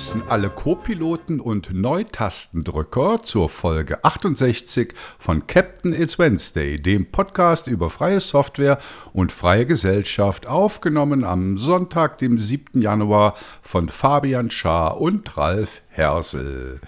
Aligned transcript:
begrüßen 0.00 0.22
alle 0.30 0.48
Co-Piloten 0.48 1.40
und 1.40 1.74
Neutastendrücker 1.74 3.22
zur 3.22 3.50
Folge 3.50 4.02
68 4.02 4.94
von 5.18 5.46
Captain 5.46 5.92
It's 5.92 6.18
Wednesday, 6.18 6.80
dem 6.80 7.04
Podcast 7.04 7.66
über 7.66 7.90
freie 7.90 8.20
Software 8.20 8.78
und 9.12 9.30
freie 9.30 9.66
Gesellschaft, 9.66 10.46
aufgenommen 10.46 11.22
am 11.22 11.58
Sonntag, 11.58 12.16
dem 12.16 12.38
7. 12.38 12.80
Januar 12.80 13.34
von 13.60 13.90
Fabian 13.90 14.50
Schaar 14.50 14.98
und 14.98 15.36
Ralf 15.36 15.82
Hersel. 15.90 16.80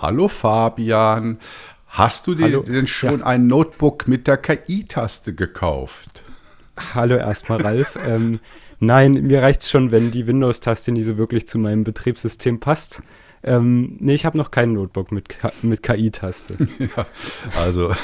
Hallo 0.00 0.26
Fabian, 0.26 1.38
hast 1.86 2.26
du 2.26 2.34
dir 2.34 2.46
Hallo. 2.46 2.62
denn 2.62 2.88
schon 2.88 3.20
ja. 3.20 3.26
ein 3.26 3.46
Notebook 3.46 4.08
mit 4.08 4.26
der 4.26 4.38
KI-Taste 4.38 5.34
gekauft? 5.34 6.24
Hallo 6.96 7.14
erstmal 7.14 7.62
Ralf. 7.62 7.96
ähm, 8.04 8.40
Nein, 8.78 9.12
mir 9.12 9.42
reicht 9.42 9.62
es 9.62 9.70
schon, 9.70 9.90
wenn 9.90 10.10
die 10.10 10.26
Windows-Taste 10.26 10.92
nicht 10.92 11.04
so 11.04 11.16
wirklich 11.16 11.48
zu 11.48 11.58
meinem 11.58 11.84
Betriebssystem 11.84 12.60
passt. 12.60 13.02
Ähm, 13.42 13.96
nee, 14.00 14.14
ich 14.14 14.26
habe 14.26 14.36
noch 14.36 14.50
kein 14.50 14.72
Notebook 14.72 15.12
mit, 15.12 15.38
mit 15.62 15.82
KI-Taste. 15.82 16.56
ja, 16.78 17.06
also, 17.56 17.94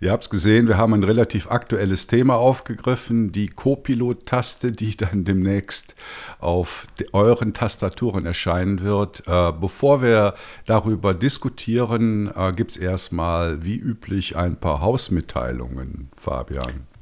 ihr 0.00 0.12
habt 0.12 0.24
es 0.24 0.30
gesehen, 0.30 0.68
wir 0.68 0.76
haben 0.76 0.92
ein 0.92 1.04
relativ 1.04 1.50
aktuelles 1.50 2.06
Thema 2.06 2.36
aufgegriffen, 2.36 3.32
die 3.32 3.48
Copilot-Taste, 3.48 4.72
die 4.72 4.94
dann 4.96 5.24
demnächst 5.24 5.94
auf 6.38 6.86
euren 7.12 7.54
Tastaturen 7.54 8.26
erscheinen 8.26 8.82
wird. 8.82 9.22
Äh, 9.26 9.52
bevor 9.58 10.02
wir 10.02 10.34
darüber 10.66 11.14
diskutieren, 11.14 12.30
äh, 12.36 12.52
gibt 12.52 12.72
es 12.72 12.76
erstmal, 12.76 13.64
wie 13.64 13.76
üblich, 13.76 14.36
ein 14.36 14.56
paar 14.56 14.82
Hausmitteilungen, 14.82 16.10
Fabian. 16.16 16.93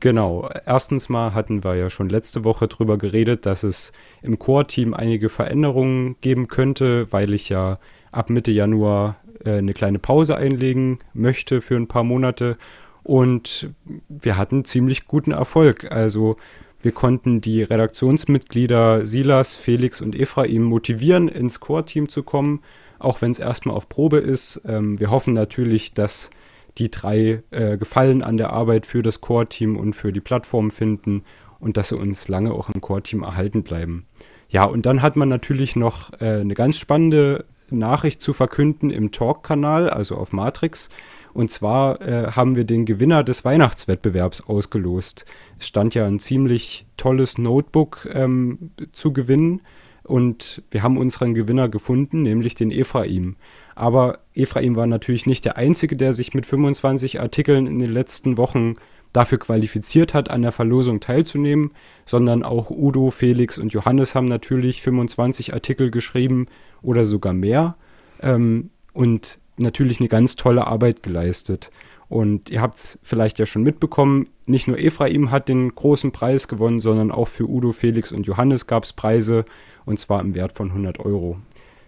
Genau. 0.00 0.48
Erstens 0.64 1.08
mal 1.08 1.34
hatten 1.34 1.64
wir 1.64 1.74
ja 1.74 1.90
schon 1.90 2.08
letzte 2.08 2.44
Woche 2.44 2.68
drüber 2.68 2.98
geredet, 2.98 3.46
dass 3.46 3.64
es 3.64 3.92
im 4.22 4.38
Core-Team 4.38 4.94
einige 4.94 5.28
Veränderungen 5.28 6.16
geben 6.20 6.46
könnte, 6.46 7.12
weil 7.12 7.34
ich 7.34 7.48
ja 7.48 7.78
ab 8.12 8.30
Mitte 8.30 8.52
Januar 8.52 9.16
äh, 9.44 9.58
eine 9.58 9.74
kleine 9.74 9.98
Pause 9.98 10.36
einlegen 10.36 10.98
möchte 11.14 11.60
für 11.60 11.76
ein 11.76 11.88
paar 11.88 12.04
Monate. 12.04 12.56
Und 13.02 13.70
wir 14.08 14.36
hatten 14.36 14.64
ziemlich 14.64 15.06
guten 15.06 15.32
Erfolg. 15.32 15.90
Also 15.90 16.36
wir 16.80 16.92
konnten 16.92 17.40
die 17.40 17.62
Redaktionsmitglieder 17.62 19.04
Silas, 19.04 19.56
Felix 19.56 20.00
und 20.00 20.14
Ephraim 20.14 20.62
motivieren, 20.62 21.26
ins 21.26 21.58
Core-Team 21.58 22.08
zu 22.08 22.22
kommen, 22.22 22.60
auch 23.00 23.20
wenn 23.20 23.32
es 23.32 23.40
erstmal 23.40 23.74
auf 23.74 23.88
Probe 23.88 24.18
ist. 24.18 24.60
Ähm, 24.64 25.00
wir 25.00 25.10
hoffen 25.10 25.34
natürlich, 25.34 25.94
dass 25.94 26.30
die 26.78 26.90
drei 26.90 27.42
äh, 27.50 27.76
Gefallen 27.76 28.22
an 28.22 28.36
der 28.36 28.50
Arbeit 28.52 28.86
für 28.86 29.02
das 29.02 29.20
Core-Team 29.20 29.76
und 29.76 29.94
für 29.94 30.12
die 30.12 30.20
Plattform 30.20 30.70
finden 30.70 31.24
und 31.60 31.76
dass 31.76 31.88
sie 31.88 31.96
uns 31.96 32.28
lange 32.28 32.52
auch 32.52 32.68
im 32.70 32.80
Core-Team 32.80 33.22
erhalten 33.22 33.62
bleiben. 33.62 34.06
Ja, 34.48 34.64
und 34.64 34.86
dann 34.86 35.02
hat 35.02 35.16
man 35.16 35.28
natürlich 35.28 35.76
noch 35.76 36.12
äh, 36.20 36.40
eine 36.40 36.54
ganz 36.54 36.78
spannende 36.78 37.44
Nachricht 37.70 38.22
zu 38.22 38.32
verkünden 38.32 38.90
im 38.90 39.12
Talk-Kanal, 39.12 39.90
also 39.90 40.16
auf 40.16 40.32
Matrix. 40.32 40.88
Und 41.34 41.50
zwar 41.50 42.00
äh, 42.00 42.32
haben 42.32 42.56
wir 42.56 42.64
den 42.64 42.86
Gewinner 42.86 43.22
des 43.22 43.44
Weihnachtswettbewerbs 43.44 44.42
ausgelost. 44.42 45.26
Es 45.58 45.66
stand 45.66 45.94
ja 45.94 46.06
ein 46.06 46.18
ziemlich 46.18 46.86
tolles 46.96 47.38
Notebook 47.38 48.08
ähm, 48.12 48.70
zu 48.92 49.12
gewinnen. 49.12 49.60
Und 50.04 50.62
wir 50.70 50.82
haben 50.82 50.96
unseren 50.96 51.34
Gewinner 51.34 51.68
gefunden, 51.68 52.22
nämlich 52.22 52.54
den 52.54 52.70
Ephraim. 52.70 53.36
Aber 53.78 54.18
Ephraim 54.34 54.74
war 54.74 54.88
natürlich 54.88 55.26
nicht 55.26 55.44
der 55.44 55.56
Einzige, 55.56 55.94
der 55.94 56.12
sich 56.12 56.34
mit 56.34 56.46
25 56.46 57.20
Artikeln 57.20 57.68
in 57.68 57.78
den 57.78 57.92
letzten 57.92 58.36
Wochen 58.36 58.74
dafür 59.12 59.38
qualifiziert 59.38 60.14
hat, 60.14 60.30
an 60.30 60.42
der 60.42 60.50
Verlosung 60.50 60.98
teilzunehmen, 60.98 61.70
sondern 62.04 62.42
auch 62.42 62.70
Udo, 62.70 63.12
Felix 63.12 63.56
und 63.56 63.72
Johannes 63.72 64.16
haben 64.16 64.26
natürlich 64.26 64.82
25 64.82 65.54
Artikel 65.54 65.92
geschrieben 65.92 66.46
oder 66.82 67.06
sogar 67.06 67.32
mehr 67.32 67.76
ähm, 68.20 68.70
und 68.94 69.38
natürlich 69.58 70.00
eine 70.00 70.08
ganz 70.08 70.34
tolle 70.34 70.66
Arbeit 70.66 71.04
geleistet. 71.04 71.70
Und 72.08 72.50
ihr 72.50 72.60
habt 72.60 72.78
es 72.78 72.98
vielleicht 73.04 73.38
ja 73.38 73.46
schon 73.46 73.62
mitbekommen, 73.62 74.26
nicht 74.44 74.66
nur 74.66 74.76
Ephraim 74.76 75.30
hat 75.30 75.48
den 75.48 75.72
großen 75.72 76.10
Preis 76.10 76.48
gewonnen, 76.48 76.80
sondern 76.80 77.12
auch 77.12 77.28
für 77.28 77.48
Udo, 77.48 77.70
Felix 77.70 78.10
und 78.10 78.26
Johannes 78.26 78.66
gab 78.66 78.82
es 78.82 78.92
Preise 78.92 79.44
und 79.84 80.00
zwar 80.00 80.20
im 80.20 80.34
Wert 80.34 80.52
von 80.52 80.70
100 80.70 80.98
Euro 80.98 81.38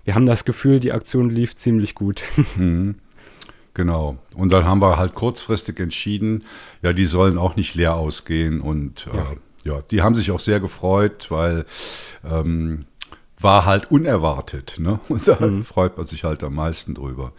wir 0.05 0.15
haben 0.15 0.27
das 0.27 0.45
Gefühl, 0.45 0.81
die 0.81 0.93
Aktion 0.93 1.31
lief 1.31 1.57
ziemlich 1.57 1.95
gut. 1.95 2.23
Mhm. 2.57 2.97
Genau. 3.73 4.19
Und 4.35 4.53
dann 4.53 4.65
haben 4.65 4.83
wir 4.83 4.97
halt 4.97 5.15
kurzfristig 5.15 5.79
entschieden, 5.79 6.45
ja, 6.83 6.93
die 6.93 7.05
sollen 7.05 7.39
auch 7.39 7.55
nicht 7.55 7.77
leer 7.77 7.95
ausgehen. 7.95 8.61
Und 8.61 9.07
äh, 9.13 9.17
ja. 9.17 9.23
Äh, 9.23 9.37
ja, 9.63 9.83
die 9.91 10.03
haben 10.03 10.15
sich 10.15 10.31
auch 10.31 10.41
sehr 10.41 10.61
gefreut, 10.61 11.31
weil 11.31 11.67
ähm, 12.29 12.87
war 13.39 13.67
halt 13.67 13.91
unerwartet. 13.91 14.77
Ne? 14.79 15.01
Und 15.09 15.27
da 15.27 15.39
mhm. 15.41 15.65
freut 15.65 15.97
man 15.97 16.07
sich 16.07 16.25
halt 16.25 16.43
am 16.45 16.55
meisten 16.55 16.95
drüber. 16.95 17.33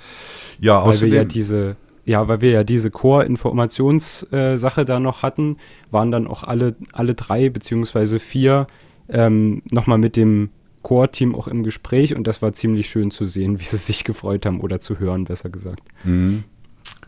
Ja, 0.60 0.82
weil 0.82 0.90
außerdem, 0.90 1.12
wir 1.12 1.18
ja 1.20 1.26
diese, 1.26 1.76
ja, 2.06 2.28
weil 2.28 2.42
wir 2.42 2.52
ja 2.52 2.64
diese 2.64 2.92
Core-Informationssache 2.92 4.82
äh, 4.82 4.86
da 4.86 5.00
noch 5.00 5.24
hatten, 5.24 5.58
waren 5.90 6.12
dann 6.12 6.28
auch 6.28 6.44
alle, 6.44 6.76
alle 6.92 7.14
drei 7.14 7.50
beziehungsweise 7.50 8.20
vier 8.20 8.68
ähm, 9.10 9.62
nochmal 9.70 9.98
mit 9.98 10.16
dem 10.16 10.50
Core-Team 10.82 11.36
auch 11.36 11.48
im 11.48 11.64
Gespräch 11.64 12.16
und 12.16 12.26
das 12.26 12.42
war 12.42 12.54
ziemlich 12.54 12.90
schön 12.90 13.12
zu 13.12 13.26
sehen, 13.26 13.60
wie 13.60 13.66
sie 13.66 13.78
sich 13.78 14.04
gefreut 14.04 14.46
haben 14.46 14.60
oder 14.62 14.80
zu 14.80 15.00
hören, 15.00 15.26
besser 15.26 15.50
gesagt. 15.50 15.84
Mhm. 16.04 16.44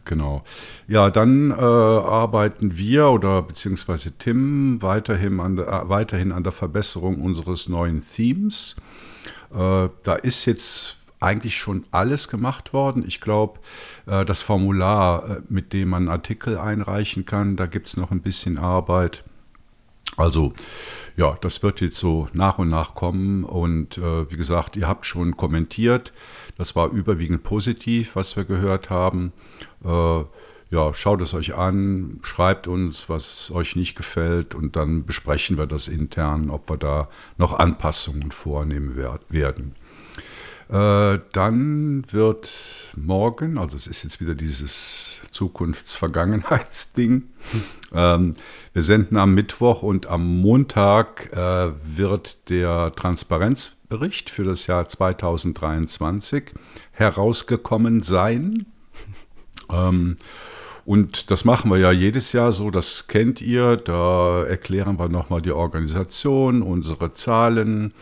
Genau. 0.05 0.43
Ja, 0.87 1.09
dann 1.09 1.51
äh, 1.51 1.53
arbeiten 1.53 2.77
wir 2.77 3.07
oder 3.07 3.41
beziehungsweise 3.41 4.17
Tim 4.17 4.81
weiterhin 4.81 5.39
an, 5.39 5.55
der, 5.55 5.67
äh, 5.67 5.89
weiterhin 5.89 6.33
an 6.33 6.43
der 6.43 6.51
Verbesserung 6.51 7.21
unseres 7.21 7.69
neuen 7.69 8.03
Themes. 8.03 8.75
Äh, 9.53 9.87
da 10.03 10.15
ist 10.15 10.45
jetzt 10.45 10.97
eigentlich 11.21 11.57
schon 11.57 11.85
alles 11.91 12.27
gemacht 12.27 12.73
worden. 12.73 13.03
Ich 13.07 13.21
glaube, 13.21 13.61
äh, 14.05 14.25
das 14.25 14.41
Formular, 14.41 15.37
äh, 15.37 15.41
mit 15.47 15.71
dem 15.71 15.89
man 15.89 16.09
Artikel 16.09 16.57
einreichen 16.57 17.25
kann, 17.25 17.55
da 17.55 17.65
gibt 17.65 17.87
es 17.87 17.95
noch 17.95 18.11
ein 18.11 18.21
bisschen 18.21 18.57
Arbeit. 18.57 19.23
Also 20.17 20.53
ja, 21.15 21.35
das 21.41 21.61
wird 21.61 21.81
jetzt 21.81 21.97
so 21.97 22.27
nach 22.33 22.57
und 22.57 22.69
nach 22.69 22.95
kommen. 22.95 23.43
Und 23.43 23.97
äh, 23.97 24.29
wie 24.31 24.37
gesagt, 24.37 24.75
ihr 24.75 24.87
habt 24.87 25.05
schon 25.05 25.37
kommentiert. 25.37 26.13
Das 26.57 26.75
war 26.75 26.89
überwiegend 26.89 27.43
positiv, 27.43 28.15
was 28.15 28.35
wir 28.35 28.45
gehört 28.45 28.89
haben. 28.89 29.31
Äh, 29.83 30.23
ja, 30.73 30.93
schaut 30.95 31.21
es 31.21 31.35
euch 31.35 31.53
an, 31.53 32.19
schreibt 32.23 32.67
uns, 32.67 33.07
was 33.07 33.51
euch 33.51 33.75
nicht 33.75 33.95
gefällt 33.95 34.55
und 34.55 34.75
dann 34.75 35.05
besprechen 35.05 35.59
wir 35.59 35.67
das 35.67 35.87
intern, 35.87 36.49
ob 36.49 36.67
wir 36.67 36.77
da 36.77 37.09
noch 37.37 37.53
Anpassungen 37.53 38.31
vornehmen 38.31 38.97
werden. 39.29 39.75
Äh, 40.69 41.19
dann 41.33 42.11
wird 42.11 42.91
morgen, 42.95 43.59
also 43.59 43.75
es 43.75 43.85
ist 43.85 44.03
jetzt 44.03 44.19
wieder 44.19 44.33
dieses 44.33 45.21
Zukunfts-Vergangenheitsding, 45.29 47.29
ähm, 47.93 48.33
wir 48.73 48.81
senden 48.81 49.17
am 49.17 49.33
Mittwoch 49.33 49.83
und 49.83 50.07
am 50.07 50.41
Montag 50.41 51.31
äh, 51.35 51.71
wird 51.83 52.49
der 52.49 52.93
Transparenzbericht 52.95 54.29
für 54.29 54.43
das 54.43 54.67
Jahr 54.67 54.87
2023 54.87 56.53
herausgekommen 56.91 58.01
sein. 58.01 58.65
Ähm, 59.71 60.15
und 60.85 61.31
das 61.31 61.45
machen 61.45 61.71
wir 61.71 61.77
ja 61.77 61.91
jedes 61.91 62.33
Jahr 62.33 62.51
so, 62.51 62.69
das 62.69 63.07
kennt 63.07 63.41
ihr. 63.41 63.77
Da 63.77 64.43
erklären 64.43 64.99
wir 64.99 65.07
nochmal 65.07 65.41
die 65.41 65.51
Organisation, 65.51 66.61
unsere 66.61 67.13
Zahlen, 67.13 67.93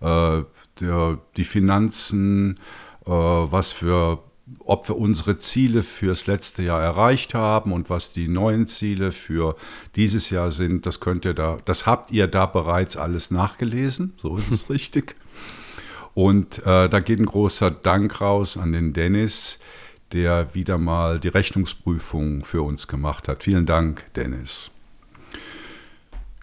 äh, 0.00 0.42
der, 0.80 1.18
die 1.36 1.44
Finanzen, 1.44 2.60
äh, 3.06 3.10
was 3.10 3.72
für, 3.72 4.18
ob 4.60 4.88
wir 4.88 4.96
unsere 4.96 5.38
Ziele 5.38 5.82
fürs 5.82 6.26
letzte 6.26 6.62
Jahr 6.62 6.80
erreicht 6.80 7.34
haben 7.34 7.72
und 7.72 7.90
was 7.90 8.12
die 8.12 8.28
neuen 8.28 8.66
Ziele 8.68 9.10
für 9.12 9.56
dieses 9.96 10.30
Jahr 10.30 10.52
sind, 10.52 10.86
das 10.86 11.00
könnt 11.00 11.24
ihr 11.24 11.34
da, 11.34 11.56
das 11.64 11.86
habt 11.86 12.12
ihr 12.12 12.28
da 12.28 12.46
bereits 12.46 12.96
alles 12.96 13.30
nachgelesen, 13.30 14.12
so 14.16 14.36
ist 14.36 14.52
es 14.52 14.70
richtig. 14.70 15.16
Und 16.14 16.60
äh, 16.60 16.88
da 16.88 17.00
geht 17.00 17.18
ein 17.18 17.26
großer 17.26 17.70
Dank 17.70 18.20
raus 18.20 18.56
an 18.56 18.72
den 18.72 18.92
Dennis, 18.92 19.58
der 20.12 20.54
wieder 20.54 20.78
mal 20.78 21.20
die 21.20 21.28
Rechnungsprüfung 21.28 22.44
für 22.44 22.62
uns 22.62 22.88
gemacht 22.88 23.28
hat. 23.28 23.42
Vielen 23.42 23.66
Dank, 23.66 24.04
Dennis. 24.14 24.70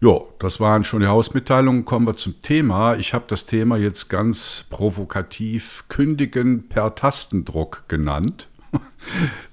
Ja, 0.04 0.20
das 0.38 0.60
waren 0.60 0.84
schon 0.84 1.00
die 1.00 1.08
Hausmitteilungen. 1.08 1.86
Kommen 1.86 2.06
wir 2.06 2.18
zum 2.18 2.42
Thema. 2.42 2.96
Ich 2.96 3.14
habe 3.14 3.24
das 3.30 3.46
Thema 3.46 3.78
jetzt 3.78 4.10
ganz 4.10 4.66
provokativ 4.70 5.86
Kündigen 5.88 6.68
per 6.68 6.94
Tastendruck 6.94 7.86
genannt. 7.88 8.50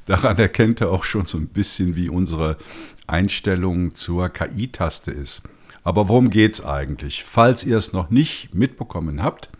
Daran 0.07 0.37
erkennt 0.39 0.81
er 0.81 0.91
auch 0.91 1.05
schon 1.05 1.27
so 1.27 1.39
ein 1.39 1.47
bisschen, 1.47 1.95
wie 1.95 2.09
unsere 2.09 2.57
Einstellung 3.07 3.95
zur 3.95 4.29
KI-Taste 4.29 5.13
ist. 5.13 5.43
Aber 5.85 6.09
worum 6.09 6.31
geht 6.31 6.55
es 6.55 6.65
eigentlich? 6.65 7.23
Falls 7.23 7.63
ihr 7.63 7.77
es 7.77 7.93
noch 7.93 8.11
nicht 8.11 8.53
mitbekommen 8.53 9.23
habt, 9.23 9.51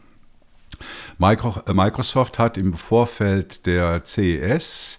Microsoft 1.19 2.41
hat 2.41 2.59
im 2.59 2.75
Vorfeld 2.75 3.65
der 3.65 4.03
CES 4.05 4.99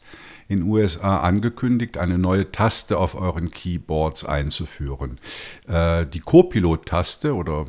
in 0.51 0.63
USA 0.63 1.21
angekündigt, 1.21 1.98
eine 1.98 2.18
neue 2.18 2.51
Taste 2.51 2.98
auf 2.98 3.15
euren 3.15 3.51
Keyboards 3.51 4.25
einzuführen. 4.25 5.19
Äh, 5.68 6.06
die 6.06 6.19
Copilot-Taste 6.19 7.33
oder 7.33 7.68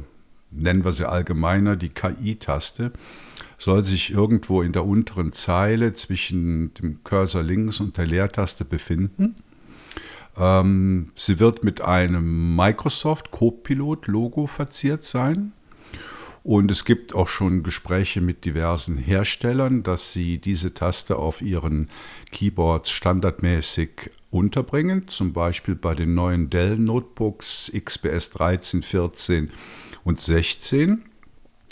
nennen 0.51 0.85
wir 0.85 0.93
sie 0.93 1.09
allgemeiner 1.09 1.77
die 1.77 1.91
KI-Taste 1.91 2.93
soll 3.63 3.85
sich 3.85 4.11
irgendwo 4.11 4.63
in 4.63 4.73
der 4.73 4.85
unteren 4.85 5.33
Zeile 5.33 5.93
zwischen 5.93 6.75
dem 6.75 7.05
Cursor 7.05 7.45
links 7.45 7.79
und 7.79 7.97
der 7.97 8.07
Leertaste 8.07 8.65
befinden. 8.65 9.37
Ähm, 10.37 11.13
sie 11.15 11.39
wird 11.39 11.63
mit 11.63 11.81
einem 11.81 12.57
Microsoft 12.57 13.31
Copilot-Logo 13.31 14.47
verziert 14.47 15.05
sein. 15.05 15.53
Und 16.45 16.71
es 16.73 16.85
gibt 16.85 17.15
auch 17.15 17.29
schon 17.29 17.63
Gespräche 17.63 18.21
mit 18.21 18.45
diversen 18.45 18.99
Herstellern, 18.99 19.85
dass 19.85 20.13
sie 20.13 20.39
diese 20.39 20.75
Taste 20.75 21.17
auf 21.17 21.41
ihren 21.41 21.89
Keyboards 22.33 22.91
standardmäßig 22.91 24.11
unterbringen, 24.31 25.07
zum 25.09 25.33
Beispiel 25.33 25.77
bei 25.77 25.95
den 25.95 26.15
neuen 26.15 26.51
Dell 26.51 26.79
Notebooks 26.79 27.71
XPS 27.73 28.31
13, 28.31 28.83
14 28.83 29.51
und 30.05 30.21
16 30.21 31.03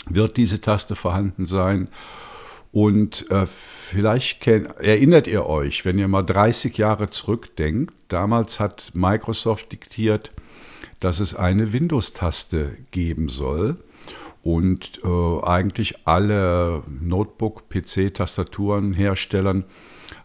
wird 0.09 0.37
diese 0.37 0.61
Taste 0.61 0.95
vorhanden 0.95 1.47
sein. 1.47 1.89
Und 2.71 3.29
äh, 3.29 3.45
vielleicht 3.45 4.39
kenn, 4.39 4.65
erinnert 4.65 5.27
ihr 5.27 5.45
euch, 5.45 5.83
wenn 5.83 5.99
ihr 5.99 6.07
mal 6.07 6.21
30 6.21 6.77
Jahre 6.77 7.09
zurückdenkt, 7.09 7.93
damals 8.07 8.61
hat 8.61 8.91
Microsoft 8.93 9.73
diktiert, 9.73 10.31
dass 11.01 11.19
es 11.19 11.35
eine 11.35 11.73
Windows-Taste 11.73 12.77
geben 12.91 13.27
soll. 13.27 13.77
Und 14.43 15.01
äh, 15.03 15.41
eigentlich 15.43 16.07
alle 16.07 16.83
Notebook-PC-Tastaturenherstellern 16.87 19.65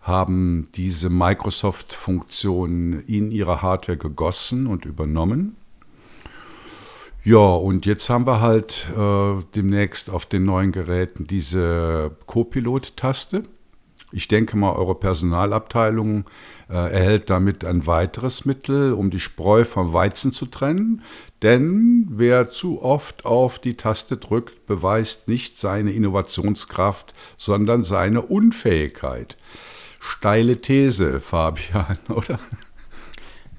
haben 0.00 0.68
diese 0.74 1.10
Microsoft-Funktion 1.10 3.04
in 3.06 3.30
ihre 3.30 3.60
Hardware 3.60 3.98
gegossen 3.98 4.66
und 4.66 4.84
übernommen. 4.84 5.56
Ja, 7.24 7.38
und 7.38 7.86
jetzt 7.86 8.08
haben 8.08 8.26
wir 8.26 8.40
halt 8.40 8.88
äh, 8.96 9.42
demnächst 9.56 10.10
auf 10.10 10.26
den 10.26 10.44
neuen 10.44 10.70
Geräten 10.70 11.26
diese 11.26 12.12
Copilot-Taste. 12.26 13.42
Ich 14.12 14.29
denke 14.29 14.56
mal, 14.56 14.73
eure 14.73 14.94
Personalabteilung 14.94 16.25
äh, 16.69 16.75
erhält 16.75 17.29
damit 17.29 17.64
ein 17.64 17.87
weiteres 17.87 18.44
Mittel, 18.44 18.93
um 18.93 19.11
die 19.11 19.20
Spreu 19.20 19.64
vom 19.64 19.93
Weizen 19.93 20.32
zu 20.32 20.47
trennen. 20.47 21.03
Denn 21.43 22.06
wer 22.11 22.50
zu 22.50 22.82
oft 22.82 23.25
auf 23.25 23.58
die 23.58 23.76
Taste 23.76 24.17
drückt, 24.17 24.67
beweist 24.67 25.29
nicht 25.29 25.58
seine 25.58 25.93
Innovationskraft, 25.93 27.14
sondern 27.37 27.85
seine 27.85 28.23
Unfähigkeit. 28.23 29.37
Steile 30.00 30.61
These, 30.61 31.20
Fabian, 31.20 31.99
oder? 32.08 32.38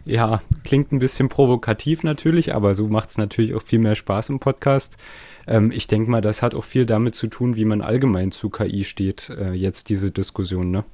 Ja, 0.08 0.42
klingt 0.64 0.94
ein 0.94 1.00
bisschen 1.00 1.28
provokativ 1.28 2.04
natürlich, 2.04 2.56
aber 2.56 2.74
so 2.76 2.88
macht 2.88 3.10
es 3.10 3.18
natürlich 3.18 3.54
auch 3.56 3.62
viel 3.62 3.80
mehr 3.80 3.96
Spaß 3.96 4.30
im 4.30 4.40
Podcast. 4.40 4.96
Ähm, 5.48 5.70
ich 5.70 5.88
denke 5.88 6.10
mal, 6.10 6.22
das 6.22 6.42
hat 6.42 6.56
auch 6.56 6.64
viel 6.64 6.86
damit 6.86 7.16
zu 7.16 7.28
tun, 7.28 7.58
wie 7.58 7.66
man 7.66 7.82
allgemein 7.82 8.32
zu 8.32 8.50
KI 8.50 8.86
steht, 8.86 9.30
äh, 9.30 9.52
jetzt 9.52 9.90
diese 9.90 10.10
Diskussion, 10.10 10.72
ne? 10.72 10.86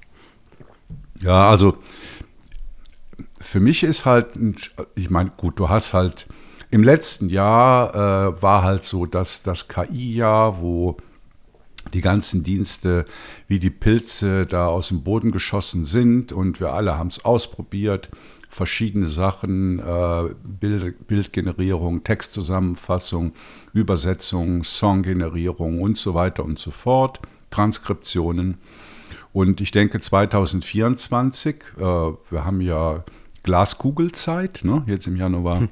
Ja, 1.22 1.48
also 1.48 1.78
für 3.40 3.60
mich 3.60 3.84
ist 3.84 4.06
halt, 4.06 4.30
ich 4.96 5.12
meine, 5.12 5.32
gut, 5.38 5.60
du 5.60 5.70
hast 5.70 5.94
halt, 5.94 6.26
im 6.72 6.82
letzten 6.82 7.30
Jahr 7.30 7.94
äh, 7.94 8.42
war 8.42 8.64
halt 8.64 8.84
so, 8.84 9.06
dass 9.06 9.44
das 9.44 9.68
KI-Jahr, 9.68 10.60
wo 10.60 10.98
die 11.94 12.02
ganzen 12.02 12.44
Dienste 12.44 13.06
wie 13.48 13.60
die 13.60 13.70
Pilze 13.70 14.48
da 14.48 14.66
aus 14.66 14.88
dem 14.88 15.04
Boden 15.04 15.32
geschossen 15.32 15.86
sind 15.86 16.32
und 16.32 16.60
wir 16.60 16.74
alle 16.74 16.98
haben 16.98 17.10
es 17.10 17.24
ausprobiert 17.24 18.10
verschiedene 18.54 19.08
Sachen, 19.08 19.80
äh, 19.80 20.30
Bild, 20.44 21.08
Bildgenerierung, 21.08 22.04
Textzusammenfassung, 22.04 23.34
Übersetzung, 23.74 24.64
Songgenerierung 24.64 25.82
und 25.82 25.98
so 25.98 26.14
weiter 26.14 26.46
und 26.46 26.60
so 26.60 26.72
fort, 26.72 27.20
Transkriptionen. 27.50 28.60
Und 29.34 29.60
ich 29.60 29.72
denke 29.72 30.00
2024, 30.00 31.56
äh, 31.78 31.82
wir 31.82 32.46
haben 32.46 32.62
ja 32.62 33.04
Glaskugelzeit, 33.42 34.62
ne, 34.64 34.84
jetzt 34.86 35.08
im 35.08 35.16
Januar, 35.16 35.62
hm. 35.62 35.70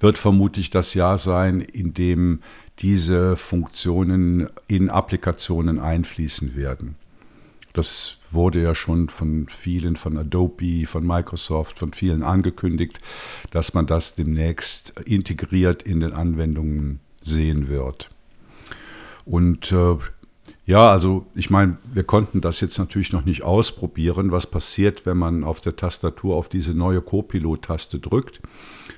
wird 0.00 0.16
vermutlich 0.16 0.70
das 0.70 0.94
Jahr 0.94 1.18
sein, 1.18 1.60
in 1.60 1.92
dem 1.92 2.40
diese 2.78 3.36
Funktionen 3.36 4.48
in 4.68 4.88
Applikationen 4.88 5.78
einfließen 5.78 6.56
werden. 6.56 6.96
Das 7.74 8.17
wurde 8.30 8.62
ja 8.62 8.74
schon 8.74 9.08
von 9.08 9.46
vielen, 9.48 9.96
von 9.96 10.16
Adobe, 10.16 10.86
von 10.86 11.06
Microsoft, 11.06 11.78
von 11.78 11.92
vielen 11.92 12.22
angekündigt, 12.22 13.00
dass 13.50 13.74
man 13.74 13.86
das 13.86 14.14
demnächst 14.14 14.98
integriert 15.04 15.82
in 15.82 16.00
den 16.00 16.12
Anwendungen 16.12 17.00
sehen 17.20 17.68
wird. 17.68 18.10
Und 19.24 19.72
äh, 19.72 19.96
ja, 20.68 20.90
also 20.90 21.24
ich 21.34 21.48
meine, 21.48 21.78
wir 21.90 22.04
konnten 22.04 22.42
das 22.42 22.60
jetzt 22.60 22.78
natürlich 22.78 23.12
noch 23.12 23.24
nicht 23.24 23.42
ausprobieren, 23.42 24.32
was 24.32 24.46
passiert, 24.46 25.06
wenn 25.06 25.16
man 25.16 25.42
auf 25.42 25.60
der 25.62 25.76
Tastatur 25.76 26.36
auf 26.36 26.50
diese 26.50 26.74
neue 26.74 27.00
Copilot-Taste 27.00 27.98
drückt. 27.98 28.40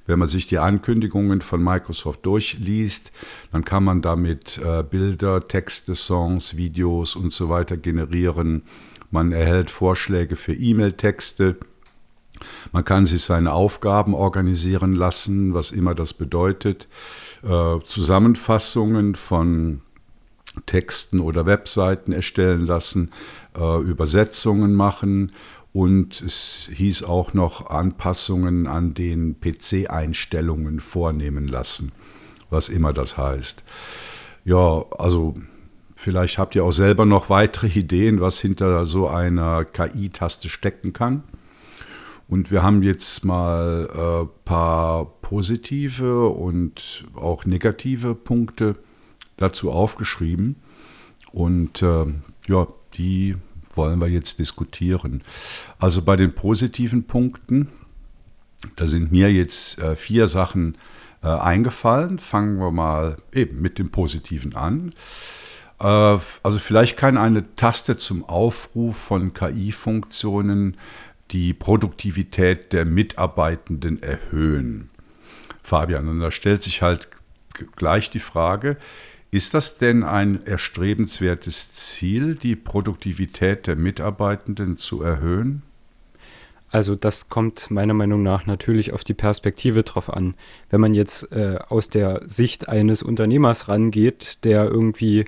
Wenn 0.07 0.19
man 0.19 0.27
sich 0.27 0.49
die 0.49 0.59
Ankündigungen 0.59 1.41
von 1.41 1.63
Microsoft 1.63 2.27
durchliest, 2.27 3.13
dann 3.53 3.65
kann 3.65 3.85
man 3.85 4.03
damit 4.03 4.59
äh, 4.59 4.83
Bilder, 4.83 5.47
Texte, 5.47 5.95
Songs, 5.95 6.57
Videos 6.57 7.15
und 7.15 7.33
so 7.33 7.49
weiter 7.49 7.77
generieren. 7.77 8.63
Man 9.11 9.33
erhält 9.33 9.71
Vorschläge 9.71 10.37
für 10.37 10.55
E-Mail-Texte. 10.55 11.57
Man 12.73 12.85
kann 12.85 13.07
sich 13.07 13.23
seine 13.23 13.53
Aufgaben 13.53 14.15
organisieren 14.15 14.95
lassen, 14.95 15.53
was 15.53 15.73
immer 15.73 15.95
das 15.95 16.15
bedeutet. 16.15 16.89
Äh, 17.43 17.79
Zusammenfassungen 17.87 19.15
von 19.15 19.83
Texten 20.67 21.21
oder 21.21 21.47
Webseiten 21.47 22.13
erstellen 22.13 22.67
lassen, 22.67 23.11
äh, 23.57 23.81
Übersetzungen 23.83 24.75
machen 24.75 25.33
und 25.73 26.21
es 26.21 26.69
hieß 26.73 27.05
auch 27.05 27.35
noch 27.35 27.71
Anpassungen 27.71 28.67
an 28.67 28.95
den 28.95 29.37
PC-Einstellungen 29.41 30.81
vornehmen 30.81 31.47
lassen, 31.47 31.93
was 32.51 32.69
immer 32.69 32.93
das 32.93 33.17
heißt. 33.17 33.65
Ja, 34.45 34.85
also 34.99 35.37
vielleicht 36.01 36.39
habt 36.39 36.55
ihr 36.55 36.65
auch 36.65 36.73
selber 36.73 37.05
noch 37.05 37.29
weitere 37.29 37.69
Ideen, 37.69 38.21
was 38.21 38.41
hinter 38.41 38.87
so 38.87 39.09
einer 39.09 39.67
KI-Taste 39.67 40.49
stecken 40.49 40.93
kann. 40.93 41.23
Und 42.27 42.51
wir 42.51 42.63
haben 42.63 42.83
jetzt 42.83 43.25
mal 43.25 43.89
ein 43.93 44.25
äh, 44.25 44.29
paar 44.45 45.05
positive 45.21 46.29
und 46.29 47.05
auch 47.15 47.45
negative 47.45 48.15
Punkte 48.15 48.77
dazu 49.37 49.71
aufgeschrieben. 49.71 50.57
Und 51.33 51.83
äh, 51.83 52.07
ja, 52.49 52.67
die 52.95 53.37
wollen 53.75 54.01
wir 54.01 54.09
jetzt 54.09 54.39
diskutieren. 54.39 55.23
Also 55.79 56.03
bei 56.03 56.17
den 56.17 56.35
positiven 56.35 57.05
Punkten, 57.05 57.69
da 58.77 58.87
sind 58.87 59.13
mir 59.13 59.31
jetzt 59.31 59.79
äh, 59.79 59.97
vier 59.97 60.29
Sachen 60.29 60.79
äh, 61.23 61.29
eingefallen. 61.29 62.19
Fangen 62.19 62.59
wir 62.59 62.71
mal 62.71 63.17
eben 63.33 63.61
mit 63.61 63.79
dem 63.79 63.91
Positiven 63.91 64.57
an. 64.57 64.93
Äh, 65.81 65.85
also 65.85 66.59
vielleicht 66.59 66.97
kann 66.97 67.17
eine 67.17 67.55
Taste 67.57 67.99
zum 67.99 68.25
Aufruf 68.25 68.97
von 68.97 69.35
KI-Funktionen 69.35 70.77
die 71.31 71.53
Produktivität 71.53 72.73
der 72.73 72.85
Mitarbeitenden 72.85 74.03
erhöhen. 74.03 74.91
Fabian, 75.63 76.09
und 76.09 76.21
da 76.21 76.31
stellt 76.31 76.63
sich 76.63 76.83
halt 76.83 77.09
gleich 77.77 78.11
die 78.11 78.19
Frage, 78.19 78.77
ist 79.31 79.55
das 79.55 79.79
denn 79.79 80.03
ein 80.03 80.45
erstrebenswertes 80.45 81.73
Ziel, 81.73 82.35
die 82.35 82.57
Produktivität 82.57 83.69
der 83.69 83.77
Mitarbeitenden 83.77 84.77
zu 84.77 85.03
erhöhen? 85.03 85.63
Also 86.73 86.97
das 86.97 87.29
kommt 87.29 87.71
meiner 87.71 87.95
Meinung 87.95 88.23
nach 88.23 88.47
natürlich 88.47 88.93
auf 88.93 89.05
die 89.05 89.15
Perspektive 89.15 89.85
drauf 89.85 90.13
an. 90.13 90.35
Wenn 90.69 90.81
man 90.81 90.95
jetzt 90.95 91.31
äh, 91.33 91.59
aus 91.69 91.91
der 91.91 92.23
Sicht 92.27 92.69
eines 92.69 93.03
Unternehmers 93.03 93.69
rangeht, 93.69 94.45
der 94.45 94.65
irgendwie 94.65 95.25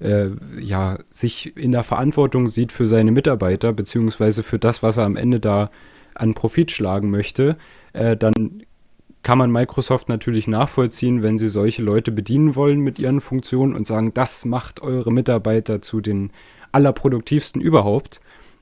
äh, 0.00 0.30
ja, 0.60 0.98
sich 1.10 1.56
in 1.56 1.72
der 1.72 1.84
Verantwortung 1.84 2.48
sieht 2.48 2.72
für 2.72 2.86
seine 2.86 3.12
Mitarbeiter, 3.12 3.72
beziehungsweise 3.72 4.42
für 4.42 4.58
das, 4.58 4.82
was 4.82 4.96
er 4.96 5.04
am 5.04 5.16
Ende 5.16 5.40
da 5.40 5.70
an 6.14 6.34
Profit 6.34 6.70
schlagen 6.70 7.10
möchte, 7.10 7.56
äh, 7.92 8.16
dann 8.16 8.62
kann 9.22 9.38
man 9.38 9.50
Microsoft 9.50 10.08
natürlich 10.08 10.46
nachvollziehen, 10.46 11.22
wenn 11.22 11.38
sie 11.38 11.48
solche 11.48 11.82
Leute 11.82 12.12
bedienen 12.12 12.54
wollen 12.54 12.80
mit 12.80 12.98
ihren 12.98 13.20
Funktionen 13.20 13.74
und 13.74 13.86
sagen, 13.86 14.12
das 14.12 14.44
macht 14.44 14.82
eure 14.82 15.10
Mitarbeiter 15.10 15.80
zu 15.80 16.00
den 16.00 16.30
allerproduktivsten 16.72 17.62
überhaupt. 17.62 18.20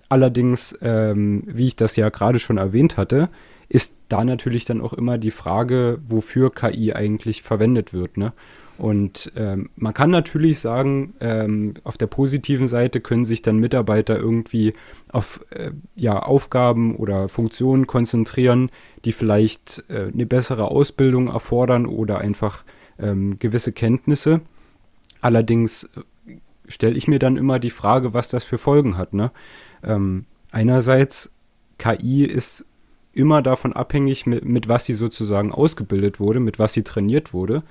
Allerdings, 0.09 0.79
ähm, 0.81 1.43
wie 1.47 1.67
ich 1.67 1.77
das 1.77 1.97
ja 1.97 2.11
gerade 2.11 2.39
schon 2.39 2.59
erwähnt 2.59 2.97
hatte, 2.97 3.29
ist 3.69 3.97
da 4.09 4.25
natürlich 4.25 4.65
dann 4.65 4.81
auch 4.81 4.93
immer 4.93 5.19
die 5.19 5.31
Frage, 5.31 5.99
wofür 6.07 6.53
KI 6.53 6.93
eigentlich 6.93 7.43
verwendet 7.43 7.93
wird. 7.93 8.17
Ne? 8.17 8.33
Und 8.79 9.33
ähm, 9.37 9.71
man 9.76 9.95
kann 9.95 10.11
natürlich 10.11 10.59
sagen, 10.59 11.14
ähm, 11.21 11.75
auf 11.85 11.99
der 11.99 12.07
positiven 12.07 12.69
Seite 12.69 13.00
können 13.00 13.25
sich 13.25 13.43
dann 13.43 13.59
Mitarbeiter 13.59 14.19
irgendwie 14.19 14.73
auf 15.11 15.41
äh, 15.50 15.73
ja, 15.95 16.19
Aufgaben 16.19 16.97
oder 16.97 17.29
Funktionen 17.29 17.87
konzentrieren, 17.87 18.71
die 19.05 19.12
vielleicht 19.12 19.85
äh, 19.88 20.11
eine 20.12 20.26
bessere 20.26 20.71
Ausbildung 20.71 21.29
erfordern 21.29 21.87
oder 21.87 22.19
einfach 22.19 22.64
ähm, 22.99 23.38
gewisse 23.38 23.73
Kenntnisse. 23.73 24.41
Allerdings 25.21 25.88
stelle 26.67 26.97
ich 26.97 27.09
mir 27.09 27.19
dann 27.19 27.37
immer 27.37 27.59
die 27.59 27.71
Frage, 27.71 28.14
was 28.14 28.29
das 28.29 28.45
für 28.45 28.59
Folgen 28.59 28.97
hat. 28.97 29.12
Ne? 29.12 29.31
Ähm, 29.85 30.25
einerseits, 30.50 31.33
KI 31.79 32.25
ist 32.25 32.64
immer 33.12 33.43
davon 33.43 33.73
abhängig, 33.73 34.26
mit, 34.26 34.45
mit 34.45 34.69
was 34.69 34.87
sie 34.87 34.95
sozusagen 34.95 35.52
ausgebildet 35.52 36.21
wurde, 36.21 36.41
mit 36.41 36.59
was 36.59 36.73
sie 36.73 36.83
trainiert 36.83 37.33
wurde. 37.33 37.62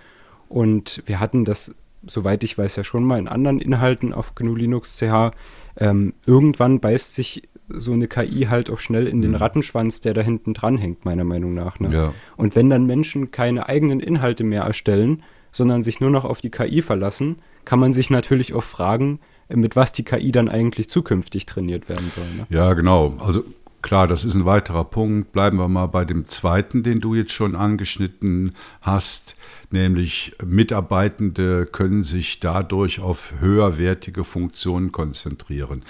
Und 0.51 1.01
wir 1.05 1.21
hatten 1.21 1.45
das, 1.45 1.73
soweit 2.05 2.43
ich 2.43 2.57
weiß, 2.57 2.75
ja 2.75 2.83
schon 2.83 3.05
mal 3.05 3.17
in 3.17 3.29
anderen 3.29 3.59
Inhalten 3.59 4.13
auf 4.13 4.35
GNU 4.35 4.55
Linux 4.55 4.97
CH. 4.97 5.31
Ähm, 5.77 6.13
irgendwann 6.25 6.81
beißt 6.81 7.15
sich 7.15 7.47
so 7.69 7.93
eine 7.93 8.09
KI 8.09 8.47
halt 8.49 8.69
auch 8.69 8.79
schnell 8.79 9.07
in 9.07 9.21
den 9.21 9.31
mhm. 9.31 9.37
Rattenschwanz, 9.37 10.01
der 10.01 10.13
da 10.13 10.19
hinten 10.19 10.53
dran 10.53 10.77
hängt, 10.77 11.05
meiner 11.05 11.23
Meinung 11.23 11.53
nach. 11.53 11.79
Ne? 11.79 11.93
Ja. 11.93 12.13
Und 12.35 12.57
wenn 12.57 12.69
dann 12.69 12.85
Menschen 12.85 13.31
keine 13.31 13.69
eigenen 13.69 14.01
Inhalte 14.01 14.43
mehr 14.43 14.63
erstellen, 14.63 15.23
sondern 15.53 15.83
sich 15.83 16.01
nur 16.01 16.09
noch 16.09 16.25
auf 16.25 16.41
die 16.41 16.49
KI 16.49 16.81
verlassen, 16.81 17.37
kann 17.63 17.79
man 17.79 17.93
sich 17.93 18.09
natürlich 18.09 18.53
auch 18.53 18.63
fragen, 18.63 19.19
mit 19.47 19.77
was 19.77 19.93
die 19.93 20.03
KI 20.03 20.33
dann 20.33 20.49
eigentlich 20.49 20.89
zukünftig 20.89 21.45
trainiert 21.45 21.87
werden 21.87 22.11
soll. 22.13 22.25
Ne? 22.35 22.45
Ja, 22.49 22.73
genau. 22.73 23.13
Also 23.19 23.45
Klar, 23.81 24.07
das 24.07 24.23
ist 24.25 24.35
ein 24.35 24.45
weiterer 24.45 24.83
Punkt. 24.83 25.31
Bleiben 25.31 25.57
wir 25.57 25.67
mal 25.67 25.87
bei 25.87 26.05
dem 26.05 26.27
zweiten, 26.27 26.83
den 26.83 26.99
du 26.99 27.15
jetzt 27.15 27.31
schon 27.31 27.55
angeschnitten 27.55 28.53
hast, 28.81 29.35
nämlich 29.71 30.33
Mitarbeitende 30.45 31.65
können 31.65 32.03
sich 32.03 32.39
dadurch 32.39 32.99
auf 32.99 33.33
höherwertige 33.39 34.23
Funktionen 34.23 34.91
konzentrieren. 34.91 35.83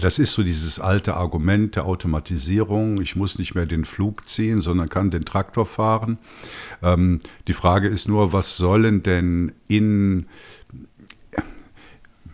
Das 0.00 0.18
ist 0.18 0.32
so 0.32 0.42
dieses 0.42 0.80
alte 0.80 1.16
Argument 1.16 1.76
der 1.76 1.84
Automatisierung. 1.84 3.00
Ich 3.02 3.14
muss 3.14 3.38
nicht 3.38 3.54
mehr 3.54 3.66
den 3.66 3.84
Flug 3.84 4.26
ziehen, 4.26 4.62
sondern 4.62 4.88
kann 4.88 5.10
den 5.10 5.26
Traktor 5.26 5.66
fahren. 5.66 6.18
Ähm, 6.82 7.20
die 7.46 7.52
Frage 7.52 7.88
ist 7.88 8.08
nur, 8.08 8.32
was 8.32 8.56
sollen 8.56 9.02
denn 9.02 9.52
in, 9.68 10.26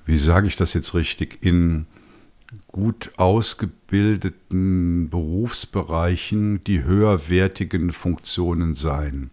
wie 0.06 0.18
sage 0.18 0.46
ich 0.46 0.54
das 0.54 0.72
jetzt 0.72 0.94
richtig, 0.94 1.38
in 1.40 1.86
gut 2.68 3.12
ausgebildeten 3.16 3.83
Berufsbereichen 5.10 6.64
die 6.64 6.84
höherwertigen 6.84 7.92
Funktionen 7.92 8.74
sein. 8.74 9.30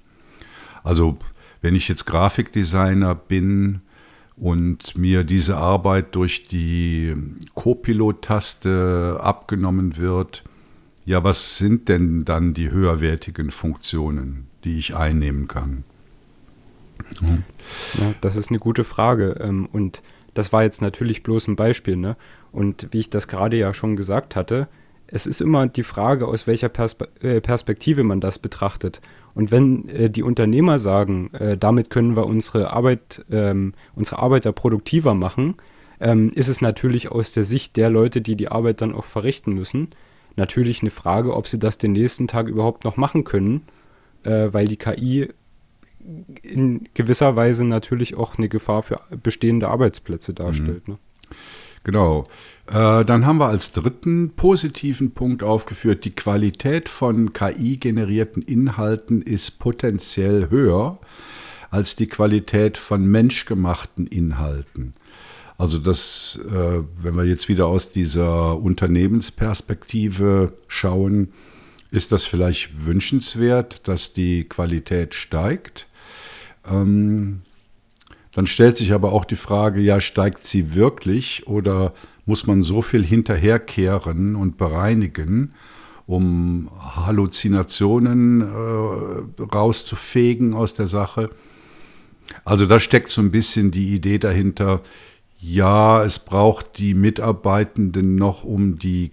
Also 0.83 1.17
wenn 1.61 1.75
ich 1.75 1.87
jetzt 1.87 2.05
Grafikdesigner 2.05 3.15
bin 3.15 3.81
und 4.35 4.97
mir 4.97 5.23
diese 5.23 5.57
Arbeit 5.57 6.15
durch 6.15 6.47
die 6.47 7.13
Copilot-Taste 7.53 9.19
abgenommen 9.21 9.97
wird, 9.97 10.43
ja, 11.05 11.23
was 11.23 11.57
sind 11.57 11.89
denn 11.89 12.25
dann 12.25 12.53
die 12.53 12.71
höherwertigen 12.71 13.51
Funktionen, 13.51 14.47
die 14.63 14.77
ich 14.77 14.95
einnehmen 14.95 15.47
kann? 15.47 15.83
Ja, 17.97 18.13
das 18.21 18.35
ist 18.35 18.49
eine 18.49 18.59
gute 18.59 18.83
Frage. 18.83 19.37
Ähm, 19.39 19.67
und 19.71 20.01
das 20.33 20.53
war 20.53 20.63
jetzt 20.63 20.81
natürlich 20.81 21.23
bloß 21.23 21.47
ein 21.47 21.55
Beispiel, 21.55 21.97
ne? 21.97 22.15
Und 22.51 22.88
wie 22.91 23.00
ich 23.00 23.10
das 23.10 23.27
gerade 23.27 23.58
ja 23.58 23.74
schon 23.74 23.96
gesagt 23.96 24.36
hatte, 24.36 24.67
es 25.08 25.27
ist 25.27 25.41
immer 25.41 25.67
die 25.67 25.84
Frage, 25.84 26.27
aus 26.27 26.48
welcher 26.48 26.70
Perspe 26.70 27.10
äh, 27.22 27.41
Perspektive 27.41 28.03
man 28.03 28.22
das 28.22 28.39
betrachtet. 28.39 29.01
Und 29.34 29.51
wenn 29.51 29.88
äh, 29.89 30.10
die 30.10 30.24
Unternehmer 30.24 30.79
sagen, 30.79 31.34
äh, 31.34 31.58
damit 31.58 31.89
können 31.89 32.15
wir 32.15 32.25
unsere 32.25 32.72
Arbeit, 32.72 33.25
ähm, 33.29 33.74
unsere 33.96 34.20
Arbeiter 34.20 34.53
produktiver 34.53 35.13
machen, 35.13 35.55
ähm, 36.00 36.31
ist 36.34 36.48
es 36.48 36.62
natürlich 36.62 37.12
aus 37.12 37.34
der 37.34 37.43
Sicht 37.43 37.77
der 37.77 37.89
Leute, 37.89 38.22
die 38.22 38.36
die 38.36 38.48
Arbeit 38.48 38.81
dann 38.81 38.93
auch 38.93 39.05
verrichten 39.05 39.53
müssen, 39.53 39.89
natürlich 40.36 40.81
eine 40.81 40.91
Frage, 40.91 41.36
ob 41.36 41.48
sie 41.48 41.60
das 41.60 41.77
den 41.77 41.91
nächsten 41.91 42.27
Tag 42.27 42.48
überhaupt 42.48 42.86
noch 42.86 42.98
machen 42.98 43.24
können, 43.24 43.63
äh, 44.24 44.48
weil 44.51 44.67
die 44.67 44.77
KI 44.77 45.29
in 46.41 46.88
gewisser 46.93 47.36
Weise 47.36 47.65
natürlich 47.65 48.15
auch 48.15 48.38
eine 48.38 48.50
Gefahr 48.50 48.81
für 48.81 49.01
bestehende 49.22 49.67
Arbeitsplätze 49.67 50.34
darstellt. 50.34 50.88
Mhm. 50.88 50.93
Ne? 50.96 51.00
Genau. 51.83 52.27
Äh, 52.67 53.03
dann 53.05 53.25
haben 53.25 53.38
wir 53.39 53.47
als 53.47 53.71
dritten 53.71 54.31
positiven 54.35 55.11
Punkt 55.11 55.43
aufgeführt, 55.43 56.05
die 56.05 56.15
Qualität 56.15 56.89
von 56.89 57.33
KI-generierten 57.33 58.43
Inhalten 58.43 59.21
ist 59.21 59.59
potenziell 59.59 60.50
höher 60.50 61.00
als 61.71 61.95
die 61.95 62.07
Qualität 62.07 62.77
von 62.77 63.05
menschgemachten 63.05 64.05
Inhalten. 64.05 64.93
Also 65.57 65.77
das, 65.77 66.39
äh, 66.50 66.81
wenn 66.97 67.15
wir 67.15 67.23
jetzt 67.23 67.47
wieder 67.47 67.67
aus 67.67 67.91
dieser 67.91 68.57
Unternehmensperspektive 68.57 70.53
schauen, 70.67 71.33
ist 71.91 72.11
das 72.11 72.25
vielleicht 72.25 72.85
wünschenswert, 72.85 73.88
dass 73.88 74.13
die 74.13 74.45
Qualität 74.45 75.13
steigt. 75.13 75.88
Ähm, 76.65 77.41
dann 78.33 78.47
stellt 78.47 78.77
sich 78.77 78.93
aber 78.93 79.11
auch 79.11 79.25
die 79.25 79.35
Frage, 79.35 79.81
ja, 79.81 80.00
steigt 80.00 80.45
sie 80.45 80.73
wirklich 80.75 81.47
oder 81.47 81.93
muss 82.25 82.47
man 82.47 82.63
so 82.63 82.81
viel 82.81 83.05
hinterherkehren 83.05 84.35
und 84.35 84.57
bereinigen, 84.57 85.53
um 86.07 86.69
Halluzinationen 86.79 88.41
äh, 88.41 89.41
rauszufegen 89.41 90.53
aus 90.53 90.73
der 90.73 90.88
Sache? 90.88 91.29
Also 92.45 92.65
da 92.65 92.79
steckt 92.79 93.11
so 93.11 93.21
ein 93.21 93.31
bisschen 93.31 93.71
die 93.71 93.93
Idee 93.93 94.17
dahinter, 94.17 94.81
ja, 95.39 96.03
es 96.03 96.19
braucht 96.19 96.77
die 96.77 96.93
Mitarbeitenden 96.93 98.15
noch, 98.15 98.43
um 98.43 98.77
die 98.77 99.11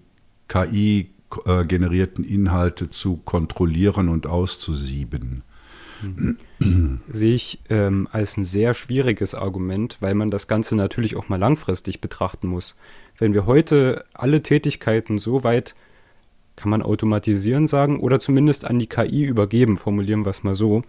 KI-generierten 0.49 2.25
äh, 2.25 2.29
Inhalte 2.29 2.91
zu 2.91 3.17
kontrollieren 3.17 4.09
und 4.09 4.27
auszusieben. 4.27 5.43
Sehe 7.09 7.35
ich 7.35 7.61
ähm, 7.69 8.09
als 8.11 8.37
ein 8.37 8.45
sehr 8.45 8.75
schwieriges 8.75 9.35
Argument, 9.35 9.97
weil 10.01 10.15
man 10.15 10.31
das 10.31 10.49
Ganze 10.49 10.77
natürlich 10.77 11.17
auch 11.17 11.29
mal 11.29 11.39
langfristig 11.39 12.01
betrachten 12.01 12.49
muss. 12.49 12.77
Wenn 13.19 13.35
wir 13.35 13.47
heute 13.47 14.05
alle 14.15 14.43
Tätigkeiten 14.43 15.19
so 15.19 15.45
weit, 15.45 15.75
kann 16.57 16.71
man 16.71 16.83
automatisieren 16.83 17.67
sagen, 17.67 18.01
oder 18.01 18.21
zumindest 18.21 18.65
an 18.65 18.79
die 18.79 18.89
KI 18.89 19.25
übergeben, 19.25 19.77
formulieren 19.77 20.25
wir 20.25 20.31
es 20.31 20.43
mal 20.43 20.55
so, 20.55 20.83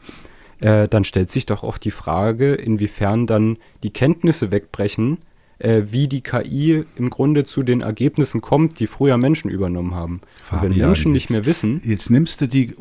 äh, 0.59 0.87
dann 0.87 1.03
stellt 1.03 1.29
sich 1.29 1.45
doch 1.45 1.63
auch 1.63 1.77
die 1.77 1.91
Frage, 1.91 2.53
inwiefern 2.53 3.27
dann 3.27 3.57
die 3.83 3.93
Kenntnisse 3.93 4.51
wegbrechen, 4.51 5.19
äh, 5.59 5.83
wie 5.91 6.07
die 6.07 6.21
KI 6.21 6.85
im 6.95 7.09
Grunde 7.09 7.43
zu 7.43 7.63
den 7.63 7.81
Ergebnissen 7.81 8.41
kommt, 8.41 8.79
die 8.79 8.87
früher 8.87 9.17
Menschen 9.17 9.49
übernommen 9.49 9.93
haben. 9.93 10.21
Fabian, 10.43 10.71
wenn 10.71 10.77
Menschen 10.77 11.11
nicht 11.11 11.29
mehr 11.29 11.45
wissen. 11.45 11.81
Jetzt 11.83 12.09
nimmst 12.09 12.41
du 12.41 12.47
die, 12.47 12.75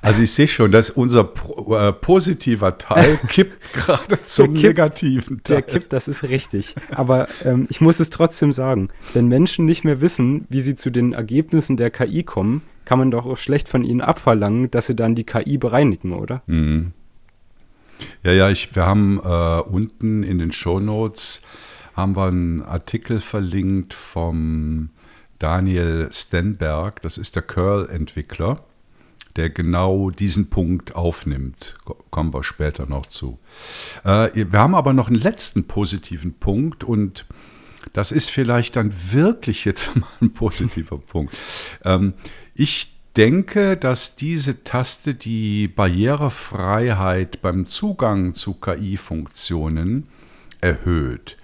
also 0.00 0.22
ich 0.22 0.32
sehe 0.32 0.48
schon, 0.48 0.70
dass 0.70 0.90
unser 0.90 1.32
äh, 1.70 1.92
positiver 1.92 2.78
Teil 2.78 3.18
kippt 3.28 3.72
gerade 3.72 4.18
zum 4.24 4.54
kippt, 4.54 4.62
negativen 4.62 5.42
Teil. 5.42 5.56
Der 5.56 5.62
kippt, 5.62 5.92
das 5.92 6.08
ist 6.08 6.22
richtig. 6.24 6.74
Aber 6.90 7.28
ähm, 7.44 7.66
ich 7.68 7.80
muss 7.80 8.00
es 8.00 8.10
trotzdem 8.10 8.52
sagen, 8.52 8.88
wenn 9.12 9.28
Menschen 9.28 9.64
nicht 9.64 9.84
mehr 9.84 10.00
wissen, 10.00 10.46
wie 10.48 10.60
sie 10.60 10.74
zu 10.76 10.90
den 10.90 11.12
Ergebnissen 11.12 11.76
der 11.76 11.90
KI 11.90 12.22
kommen, 12.22 12.62
kann 12.84 12.98
man 12.98 13.10
doch 13.10 13.26
auch 13.26 13.38
schlecht 13.38 13.68
von 13.68 13.82
ihnen 13.82 14.00
abverlangen, 14.00 14.70
dass 14.70 14.86
sie 14.86 14.94
dann 14.94 15.14
die 15.14 15.24
KI 15.24 15.58
bereinigen, 15.58 16.12
oder? 16.12 16.42
Mhm. 16.46 16.92
Ja, 18.22 18.32
ja, 18.32 18.50
ich, 18.50 18.74
wir 18.74 18.84
haben 18.84 19.20
äh, 19.24 19.60
unten 19.60 20.22
in 20.22 20.38
den 20.38 20.52
Show 20.52 20.80
Notes 20.80 21.42
haben 21.94 22.16
wir 22.16 22.26
einen 22.26 22.62
Artikel 22.62 23.20
verlinkt 23.20 23.94
vom 23.94 24.90
Daniel 25.38 26.08
Stenberg, 26.12 27.02
das 27.02 27.18
ist 27.18 27.36
der 27.36 27.42
Curl-Entwickler, 27.42 28.64
der 29.36 29.50
genau 29.50 30.10
diesen 30.10 30.48
Punkt 30.48 30.94
aufnimmt. 30.94 31.76
Kommen 32.10 32.32
wir 32.32 32.44
später 32.44 32.86
noch 32.86 33.06
zu. 33.06 33.38
Äh, 34.04 34.30
wir 34.34 34.58
haben 34.58 34.74
aber 34.74 34.92
noch 34.92 35.08
einen 35.08 35.20
letzten 35.20 35.64
positiven 35.64 36.34
Punkt 36.34 36.84
und 36.84 37.26
das 37.92 38.12
ist 38.12 38.30
vielleicht 38.30 38.76
dann 38.76 38.94
wirklich 39.10 39.64
jetzt 39.64 39.94
mal 39.96 40.06
ein 40.20 40.32
positiver 40.32 40.98
Punkt. 40.98 41.36
Ähm, 41.84 42.14
ich 42.54 42.92
denke, 43.16 43.76
dass 43.76 44.16
diese 44.16 44.64
Taste 44.64 45.14
die 45.14 45.68
Barrierefreiheit 45.68 47.42
beim 47.42 47.68
Zugang 47.68 48.34
zu 48.34 48.54
KI-Funktionen 48.54 50.08
erhöht. 50.60 51.36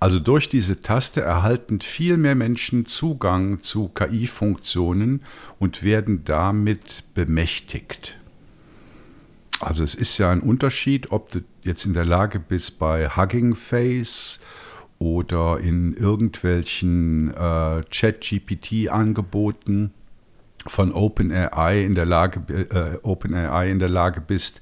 Also 0.00 0.20
durch 0.20 0.48
diese 0.48 0.80
Taste 0.80 1.22
erhalten 1.22 1.80
viel 1.80 2.18
mehr 2.18 2.36
Menschen 2.36 2.86
Zugang 2.86 3.62
zu 3.62 3.88
KI-Funktionen 3.88 5.22
und 5.58 5.82
werden 5.82 6.24
damit 6.24 7.02
bemächtigt. 7.14 8.16
Also 9.60 9.82
es 9.82 9.96
ist 9.96 10.18
ja 10.18 10.30
ein 10.30 10.40
Unterschied, 10.40 11.10
ob 11.10 11.32
du 11.32 11.40
jetzt 11.62 11.84
in 11.84 11.94
der 11.94 12.04
Lage 12.04 12.38
bist, 12.38 12.78
bei 12.78 13.08
Hugging 13.08 13.56
Face 13.56 14.38
oder 15.00 15.58
in 15.58 15.94
irgendwelchen 15.94 17.34
äh, 17.34 17.82
Chat-GPT-Angeboten 17.90 19.92
von 20.66 20.92
OpenAI 20.92 21.84
in 21.84 21.94
der 21.94 22.06
Lage, 22.06 22.40
äh, 22.52 22.98
OpenAI 23.02 23.70
in 23.70 23.78
der 23.78 23.88
Lage 23.88 24.20
bist, 24.20 24.60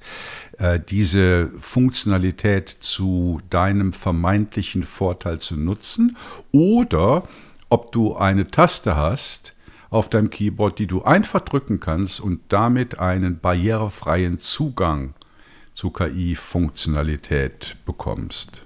diese 0.89 1.51
Funktionalität 1.59 2.69
zu 2.69 3.41
deinem 3.49 3.93
vermeintlichen 3.93 4.83
Vorteil 4.83 5.39
zu 5.39 5.55
nutzen 5.55 6.17
oder 6.51 7.27
ob 7.69 7.91
du 7.91 8.15
eine 8.15 8.47
Taste 8.47 8.95
hast 8.95 9.53
auf 9.89 10.09
deinem 10.09 10.29
Keyboard, 10.29 10.79
die 10.79 10.87
du 10.87 11.03
einfach 11.03 11.41
drücken 11.41 11.79
kannst 11.79 12.19
und 12.19 12.41
damit 12.49 12.99
einen 12.99 13.39
barrierefreien 13.39 14.39
Zugang 14.39 15.13
zu 15.73 15.91
KI-Funktionalität 15.91 17.77
bekommst. 17.85 18.63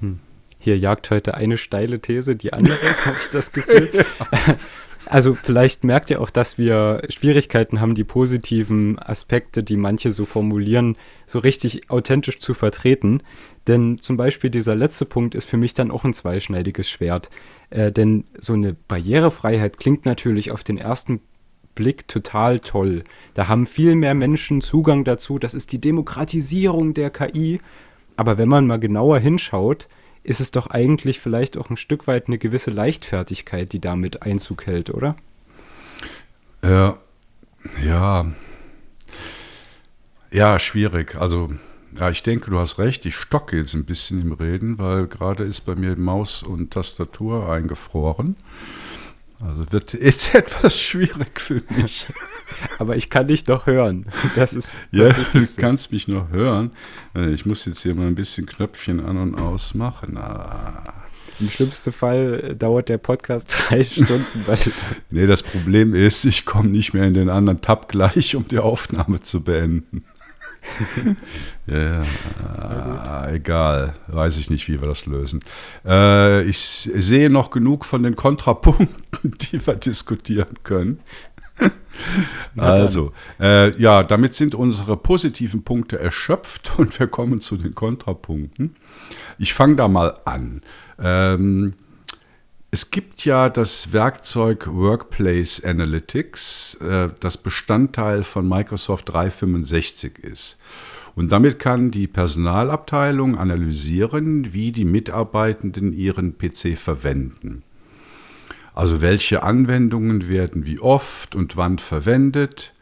Hm. 0.00 0.20
hier 0.58 0.78
jagt 0.78 1.10
heute 1.10 1.34
eine 1.34 1.58
steile 1.58 2.00
These 2.00 2.34
die 2.34 2.52
andere, 2.52 2.78
habe 3.04 3.16
ich 3.20 3.28
das 3.28 3.52
Gefühl. 3.52 4.06
Also 5.06 5.34
vielleicht 5.34 5.84
merkt 5.84 6.10
ihr 6.10 6.20
auch, 6.20 6.30
dass 6.30 6.56
wir 6.58 7.02
Schwierigkeiten 7.08 7.80
haben, 7.80 7.94
die 7.94 8.04
positiven 8.04 8.98
Aspekte, 8.98 9.62
die 9.62 9.76
manche 9.76 10.12
so 10.12 10.24
formulieren, 10.24 10.96
so 11.26 11.38
richtig 11.38 11.90
authentisch 11.90 12.38
zu 12.38 12.54
vertreten. 12.54 13.22
Denn 13.66 13.98
zum 13.98 14.16
Beispiel 14.16 14.50
dieser 14.50 14.74
letzte 14.74 15.04
Punkt 15.04 15.34
ist 15.34 15.48
für 15.48 15.56
mich 15.56 15.74
dann 15.74 15.90
auch 15.90 16.04
ein 16.04 16.14
zweischneidiges 16.14 16.88
Schwert. 16.88 17.30
Äh, 17.70 17.92
denn 17.92 18.24
so 18.38 18.54
eine 18.54 18.74
Barrierefreiheit 18.74 19.78
klingt 19.78 20.06
natürlich 20.06 20.50
auf 20.50 20.64
den 20.64 20.78
ersten 20.78 21.20
Blick 21.74 22.06
total 22.08 22.60
toll. 22.60 23.02
Da 23.34 23.48
haben 23.48 23.66
viel 23.66 23.94
mehr 23.94 24.14
Menschen 24.14 24.60
Zugang 24.60 25.04
dazu. 25.04 25.38
Das 25.38 25.54
ist 25.54 25.72
die 25.72 25.80
Demokratisierung 25.80 26.94
der 26.94 27.10
KI. 27.10 27.60
Aber 28.16 28.38
wenn 28.38 28.48
man 28.48 28.66
mal 28.66 28.78
genauer 28.78 29.18
hinschaut, 29.18 29.88
ist 30.24 30.40
es 30.40 30.50
doch 30.50 30.66
eigentlich 30.68 31.20
vielleicht 31.20 31.56
auch 31.56 31.70
ein 31.70 31.76
Stück 31.76 32.06
weit 32.06 32.26
eine 32.26 32.38
gewisse 32.38 32.70
Leichtfertigkeit, 32.70 33.72
die 33.72 33.80
damit 33.80 34.22
Einzug 34.22 34.66
hält, 34.66 34.90
oder? 34.90 35.16
Ja, 36.62 36.96
ja. 37.86 38.26
Ja, 40.32 40.58
schwierig. 40.58 41.14
Also, 41.16 41.52
ja, 41.96 42.10
ich 42.10 42.22
denke, 42.22 42.50
du 42.50 42.58
hast 42.58 42.78
recht. 42.78 43.04
Ich 43.06 43.14
stocke 43.14 43.56
jetzt 43.56 43.74
ein 43.74 43.84
bisschen 43.84 44.20
im 44.22 44.32
Reden, 44.32 44.78
weil 44.78 45.06
gerade 45.06 45.44
ist 45.44 45.60
bei 45.60 45.76
mir 45.76 45.96
Maus 45.96 46.42
und 46.42 46.72
Tastatur 46.72 47.48
eingefroren. 47.48 48.36
Also 49.40 49.72
wird 49.72 49.92
jetzt 49.94 50.34
etwas 50.34 50.80
schwierig 50.80 51.40
für 51.40 51.62
mich. 51.76 52.06
Aber 52.78 52.96
ich 52.96 53.10
kann 53.10 53.26
dich 53.26 53.44
doch 53.44 53.66
hören. 53.66 54.06
Das 54.36 54.52
ist 54.52 54.74
ja, 54.90 55.12
du 55.12 55.46
kannst 55.56 55.92
mich 55.92 56.08
noch 56.08 56.30
hören. 56.30 56.70
Äh, 57.14 57.32
ich 57.32 57.46
muss 57.46 57.64
jetzt 57.64 57.82
hier 57.82 57.94
mal 57.94 58.06
ein 58.06 58.14
bisschen 58.14 58.46
Knöpfchen 58.46 59.04
an 59.04 59.16
und 59.16 59.40
aus 59.40 59.74
machen. 59.74 60.16
Ah. 60.16 61.04
Im 61.40 61.50
schlimmsten 61.50 61.92
Fall 61.92 62.54
dauert 62.56 62.88
der 62.88 62.98
Podcast 62.98 63.56
drei 63.68 63.82
Stunden. 63.82 64.24
Weil 64.46 64.58
nee, 65.10 65.26
das 65.26 65.42
Problem 65.42 65.94
ist, 65.94 66.24
ich 66.24 66.44
komme 66.44 66.68
nicht 66.68 66.94
mehr 66.94 67.04
in 67.04 67.14
den 67.14 67.28
anderen 67.28 67.60
Tab 67.60 67.88
gleich, 67.88 68.36
um 68.36 68.46
die 68.46 68.58
Aufnahme 68.58 69.20
zu 69.20 69.42
beenden. 69.42 70.04
ja, 71.66 72.02
ja 72.02 73.30
egal. 73.30 73.94
Weiß 74.08 74.36
ich 74.38 74.50
nicht, 74.50 74.68
wie 74.68 74.80
wir 74.80 74.88
das 74.88 75.06
lösen. 75.06 75.40
Äh, 75.84 76.42
ich 76.44 76.58
sehe 76.58 77.30
noch 77.30 77.50
genug 77.50 77.84
von 77.84 78.02
den 78.02 78.16
Kontrapunkten, 78.16 79.36
die 79.52 79.66
wir 79.66 79.74
diskutieren 79.74 80.58
können. 80.62 81.00
also, 82.56 83.12
äh, 83.38 83.76
ja, 83.80 84.02
damit 84.02 84.34
sind 84.34 84.54
unsere 84.54 84.96
positiven 84.96 85.62
Punkte 85.62 85.98
erschöpft 85.98 86.72
und 86.78 86.98
wir 86.98 87.06
kommen 87.06 87.40
zu 87.40 87.56
den 87.56 87.74
Kontrapunkten. 87.74 88.74
Ich 89.38 89.54
fange 89.54 89.76
da 89.76 89.88
mal 89.88 90.18
an. 90.24 90.62
Ähm, 90.98 91.74
es 92.74 92.90
gibt 92.90 93.24
ja 93.24 93.50
das 93.50 93.92
Werkzeug 93.92 94.66
Workplace 94.66 95.62
Analytics, 95.62 96.74
äh, 96.80 97.08
das 97.20 97.36
Bestandteil 97.38 98.24
von 98.24 98.48
Microsoft 98.48 99.10
365 99.10 100.18
ist. 100.18 100.58
Und 101.14 101.30
damit 101.30 101.60
kann 101.60 101.92
die 101.92 102.08
Personalabteilung 102.08 103.38
analysieren, 103.38 104.52
wie 104.52 104.72
die 104.72 104.84
Mitarbeitenden 104.84 105.92
ihren 105.92 106.36
PC 106.36 106.76
verwenden. 106.76 107.62
Also 108.74 109.00
welche 109.00 109.44
Anwendungen 109.44 110.26
werden 110.26 110.66
wie 110.66 110.80
oft 110.80 111.36
und 111.36 111.56
wann 111.56 111.78
verwendet. 111.78 112.73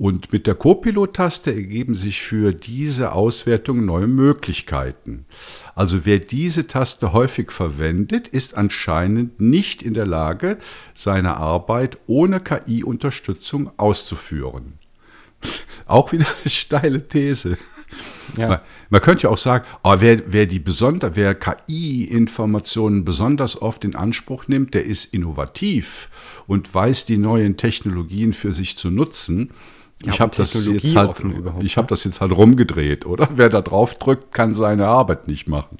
Und 0.00 0.32
mit 0.32 0.46
der 0.46 0.54
Copilot-Taste 0.54 1.52
ergeben 1.52 1.94
sich 1.94 2.22
für 2.22 2.54
diese 2.54 3.12
Auswertung 3.12 3.84
neue 3.84 4.06
Möglichkeiten. 4.06 5.26
Also 5.74 6.06
wer 6.06 6.18
diese 6.18 6.66
Taste 6.66 7.12
häufig 7.12 7.52
verwendet, 7.52 8.26
ist 8.26 8.56
anscheinend 8.56 9.42
nicht 9.42 9.82
in 9.82 9.92
der 9.92 10.06
Lage, 10.06 10.56
seine 10.94 11.36
Arbeit 11.36 11.98
ohne 12.06 12.40
KI-Unterstützung 12.40 13.72
auszuführen. 13.76 14.78
Auch 15.84 16.12
wieder 16.12 16.26
eine 16.40 16.50
steile 16.50 17.06
These. 17.06 17.58
Ja. 18.38 18.48
Man, 18.48 18.60
man, 18.88 19.00
könnte 19.02 19.24
ja 19.24 19.30
auch 19.30 19.38
sagen, 19.38 19.66
oh, 19.82 19.96
wer, 19.98 20.22
wer, 20.32 20.46
die 20.46 20.60
besonder, 20.60 21.14
wer 21.16 21.34
KI-Informationen 21.34 23.04
besonders 23.04 23.60
oft 23.60 23.84
in 23.84 23.96
Anspruch 23.96 24.48
nimmt, 24.48 24.72
der 24.72 24.84
ist 24.84 25.12
innovativ 25.12 26.08
und 26.46 26.72
weiß 26.72 27.04
die 27.04 27.18
neuen 27.18 27.58
Technologien 27.58 28.32
für 28.32 28.54
sich 28.54 28.78
zu 28.78 28.90
nutzen. 28.90 29.50
Ja, 30.04 30.12
ich 30.12 30.20
habe 30.20 30.34
das, 30.34 30.66
jetzt 30.66 30.96
halt, 30.96 31.22
ich 31.60 31.76
hab 31.76 31.88
das 31.88 32.04
jetzt 32.04 32.20
halt 32.20 32.32
rumgedreht, 32.32 33.04
oder? 33.04 33.28
Wer 33.34 33.50
da 33.50 33.60
drauf 33.60 33.94
drückt, 33.94 34.32
kann 34.32 34.54
seine 34.54 34.86
Arbeit 34.86 35.28
nicht 35.28 35.46
machen. 35.46 35.78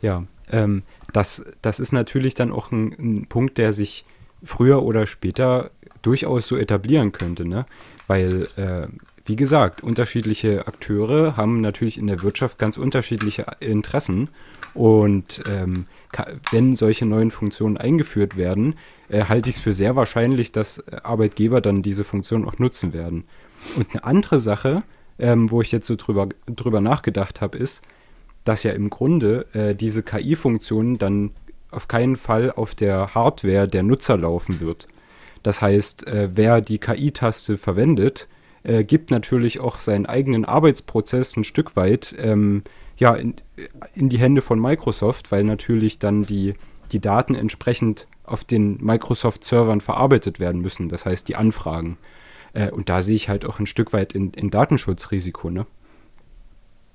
Ja, 0.00 0.24
ähm, 0.50 0.82
das, 1.12 1.44
das 1.60 1.78
ist 1.78 1.92
natürlich 1.92 2.34
dann 2.34 2.52
auch 2.52 2.72
ein, 2.72 2.92
ein 2.98 3.26
Punkt, 3.26 3.58
der 3.58 3.72
sich 3.72 4.06
früher 4.42 4.82
oder 4.82 5.06
später 5.06 5.70
durchaus 6.02 6.48
so 6.48 6.56
etablieren 6.56 7.12
könnte, 7.12 7.46
ne? 7.46 7.66
Weil 8.06 8.48
äh, 8.56 8.88
wie 9.26 9.36
gesagt, 9.36 9.82
unterschiedliche 9.82 10.66
Akteure 10.66 11.36
haben 11.36 11.60
natürlich 11.62 11.96
in 11.98 12.06
der 12.06 12.22
Wirtschaft 12.22 12.58
ganz 12.58 12.76
unterschiedliche 12.76 13.46
Interessen. 13.60 14.28
Und 14.74 15.42
ähm, 15.50 15.86
wenn 16.50 16.76
solche 16.76 17.06
neuen 17.06 17.30
Funktionen 17.30 17.76
eingeführt 17.76 18.36
werden, 18.36 18.74
äh, 19.08 19.24
halte 19.24 19.48
ich 19.48 19.56
es 19.56 19.62
für 19.62 19.72
sehr 19.72 19.96
wahrscheinlich, 19.96 20.52
dass 20.52 20.86
Arbeitgeber 20.88 21.60
dann 21.60 21.82
diese 21.82 22.04
Funktion 22.04 22.46
auch 22.46 22.58
nutzen 22.58 22.92
werden. 22.92 23.24
Und 23.76 23.92
eine 23.92 24.04
andere 24.04 24.40
Sache, 24.40 24.82
ähm, 25.18 25.50
wo 25.50 25.62
ich 25.62 25.72
jetzt 25.72 25.86
so 25.86 25.96
drüber, 25.96 26.28
drüber 26.46 26.80
nachgedacht 26.80 27.40
habe, 27.40 27.56
ist, 27.56 27.82
dass 28.44 28.62
ja 28.62 28.72
im 28.72 28.90
Grunde 28.90 29.46
äh, 29.54 29.74
diese 29.74 30.02
KI-Funktion 30.02 30.98
dann 30.98 31.30
auf 31.70 31.88
keinen 31.88 32.16
Fall 32.16 32.50
auf 32.50 32.74
der 32.74 33.14
Hardware 33.14 33.68
der 33.68 33.82
Nutzer 33.82 34.18
laufen 34.18 34.60
wird. 34.60 34.86
Das 35.42 35.62
heißt, 35.62 36.06
äh, 36.06 36.30
wer 36.34 36.60
die 36.60 36.78
KI-Taste 36.78 37.56
verwendet, 37.56 38.28
äh, 38.64 38.82
gibt 38.82 39.10
natürlich 39.10 39.60
auch 39.60 39.80
seinen 39.80 40.06
eigenen 40.06 40.44
Arbeitsprozess 40.44 41.36
ein 41.36 41.44
Stück 41.44 41.76
weit 41.76 42.14
ähm, 42.18 42.64
ja, 42.96 43.14
in, 43.14 43.34
in, 43.94 44.08
die 44.08 44.18
Hände 44.18 44.42
von 44.42 44.60
Microsoft, 44.60 45.30
weil 45.30 45.44
natürlich 45.44 45.98
dann 45.98 46.22
die, 46.22 46.54
die 46.92 47.00
Daten 47.00 47.34
entsprechend 47.34 48.06
auf 48.24 48.44
den 48.44 48.82
Microsoft-Servern 48.82 49.80
verarbeitet 49.80 50.40
werden 50.40 50.60
müssen, 50.60 50.88
das 50.88 51.04
heißt 51.04 51.28
die 51.28 51.36
Anfragen. 51.36 51.98
Äh, 52.54 52.70
und 52.70 52.88
da 52.88 53.02
sehe 53.02 53.16
ich 53.16 53.28
halt 53.28 53.44
auch 53.44 53.58
ein 53.58 53.66
Stück 53.66 53.92
weit 53.92 54.12
in, 54.12 54.30
in 54.30 54.50
Datenschutzrisiko, 54.50 55.50
ne? 55.50 55.66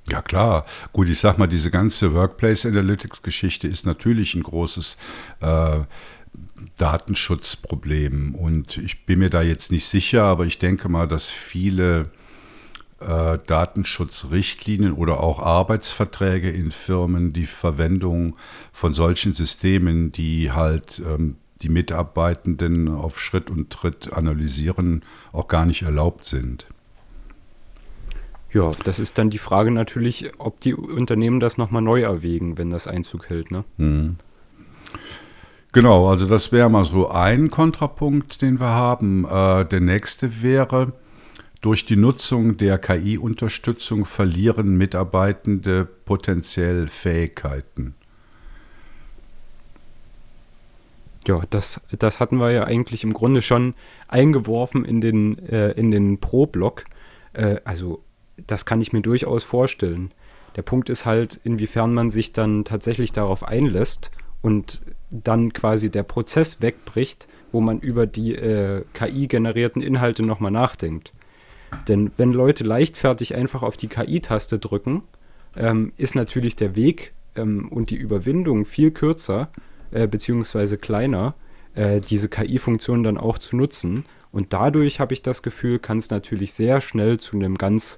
Ja 0.10 0.24
klar, 0.24 0.66
gut, 0.92 1.08
ich 1.08 1.20
sag 1.20 1.38
mal, 1.38 1.48
diese 1.48 1.70
ganze 1.70 2.16
Workplace 2.16 2.66
Analytics 2.66 3.22
Geschichte 3.22 3.68
ist 3.68 3.86
natürlich 3.86 4.34
ein 4.34 4.42
großes 4.42 4.98
äh, 5.42 5.80
Datenschutzproblem. 6.78 8.36
Und 8.36 8.78
ich 8.78 9.06
bin 9.06 9.20
mir 9.20 9.30
da 9.30 9.42
jetzt 9.42 9.72
nicht 9.72 9.88
sicher, 9.88 10.24
aber 10.24 10.46
ich 10.46 10.60
denke 10.60 10.90
mal, 10.90 11.08
dass 11.08 11.30
viele 11.30 12.10
äh, 13.00 13.38
Datenschutzrichtlinien 13.46 14.94
oder 14.94 15.22
auch 15.22 15.40
Arbeitsverträge 15.40 16.50
in 16.50 16.72
Firmen 16.72 17.34
die 17.34 17.46
Verwendung 17.46 18.36
von 18.72 18.94
solchen 18.94 19.34
Systemen, 19.34 20.12
die 20.12 20.52
halt 20.52 21.02
ähm, 21.06 21.38
die 21.62 21.70
Mitarbeitenden 21.70 22.88
auf 22.88 23.20
Schritt 23.20 23.50
und 23.50 23.70
Tritt 23.70 24.14
analysieren, 24.14 25.04
auch 25.32 25.48
gar 25.48 25.66
nicht 25.66 25.82
erlaubt 25.82 26.26
sind. 26.26 26.68
Ja, 28.52 28.72
das 28.84 29.00
ist 29.00 29.18
dann 29.18 29.30
die 29.30 29.38
Frage 29.38 29.70
natürlich, 29.70 30.32
ob 30.40 30.60
die 30.62 30.74
Unternehmen 30.74 31.40
das 31.40 31.58
nochmal 31.58 31.82
neu 31.82 32.02
erwägen, 32.02 32.58
wenn 32.58 32.70
das 32.70 32.88
Einzug 32.88 33.30
hält. 33.30 33.52
Ne? 33.52 33.64
Mhm. 33.78 34.16
Genau, 35.72 36.08
also 36.08 36.26
das 36.26 36.52
wäre 36.52 36.70
mal 36.70 36.84
so 36.84 37.10
ein 37.10 37.52
Kontrapunkt, 37.52 38.42
den 38.42 38.60
wir 38.60 38.70
haben. 38.70 39.26
Äh, 39.26 39.66
der 39.66 39.82
nächste 39.82 40.42
wäre, 40.42 40.94
durch 41.62 41.86
die 41.86 41.96
Nutzung 41.96 42.58
der 42.58 42.80
KI-Unterstützung 42.80 44.06
verlieren 44.06 44.78
Mitarbeitende 44.78 45.86
potenziell 45.86 46.88
Fähigkeiten. 46.88 47.94
Ja, 51.28 51.44
das, 51.52 51.82
das 51.92 52.20
hatten 52.20 52.38
wir 52.38 52.50
ja 52.50 52.64
eigentlich 52.64 53.04
im 53.04 53.14
Grunde 53.14 53.44
schon 53.44 53.76
eingeworfen 54.08 54.86
in 54.86 55.02
den, 55.02 55.38
äh, 55.50 55.72
in 55.72 55.92
den 55.92 56.20
Pro-Block. 56.20 56.86
Äh, 57.34 57.58
also 57.66 58.04
das 58.48 58.66
kann 58.66 58.82
ich 58.82 58.94
mir 58.94 59.02
durchaus 59.02 59.44
vorstellen. 59.44 60.14
Der 60.56 60.64
Punkt 60.64 60.90
ist 60.90 61.06
halt, 61.06 61.40
inwiefern 61.44 61.94
man 61.94 62.10
sich 62.10 62.34
dann 62.34 62.66
tatsächlich 62.66 63.12
darauf 63.12 63.44
einlässt 63.44 64.10
und 64.42 64.82
dann 65.10 65.54
quasi 65.54 65.90
der 65.90 66.04
Prozess 66.04 66.62
wegbricht, 66.62 67.28
wo 67.52 67.62
man 67.62 67.80
über 67.80 68.06
die 68.06 68.36
äh, 68.36 68.84
KI-generierten 68.94 69.82
Inhalte 69.82 70.24
nochmal 70.24 70.52
nachdenkt. 70.52 71.14
Denn 71.88 72.12
wenn 72.18 72.34
Leute 72.34 72.64
leichtfertig 72.64 73.36
einfach 73.36 73.64
auf 73.64 73.78
die 73.78 73.88
KI-Taste 73.88 74.60
drücken, 74.60 75.04
ähm, 75.56 75.94
ist 75.98 76.16
natürlich 76.16 76.56
der 76.56 76.76
Weg 76.76 77.14
ähm, 77.36 77.68
und 77.70 77.90
die 77.90 77.96
Überwindung 77.96 78.66
viel 78.66 78.92
kürzer 78.92 79.50
äh, 79.92 80.08
beziehungsweise 80.08 80.78
kleiner, 80.78 81.36
äh, 81.76 82.00
diese 82.02 82.30
KI-Funktion 82.30 83.04
dann 83.04 83.18
auch 83.18 83.38
zu 83.38 83.56
nutzen. 83.56 84.06
Und 84.32 84.54
dadurch 84.54 85.00
habe 85.00 85.14
ich 85.14 85.22
das 85.22 85.42
Gefühl, 85.42 85.80
kann 85.80 85.98
es 85.98 86.10
natürlich 86.10 86.54
sehr 86.54 86.82
schnell 86.82 87.20
zu 87.20 87.36
einem 87.36 87.58
ganz, 87.58 87.98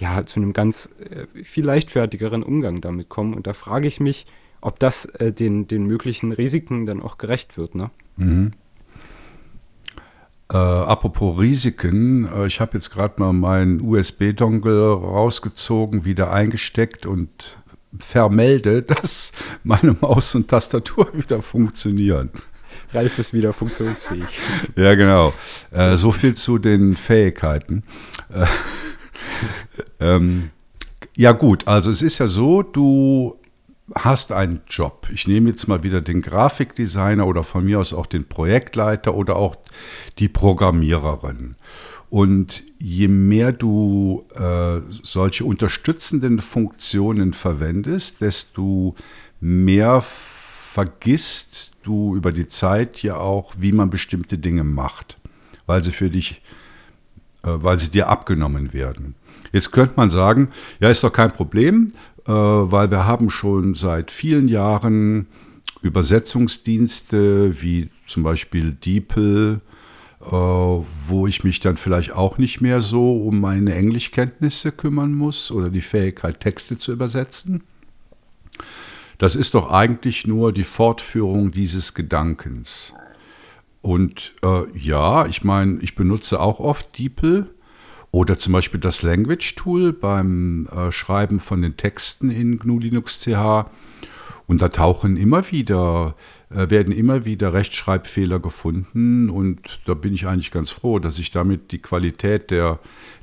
ja, 0.00 0.24
zu 0.24 0.40
einem 0.40 0.52
ganz 0.52 0.88
äh, 0.98 1.42
viel 1.44 1.64
leichtfertigeren 1.64 2.42
Umgang 2.42 2.80
damit 2.80 3.08
kommen. 3.08 3.34
Und 3.34 3.46
da 3.46 3.52
frage 3.52 3.88
ich 3.88 4.00
mich, 4.00 4.26
ob 4.60 4.78
das 4.78 5.04
äh, 5.06 5.32
den, 5.32 5.68
den 5.68 5.86
möglichen 5.86 6.32
Risiken 6.32 6.86
dann 6.86 7.02
auch 7.02 7.18
gerecht 7.18 7.56
wird. 7.56 7.74
Ne? 7.74 7.90
Mhm. 8.16 8.52
Äh, 10.52 10.56
apropos 10.56 11.38
Risiken, 11.40 12.28
äh, 12.32 12.46
ich 12.46 12.60
habe 12.60 12.72
jetzt 12.74 12.90
gerade 12.90 13.20
mal 13.20 13.32
meinen 13.32 13.80
USB-Dongle 13.80 14.92
rausgezogen, 14.92 16.04
wieder 16.04 16.32
eingesteckt 16.32 17.04
und 17.04 17.58
vermelde, 17.98 18.82
dass 18.82 19.32
meine 19.64 19.96
Maus 20.00 20.34
und 20.34 20.48
Tastatur 20.48 21.08
wieder 21.14 21.42
funktionieren. 21.42 22.30
Ralf 22.92 23.18
ist 23.18 23.32
wieder 23.32 23.52
funktionsfähig. 23.52 24.40
ja, 24.76 24.94
genau. 24.94 25.34
Äh, 25.72 25.96
so 25.96 26.12
viel 26.12 26.34
zu 26.34 26.58
den 26.58 26.96
Fähigkeiten. 26.96 27.82
Äh, 28.32 28.46
ähm, 30.00 30.50
ja 31.16 31.32
gut, 31.32 31.66
also 31.66 31.90
es 31.90 32.02
ist 32.02 32.18
ja 32.18 32.26
so, 32.26 32.62
du 32.62 33.36
hast 33.94 34.32
einen 34.32 34.62
Job. 34.68 35.08
Ich 35.12 35.28
nehme 35.28 35.50
jetzt 35.50 35.68
mal 35.68 35.82
wieder 35.82 36.00
den 36.00 36.20
Grafikdesigner 36.20 37.26
oder 37.26 37.42
von 37.44 37.64
mir 37.64 37.78
aus 37.78 37.92
auch 37.92 38.06
den 38.06 38.24
Projektleiter 38.24 39.14
oder 39.14 39.36
auch 39.36 39.56
die 40.18 40.28
Programmiererin. 40.28 41.56
Und 42.08 42.62
je 42.78 43.08
mehr 43.08 43.52
du 43.52 44.24
äh, 44.34 44.80
solche 45.02 45.44
unterstützenden 45.44 46.40
Funktionen 46.40 47.32
verwendest, 47.32 48.20
desto 48.20 48.94
mehr 49.40 50.00
vergisst 50.00 51.72
du 51.82 52.14
über 52.16 52.32
die 52.32 52.48
Zeit 52.48 53.02
ja 53.02 53.16
auch, 53.16 53.54
wie 53.58 53.72
man 53.72 53.90
bestimmte 53.90 54.38
Dinge 54.38 54.64
macht, 54.64 55.16
weil 55.66 55.82
sie 55.82 55.92
für 55.92 56.10
dich, 56.10 56.42
äh, 57.42 57.48
weil 57.48 57.78
sie 57.78 57.88
dir 57.88 58.08
abgenommen 58.08 58.72
werden. 58.72 59.14
Jetzt 59.52 59.72
könnte 59.72 59.94
man 59.96 60.10
sagen, 60.10 60.50
ja, 60.80 60.90
ist 60.90 61.02
doch 61.02 61.12
kein 61.12 61.32
Problem, 61.32 61.92
weil 62.32 62.90
wir 62.90 63.06
haben 63.06 63.30
schon 63.30 63.74
seit 63.74 64.10
vielen 64.10 64.48
Jahren 64.48 65.26
Übersetzungsdienste 65.82 67.62
wie 67.62 67.90
zum 68.06 68.22
Beispiel 68.22 68.72
DeepL, 68.72 69.60
äh, 70.20 70.30
wo 70.30 71.26
ich 71.26 71.44
mich 71.44 71.60
dann 71.60 71.76
vielleicht 71.76 72.12
auch 72.12 72.38
nicht 72.38 72.60
mehr 72.60 72.80
so 72.80 73.22
um 73.22 73.40
meine 73.40 73.74
Englischkenntnisse 73.74 74.72
kümmern 74.72 75.14
muss 75.14 75.50
oder 75.50 75.70
die 75.70 75.80
Fähigkeit, 75.80 76.40
Texte 76.40 76.78
zu 76.78 76.92
übersetzen. 76.92 77.62
Das 79.18 79.34
ist 79.34 79.54
doch 79.54 79.70
eigentlich 79.70 80.26
nur 80.26 80.52
die 80.52 80.64
Fortführung 80.64 81.50
dieses 81.50 81.94
Gedankens. 81.94 82.92
Und 83.80 84.34
äh, 84.42 84.64
ja, 84.76 85.26
ich 85.26 85.44
meine, 85.44 85.78
ich 85.80 85.94
benutze 85.94 86.40
auch 86.40 86.58
oft 86.58 86.98
DeepL 86.98 87.46
oder 88.16 88.38
zum 88.38 88.54
Beispiel 88.54 88.80
das 88.80 89.02
Language 89.02 89.56
Tool 89.56 89.92
beim 89.92 90.68
äh, 90.68 90.90
Schreiben 90.90 91.38
von 91.38 91.60
den 91.60 91.76
Texten 91.76 92.30
in 92.30 92.58
GNU 92.58 92.78
Linux 92.78 93.20
CH. 93.20 93.66
Und 94.46 94.62
da 94.62 94.70
tauchen 94.70 95.18
immer 95.18 95.50
wieder, 95.50 96.14
äh, 96.48 96.70
werden 96.70 96.94
immer 96.94 97.26
wieder 97.26 97.52
Rechtschreibfehler 97.52 98.38
gefunden. 98.38 99.28
Und 99.28 99.60
da 99.84 99.92
bin 99.92 100.14
ich 100.14 100.26
eigentlich 100.26 100.50
ganz 100.50 100.70
froh, 100.70 100.98
dass 100.98 101.18
ich 101.18 101.30
damit 101.30 101.72
die 101.72 101.78
Qualität 101.82 102.50
der, 102.50 102.78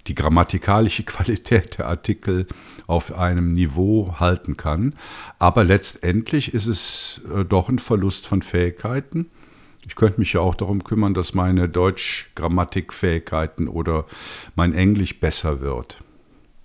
die 0.05 0.13
grammatikalische 0.13 1.01
Qualität 1.05 1.79
der 1.79 1.87
Artikel 1.87 2.45
auf 2.85 3.17
einem 3.17 3.53
Niveau 3.53 4.19
halten 4.19 4.57
kann. 4.57 4.93
Aber 5.39 5.63
letztendlich 5.63 6.53
ist 6.53 6.67
es 6.67 7.21
äh, 7.35 7.43
doch 7.43 7.67
ein 7.67 7.79
Verlust 7.79 8.27
von 8.27 8.43
Fähigkeiten. 8.43 9.31
Ich 9.85 9.95
könnte 9.95 10.19
mich 10.19 10.33
ja 10.33 10.41
auch 10.41 10.55
darum 10.55 10.83
kümmern, 10.83 11.13
dass 11.13 11.33
meine 11.33 11.69
Deutsch-Grammatikfähigkeiten 11.69 13.67
oder 13.67 14.05
mein 14.55 14.73
Englisch 14.73 15.19
besser 15.19 15.61
wird. 15.61 16.03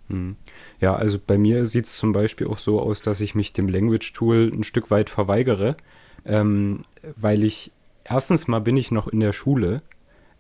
Hm. 0.09 0.37
Ja, 0.81 0.95
also 0.95 1.19
bei 1.25 1.37
mir 1.37 1.67
sieht 1.67 1.87
es 1.87 1.97
zum 1.97 2.13
Beispiel 2.13 2.47
auch 2.47 2.59
so 2.59 2.81
aus, 2.81 3.03
dass 3.03 3.21
ich 3.21 3.35
mich 3.35 3.53
dem 3.53 3.69
Language 3.69 4.13
Tool 4.13 4.51
ein 4.53 4.65
Stück 4.65 4.91
weit 4.91 5.11
verweigere, 5.11 5.77
ähm, 6.25 6.85
weil 7.17 7.45
ich 7.45 7.73
erstens 8.05 8.49
mal 8.49 8.61
bin 8.61 8.77
ich 8.77 8.91
noch 8.91 9.09
in 9.09 9.21
der 9.21 9.33
Schule 9.33 9.83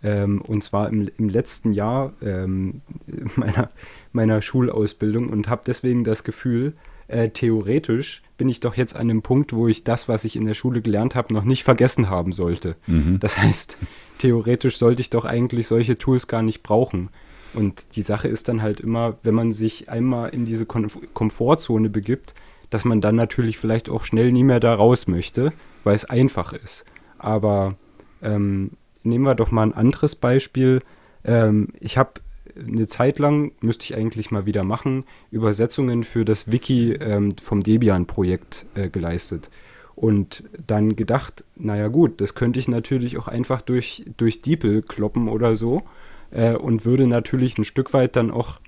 ähm, 0.02 0.40
und 0.40 0.62
zwar 0.62 0.88
im, 0.88 1.10
im 1.18 1.28
letzten 1.28 1.72
Jahr 1.72 2.12
ähm, 2.22 2.82
meiner, 3.36 3.70
meiner 4.12 4.42
Schulausbildung 4.42 5.28
und 5.28 5.48
habe 5.48 5.62
deswegen 5.66 6.04
das 6.04 6.24
Gefühl, 6.24 6.74
äh, 7.08 7.30
theoretisch 7.30 8.22
bin 8.36 8.48
ich 8.48 8.60
doch 8.60 8.76
jetzt 8.76 8.94
an 8.94 9.08
dem 9.08 9.22
Punkt, 9.22 9.52
wo 9.52 9.66
ich 9.66 9.82
das, 9.82 10.08
was 10.08 10.24
ich 10.24 10.36
in 10.36 10.44
der 10.44 10.54
Schule 10.54 10.80
gelernt 10.80 11.14
habe, 11.14 11.34
noch 11.34 11.44
nicht 11.44 11.64
vergessen 11.64 12.08
haben 12.08 12.32
sollte. 12.32 12.76
Mhm. 12.86 13.18
Das 13.18 13.38
heißt, 13.38 13.78
theoretisch 14.18 14.78
sollte 14.78 15.00
ich 15.00 15.10
doch 15.10 15.24
eigentlich 15.24 15.66
solche 15.66 15.98
Tools 15.98 16.28
gar 16.28 16.42
nicht 16.42 16.62
brauchen. 16.62 17.10
Und 17.54 17.96
die 17.96 18.02
Sache 18.02 18.28
ist 18.28 18.48
dann 18.48 18.62
halt 18.62 18.78
immer, 18.80 19.18
wenn 19.22 19.34
man 19.34 19.52
sich 19.52 19.88
einmal 19.88 20.30
in 20.30 20.44
diese 20.44 20.66
Kom 20.66 20.88
Komfortzone 21.14 21.88
begibt, 21.88 22.34
dass 22.70 22.84
man 22.84 23.00
dann 23.00 23.16
natürlich 23.16 23.58
vielleicht 23.58 23.88
auch 23.88 24.04
schnell 24.04 24.30
nie 24.30 24.44
mehr 24.44 24.60
da 24.60 24.74
raus 24.74 25.08
möchte, 25.08 25.52
weil 25.84 25.94
es 25.94 26.04
einfach 26.04 26.52
ist. 26.52 26.84
Aber 27.16 27.76
ähm, 28.22 28.72
nehmen 29.02 29.24
wir 29.24 29.34
doch 29.34 29.50
mal 29.50 29.62
ein 29.62 29.72
anderes 29.72 30.14
Beispiel. 30.14 30.80
Ähm, 31.24 31.68
ich 31.80 31.96
habe 31.96 32.20
eine 32.66 32.86
Zeit 32.86 33.18
lang, 33.18 33.52
müsste 33.60 33.84
ich 33.84 33.96
eigentlich 33.96 34.30
mal 34.30 34.46
wieder 34.46 34.64
machen, 34.64 35.04
Übersetzungen 35.30 36.04
für 36.04 36.24
das 36.24 36.50
Wiki 36.50 36.92
ähm, 36.92 37.36
vom 37.42 37.62
Debian-Projekt 37.62 38.66
äh, 38.74 38.88
geleistet. 38.88 39.50
Und 39.94 40.44
dann 40.64 40.94
gedacht, 40.94 41.44
naja 41.56 41.88
gut, 41.88 42.20
das 42.20 42.34
könnte 42.34 42.60
ich 42.60 42.68
natürlich 42.68 43.18
auch 43.18 43.26
einfach 43.26 43.62
durch, 43.62 44.04
durch 44.16 44.42
DeepL 44.42 44.82
kloppen 44.82 45.28
oder 45.28 45.56
so 45.56 45.82
äh, 46.30 46.54
und 46.54 46.84
würde 46.84 47.06
natürlich 47.06 47.58
ein 47.58 47.64
Stück 47.64 47.92
weit 47.92 48.14
dann 48.14 48.30
auch 48.30 48.60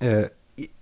äh, 0.00 0.30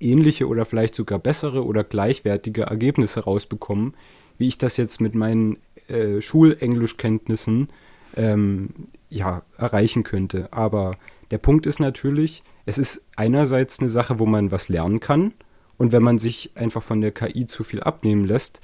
ähnliche 0.00 0.48
oder 0.48 0.64
vielleicht 0.64 0.94
sogar 0.94 1.18
bessere 1.18 1.64
oder 1.64 1.84
gleichwertige 1.84 2.62
Ergebnisse 2.62 3.20
rausbekommen, 3.20 3.94
wie 4.38 4.48
ich 4.48 4.56
das 4.58 4.76
jetzt 4.78 5.00
mit 5.00 5.14
meinen 5.14 5.58
äh, 5.88 6.20
Schulenglischkenntnissen 6.20 7.68
ähm, 8.16 8.70
ja, 9.10 9.42
erreichen 9.58 10.02
könnte. 10.02 10.52
Aber 10.52 10.92
der 11.30 11.38
Punkt 11.38 11.66
ist 11.66 11.80
natürlich, 11.80 12.42
es 12.66 12.78
ist 12.78 13.04
einerseits 13.16 13.80
eine 13.80 13.90
Sache, 13.90 14.18
wo 14.18 14.26
man 14.26 14.50
was 14.50 14.68
lernen 14.68 15.00
kann. 15.00 15.32
Und 15.78 15.92
wenn 15.92 16.02
man 16.02 16.18
sich 16.18 16.52
einfach 16.54 16.82
von 16.82 17.00
der 17.00 17.12
KI 17.12 17.46
zu 17.46 17.64
viel 17.64 17.82
abnehmen 17.82 18.24
lässt, 18.24 18.60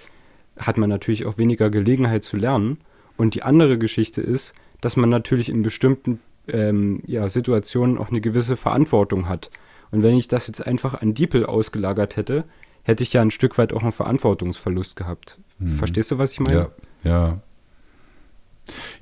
hat 0.57 0.79
man 0.79 0.89
natürlich 0.89 1.27
auch 1.27 1.39
weniger 1.39 1.71
Gelegenheit 1.71 2.25
zu 2.25 2.37
lernen. 2.37 2.79
Und 3.17 3.35
die 3.35 3.43
andere 3.43 3.79
Geschichte 3.79 4.21
ist, 4.21 4.55
dass 4.81 4.97
man 4.97 5.11
natürlich 5.11 5.49
in 5.49 5.63
bestimmten 5.63 6.21
ähm, 6.49 7.03
ja, 7.07 7.29
Situationen 7.29 7.99
auch 7.99 8.11
eine 8.11 8.21
gewisse 8.21 8.57
Verantwortung 8.57 9.29
hat. 9.29 9.51
Und 9.91 10.03
wenn 10.03 10.17
ich 10.17 10.29
das 10.29 10.47
jetzt 10.47 10.67
einfach 10.67 11.01
an 11.01 11.15
DeepL 11.15 11.45
ausgelagert 11.45 12.17
hätte, 12.17 12.45
hätte 12.83 13.03
ich 13.03 13.13
ja 13.13 13.21
ein 13.21 13.31
Stück 13.31 13.59
weit 13.59 13.73
auch 13.73 13.83
einen 13.83 13.93
Verantwortungsverlust 13.93 14.97
gehabt. 14.97 15.39
Mhm. 15.59 15.77
Verstehst 15.77 16.11
du, 16.11 16.19
was 16.19 16.33
ich 16.33 16.41
meine? 16.41 16.71
Ja, 17.05 17.11
ja. 17.11 17.41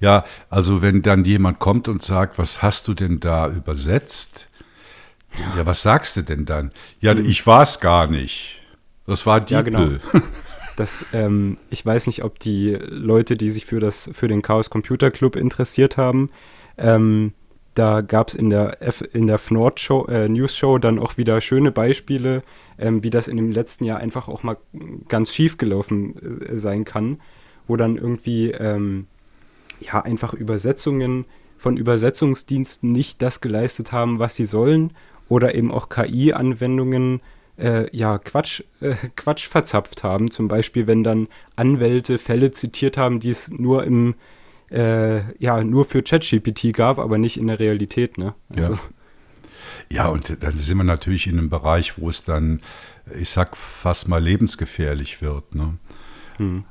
Ja, 0.00 0.24
also 0.48 0.83
wenn 0.83 1.02
dann 1.02 1.24
jemand 1.24 1.59
kommt 1.59 1.88
und 1.88 2.02
sagt, 2.02 2.38
was 2.38 2.62
hast 2.62 2.88
du 2.88 2.94
denn 2.94 3.20
da 3.20 3.48
übersetzt? 3.48 4.48
Ja, 5.38 5.59
ja 5.59 5.66
was 5.66 5.83
sagst 5.83 6.16
du 6.16 6.22
denn 6.22 6.44
dann? 6.44 6.72
Ja, 7.00 7.14
mhm. 7.14 7.24
ich 7.24 7.46
war 7.46 7.62
es 7.62 7.80
gar 7.80 8.06
nicht. 8.06 8.61
Das 9.06 9.26
war 9.26 9.40
die 9.40 9.54
Ja, 9.54 9.62
genau. 9.62 9.88
Das, 10.76 11.04
ähm, 11.12 11.59
ich 11.68 11.85
weiß 11.85 12.06
nicht, 12.06 12.24
ob 12.24 12.38
die 12.38 12.70
Leute, 12.70 13.37
die 13.37 13.50
sich 13.50 13.66
für, 13.66 13.80
das, 13.80 14.09
für 14.14 14.28
den 14.28 14.40
Chaos 14.40 14.70
Computer 14.70 15.11
Club 15.11 15.37
interessiert 15.37 15.98
haben, 15.98 16.30
ähm, 16.78 17.35
da 17.74 18.00
gab 18.00 18.28
es 18.28 18.35
in 18.35 18.50
der, 18.50 18.83
F, 18.83 19.02
in 19.12 19.26
der 19.26 19.38
Fnord 19.38 19.78
Show, 19.78 20.06
äh, 20.06 20.28
News 20.28 20.56
Show 20.56 20.78
dann 20.78 20.98
auch 20.98 21.18
wieder 21.18 21.40
schöne 21.40 21.70
Beispiele, 21.70 22.42
ähm, 22.78 23.02
wie 23.02 23.11
das 23.11 23.28
in 23.28 23.37
dem 23.37 23.52
letzten 23.52 23.85
Jahr 23.85 23.98
einfach 23.98 24.28
auch 24.28 24.42
mal 24.42 24.56
ganz 25.09 25.35
schief 25.35 25.59
gelaufen 25.59 26.16
äh, 26.42 26.56
sein 26.56 26.85
kann, 26.85 27.20
wo 27.66 27.76
dann 27.76 27.96
irgendwie 27.96 28.50
ähm, 28.50 29.06
ja 29.80 30.00
einfach 30.00 30.34
Übersetzungen 30.34 31.24
von 31.56 31.76
Übersetzungsdiensten 31.76 32.90
nicht 32.90 33.20
das 33.20 33.40
geleistet 33.40 33.92
haben, 33.92 34.18
was 34.18 34.36
sie 34.36 34.46
sollen 34.46 34.92
oder 35.28 35.54
eben 35.54 35.70
auch 35.70 35.88
KI-Anwendungen 35.88 37.20
äh, 37.58 37.94
ja 37.96 38.18
Quatsch, 38.18 38.62
äh, 38.80 38.94
Quatsch 39.16 39.46
verzapft 39.46 40.02
haben. 40.02 40.30
Zum 40.30 40.48
Beispiel, 40.48 40.86
wenn 40.86 41.04
dann 41.04 41.28
Anwälte 41.56 42.18
Fälle 42.18 42.50
zitiert 42.50 42.96
haben, 42.96 43.20
die 43.20 43.30
es 43.30 43.50
nur 43.50 43.84
im 43.84 44.14
äh, 44.70 45.36
ja 45.42 45.62
nur 45.62 45.84
für 45.84 46.02
ChatGPT 46.02 46.72
gab, 46.72 46.98
aber 46.98 47.18
nicht 47.18 47.36
in 47.36 47.48
der 47.48 47.58
Realität. 47.58 48.18
Ne? 48.18 48.34
Also, 48.56 48.74
ja. 48.74 48.80
Ja, 49.92 50.08
und 50.08 50.42
dann 50.42 50.58
sind 50.58 50.78
wir 50.78 50.84
natürlich 50.84 51.26
in 51.26 51.38
einem 51.38 51.50
Bereich, 51.50 51.98
wo 51.98 52.08
es 52.08 52.22
dann, 52.22 52.60
ich 53.18 53.30
sag, 53.30 53.56
fast 53.56 54.08
mal 54.08 54.22
lebensgefährlich 54.22 55.20
wird. 55.20 55.54
Ne? 55.54 55.78
Hm. 56.36 56.64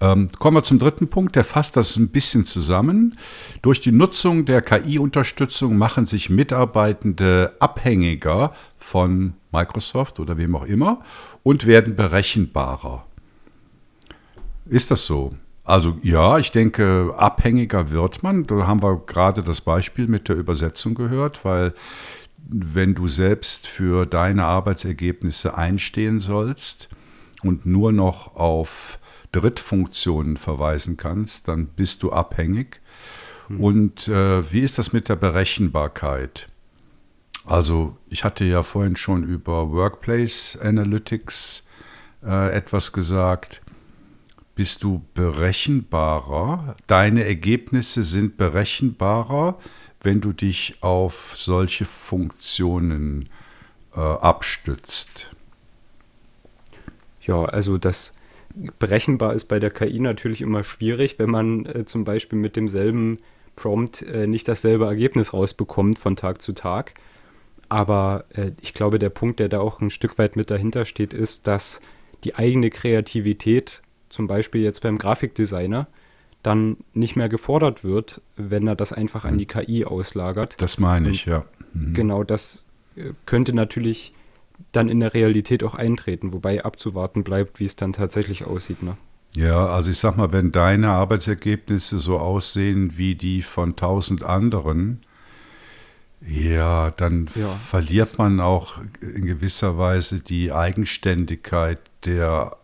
Ähm, 0.00 0.30
kommen 0.38 0.56
wir 0.56 0.64
zum 0.64 0.78
dritten 0.78 1.08
Punkt, 1.08 1.36
der 1.36 1.44
fasst 1.44 1.76
das 1.76 1.96
ein 1.96 2.08
bisschen 2.08 2.44
zusammen. 2.44 3.16
Durch 3.62 3.80
die 3.80 3.92
Nutzung 3.92 4.44
der 4.44 4.62
KI-Unterstützung 4.62 5.76
machen 5.76 6.06
sich 6.06 6.30
Mitarbeitende 6.30 7.54
abhängiger 7.58 8.52
von 8.78 9.34
Microsoft 9.52 10.20
oder 10.20 10.38
wem 10.38 10.56
auch 10.56 10.64
immer 10.64 11.02
und 11.42 11.66
werden 11.66 11.96
berechenbarer. 11.96 13.06
Ist 14.66 14.90
das 14.90 15.06
so? 15.06 15.34
Also 15.64 15.96
ja, 16.02 16.38
ich 16.38 16.50
denke, 16.50 17.14
abhängiger 17.16 17.90
wird 17.90 18.22
man. 18.22 18.44
Da 18.44 18.66
haben 18.66 18.82
wir 18.82 19.02
gerade 19.06 19.42
das 19.42 19.60
Beispiel 19.60 20.08
mit 20.08 20.28
der 20.28 20.36
Übersetzung 20.36 20.94
gehört, 20.94 21.44
weil 21.44 21.72
wenn 22.48 22.94
du 22.94 23.06
selbst 23.06 23.68
für 23.68 24.04
deine 24.04 24.44
Arbeitsergebnisse 24.44 25.56
einstehen 25.56 26.18
sollst, 26.18 26.88
und 27.42 27.66
nur 27.66 27.92
noch 27.92 28.36
auf 28.36 28.98
Drittfunktionen 29.32 30.36
verweisen 30.36 30.96
kannst, 30.96 31.48
dann 31.48 31.66
bist 31.66 32.02
du 32.02 32.12
abhängig. 32.12 32.80
Hm. 33.48 33.60
Und 33.60 34.08
äh, 34.08 34.52
wie 34.52 34.60
ist 34.60 34.78
das 34.78 34.92
mit 34.92 35.08
der 35.08 35.16
Berechenbarkeit? 35.16 36.48
Also 37.44 37.96
ich 38.08 38.24
hatte 38.24 38.44
ja 38.44 38.62
vorhin 38.62 38.96
schon 38.96 39.24
über 39.24 39.72
Workplace 39.72 40.56
Analytics 40.60 41.64
äh, 42.24 42.52
etwas 42.52 42.92
gesagt. 42.92 43.62
Bist 44.54 44.82
du 44.82 45.02
berechenbarer? 45.14 46.76
Deine 46.86 47.24
Ergebnisse 47.24 48.02
sind 48.02 48.36
berechenbarer, 48.36 49.58
wenn 50.02 50.20
du 50.20 50.32
dich 50.32 50.76
auf 50.82 51.32
solche 51.36 51.84
Funktionen 51.84 53.28
äh, 53.94 54.00
abstützt. 54.00 55.34
Ja, 57.22 57.44
also 57.44 57.78
das 57.78 58.12
berechenbar 58.78 59.34
ist 59.34 59.46
bei 59.46 59.58
der 59.58 59.70
KI 59.70 59.98
natürlich 59.98 60.42
immer 60.42 60.64
schwierig, 60.64 61.18
wenn 61.18 61.30
man 61.30 61.66
äh, 61.66 61.84
zum 61.84 62.04
Beispiel 62.04 62.38
mit 62.38 62.56
demselben 62.56 63.18
Prompt 63.56 64.02
äh, 64.02 64.26
nicht 64.26 64.48
dasselbe 64.48 64.86
Ergebnis 64.86 65.32
rausbekommt 65.32 65.98
von 65.98 66.16
Tag 66.16 66.40
zu 66.42 66.52
Tag. 66.52 66.94
Aber 67.68 68.24
äh, 68.34 68.52
ich 68.60 68.74
glaube, 68.74 68.98
der 68.98 69.10
Punkt, 69.10 69.40
der 69.40 69.48
da 69.48 69.60
auch 69.60 69.80
ein 69.80 69.90
Stück 69.90 70.18
weit 70.18 70.36
mit 70.36 70.50
dahinter 70.50 70.84
steht, 70.84 71.14
ist, 71.14 71.46
dass 71.46 71.80
die 72.24 72.34
eigene 72.34 72.70
Kreativität, 72.70 73.82
zum 74.08 74.26
Beispiel 74.26 74.62
jetzt 74.62 74.82
beim 74.82 74.98
Grafikdesigner, 74.98 75.86
dann 76.42 76.78
nicht 76.92 77.16
mehr 77.16 77.28
gefordert 77.28 77.84
wird, 77.84 78.20
wenn 78.36 78.66
er 78.66 78.74
das 78.74 78.92
einfach 78.92 79.24
an 79.24 79.38
die 79.38 79.46
KI 79.46 79.84
auslagert. 79.84 80.60
Das 80.60 80.78
meine 80.78 81.10
ich, 81.10 81.26
Und 81.26 81.32
ja. 81.32 81.44
Mhm. 81.72 81.94
Genau, 81.94 82.24
das 82.24 82.62
äh, 82.96 83.12
könnte 83.26 83.54
natürlich 83.54 84.12
dann 84.72 84.88
in 84.88 85.00
der 85.00 85.14
Realität 85.14 85.62
auch 85.62 85.74
eintreten, 85.74 86.32
wobei 86.32 86.64
abzuwarten 86.64 87.24
bleibt, 87.24 87.60
wie 87.60 87.66
es 87.66 87.76
dann 87.76 87.92
tatsächlich 87.92 88.44
aussieht. 88.44 88.82
Ne? 88.82 88.96
Ja, 89.34 89.66
also 89.66 89.90
ich 89.90 89.98
sag 89.98 90.16
mal, 90.16 90.32
wenn 90.32 90.52
deine 90.52 90.88
Arbeitsergebnisse 90.88 91.98
so 91.98 92.18
aussehen 92.18 92.96
wie 92.96 93.14
die 93.14 93.42
von 93.42 93.76
tausend 93.76 94.22
anderen, 94.22 95.00
ja, 96.26 96.90
dann 96.90 97.28
ja, 97.34 97.48
verliert 97.48 98.18
man 98.18 98.40
auch 98.40 98.78
in 99.00 99.26
gewisser 99.26 99.78
Weise 99.78 100.20
die 100.20 100.52
Eigenständigkeit 100.52 101.78
der 102.04 102.56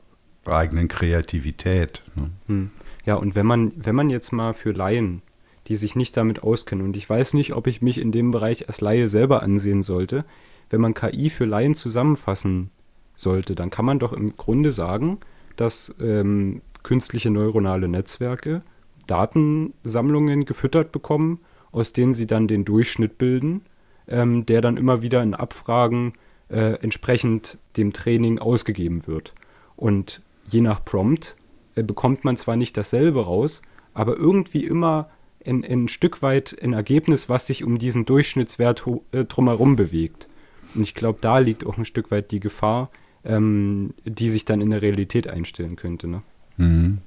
eigenen 0.44 0.88
Kreativität. 0.88 2.02
Ne? 2.14 2.30
Hm. 2.46 2.70
Ja, 3.04 3.16
und 3.16 3.34
wenn 3.34 3.46
man, 3.46 3.72
wenn 3.76 3.94
man 3.94 4.10
jetzt 4.10 4.32
mal 4.32 4.52
für 4.52 4.72
Laien, 4.72 5.22
die 5.66 5.76
sich 5.76 5.96
nicht 5.96 6.16
damit 6.16 6.42
auskennen, 6.42 6.84
und 6.84 6.96
ich 6.96 7.08
weiß 7.08 7.34
nicht, 7.34 7.54
ob 7.54 7.66
ich 7.66 7.82
mich 7.82 7.98
in 7.98 8.12
dem 8.12 8.30
Bereich 8.30 8.68
als 8.68 8.80
Laie 8.80 9.08
selber 9.08 9.42
ansehen 9.42 9.82
sollte, 9.82 10.24
wenn 10.70 10.80
man 10.80 10.94
KI 10.94 11.30
für 11.30 11.44
Laien 11.44 11.74
zusammenfassen 11.74 12.70
sollte, 13.14 13.54
dann 13.54 13.70
kann 13.70 13.84
man 13.84 13.98
doch 13.98 14.12
im 14.12 14.36
Grunde 14.36 14.72
sagen, 14.72 15.18
dass 15.56 15.94
ähm, 16.00 16.62
künstliche 16.82 17.30
neuronale 17.30 17.88
Netzwerke 17.88 18.62
Datensammlungen 19.06 20.44
gefüttert 20.44 20.92
bekommen, 20.92 21.40
aus 21.72 21.92
denen 21.92 22.12
sie 22.12 22.26
dann 22.26 22.48
den 22.48 22.64
Durchschnitt 22.64 23.18
bilden, 23.18 23.62
ähm, 24.06 24.46
der 24.46 24.60
dann 24.60 24.76
immer 24.76 25.02
wieder 25.02 25.22
in 25.22 25.34
Abfragen 25.34 26.12
äh, 26.48 26.74
entsprechend 26.82 27.58
dem 27.76 27.92
Training 27.92 28.38
ausgegeben 28.38 29.06
wird. 29.06 29.34
Und 29.76 30.22
je 30.46 30.60
nach 30.60 30.84
Prompt 30.84 31.36
äh, 31.74 31.82
bekommt 31.82 32.24
man 32.24 32.36
zwar 32.36 32.56
nicht 32.56 32.76
dasselbe 32.76 33.24
raus, 33.24 33.62
aber 33.94 34.16
irgendwie 34.16 34.64
immer 34.64 35.10
ein, 35.44 35.64
ein 35.64 35.88
Stück 35.88 36.22
weit 36.22 36.56
ein 36.62 36.72
Ergebnis, 36.72 37.28
was 37.28 37.46
sich 37.46 37.64
um 37.64 37.78
diesen 37.78 38.04
Durchschnittswert 38.04 38.84
äh, 39.12 39.24
drumherum 39.24 39.76
bewegt. 39.76 40.27
Und 40.74 40.82
ich 40.82 40.94
glaube, 40.94 41.18
da 41.20 41.38
liegt 41.38 41.66
auch 41.66 41.78
ein 41.78 41.84
Stück 41.84 42.10
weit 42.10 42.30
die 42.30 42.40
Gefahr, 42.40 42.90
ähm, 43.24 43.94
die 44.04 44.30
sich 44.30 44.44
dann 44.44 44.60
in 44.60 44.70
der 44.70 44.82
Realität 44.82 45.28
einstellen 45.28 45.76
könnte. 45.76 46.08
Ne? 46.08 46.22
Mhm. 46.56 46.98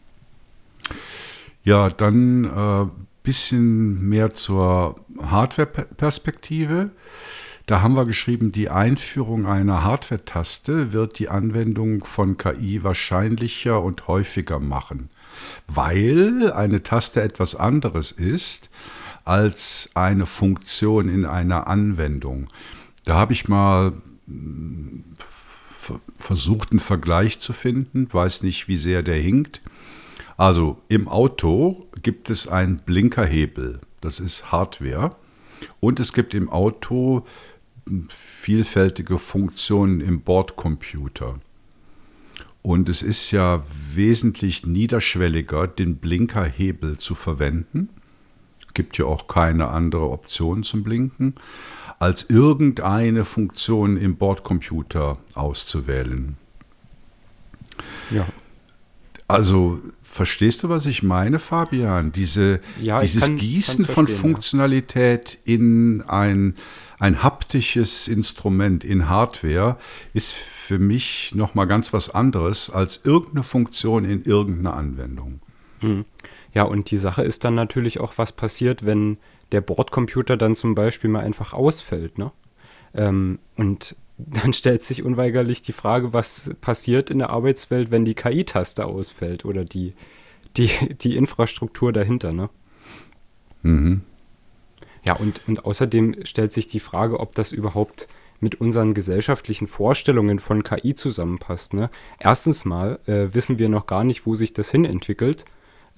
Ja, 1.63 1.89
dann 1.89 2.45
ein 2.45 2.87
äh, 2.87 2.89
bisschen 3.23 4.09
mehr 4.09 4.33
zur 4.33 4.95
Hardware-Perspektive. 5.21 6.89
Da 7.67 7.81
haben 7.81 7.95
wir 7.95 8.05
geschrieben, 8.05 8.51
die 8.51 8.69
Einführung 8.69 9.45
einer 9.45 9.83
Hardware-Taste 9.83 10.91
wird 10.91 11.19
die 11.19 11.29
Anwendung 11.29 12.03
von 12.03 12.37
KI 12.37 12.83
wahrscheinlicher 12.83 13.81
und 13.81 14.07
häufiger 14.07 14.59
machen, 14.59 15.09
weil 15.67 16.51
eine 16.51 16.83
Taste 16.83 17.21
etwas 17.21 17.55
anderes 17.55 18.11
ist 18.11 18.69
als 19.23 19.91
eine 19.93 20.25
Funktion 20.25 21.07
in 21.07 21.25
einer 21.25 21.67
Anwendung. 21.67 22.47
Da 23.05 23.15
habe 23.15 23.33
ich 23.33 23.47
mal 23.47 23.93
hm, 24.27 25.03
versucht, 26.17 26.71
einen 26.71 26.79
Vergleich 26.79 27.39
zu 27.39 27.53
finden, 27.53 28.07
weiß 28.11 28.43
nicht, 28.43 28.67
wie 28.67 28.77
sehr 28.77 29.03
der 29.03 29.15
hinkt. 29.15 29.61
Also 30.37 30.81
im 30.87 31.07
Auto 31.07 31.87
gibt 32.01 32.29
es 32.29 32.47
einen 32.47 32.77
Blinkerhebel, 32.77 33.79
das 34.01 34.19
ist 34.19 34.51
Hardware. 34.51 35.15
Und 35.79 35.99
es 35.99 36.13
gibt 36.13 36.33
im 36.33 36.49
Auto 36.49 37.25
hm, 37.87 38.07
vielfältige 38.09 39.17
Funktionen 39.17 40.01
im 40.01 40.21
Bordcomputer. 40.21 41.39
Und 42.63 42.89
es 42.89 43.01
ist 43.01 43.31
ja 43.31 43.63
wesentlich 43.93 44.67
niederschwelliger, 44.67 45.67
den 45.67 45.97
Blinkerhebel 45.97 46.99
zu 46.99 47.15
verwenden. 47.15 47.89
Gibt 48.75 48.97
ja 48.99 49.05
auch 49.05 49.27
keine 49.27 49.69
andere 49.69 50.09
Option 50.11 50.63
zum 50.63 50.83
Blinken 50.83 51.35
als 52.01 52.25
irgendeine 52.31 53.25
Funktion 53.25 53.95
im 53.95 54.15
Bordcomputer 54.15 55.19
auszuwählen. 55.35 56.35
Ja. 58.09 58.25
Also 59.27 59.79
verstehst 60.01 60.63
du, 60.63 60.69
was 60.69 60.87
ich 60.87 61.03
meine, 61.03 61.37
Fabian? 61.37 62.11
Diese, 62.11 62.59
ja, 62.81 63.01
dieses 63.01 63.25
kann, 63.25 63.37
Gießen 63.37 63.85
von 63.85 64.07
Funktionalität 64.07 65.37
ja. 65.45 65.53
in 65.53 66.01
ein, 66.01 66.55
ein 66.97 67.21
haptisches 67.21 68.07
Instrument, 68.07 68.83
in 68.83 69.07
Hardware, 69.07 69.77
ist 70.15 70.33
für 70.33 70.79
mich 70.79 71.33
nochmal 71.35 71.67
ganz 71.67 71.93
was 71.93 72.09
anderes 72.09 72.71
als 72.71 73.01
irgendeine 73.03 73.43
Funktion 73.43 74.05
in 74.05 74.23
irgendeiner 74.23 74.73
Anwendung. 74.73 75.39
Hm. 75.81 76.05
Ja, 76.55 76.63
und 76.63 76.89
die 76.89 76.97
Sache 76.97 77.21
ist 77.21 77.43
dann 77.43 77.53
natürlich 77.53 77.99
auch, 77.99 78.13
was 78.17 78.31
passiert, 78.31 78.87
wenn 78.87 79.17
der 79.51 79.61
Bordcomputer 79.61 80.37
dann 80.37 80.55
zum 80.55 80.75
Beispiel 80.75 81.09
mal 81.09 81.23
einfach 81.23 81.53
ausfällt. 81.53 82.17
Ne? 82.17 82.31
Ähm, 82.93 83.39
und 83.55 83.95
dann 84.17 84.53
stellt 84.53 84.83
sich 84.83 85.03
unweigerlich 85.03 85.61
die 85.61 85.73
Frage, 85.73 86.13
was 86.13 86.51
passiert 86.61 87.09
in 87.09 87.19
der 87.19 87.29
Arbeitswelt, 87.29 87.91
wenn 87.91 88.05
die 88.05 88.15
KI-Taste 88.15 88.85
ausfällt 88.85 89.45
oder 89.45 89.63
die, 89.63 89.93
die, 90.57 90.69
die 90.95 91.15
Infrastruktur 91.15 91.91
dahinter. 91.91 92.33
Ne? 92.33 92.49
Mhm. 93.63 94.01
Ja, 95.07 95.15
und, 95.15 95.41
und 95.47 95.65
außerdem 95.65 96.25
stellt 96.25 96.51
sich 96.51 96.67
die 96.67 96.79
Frage, 96.79 97.19
ob 97.19 97.33
das 97.33 97.51
überhaupt 97.51 98.07
mit 98.39 98.59
unseren 98.59 98.93
gesellschaftlichen 98.93 99.67
Vorstellungen 99.67 100.39
von 100.39 100.63
KI 100.63 100.95
zusammenpasst. 100.95 101.73
Ne? 101.73 101.89
Erstens 102.19 102.65
mal 102.65 102.99
äh, 103.05 103.27
wissen 103.33 103.59
wir 103.59 103.69
noch 103.69 103.87
gar 103.87 104.03
nicht, 104.03 104.25
wo 104.25 104.35
sich 104.35 104.53
das 104.53 104.69
hin 104.71 104.85
entwickelt 104.85 105.45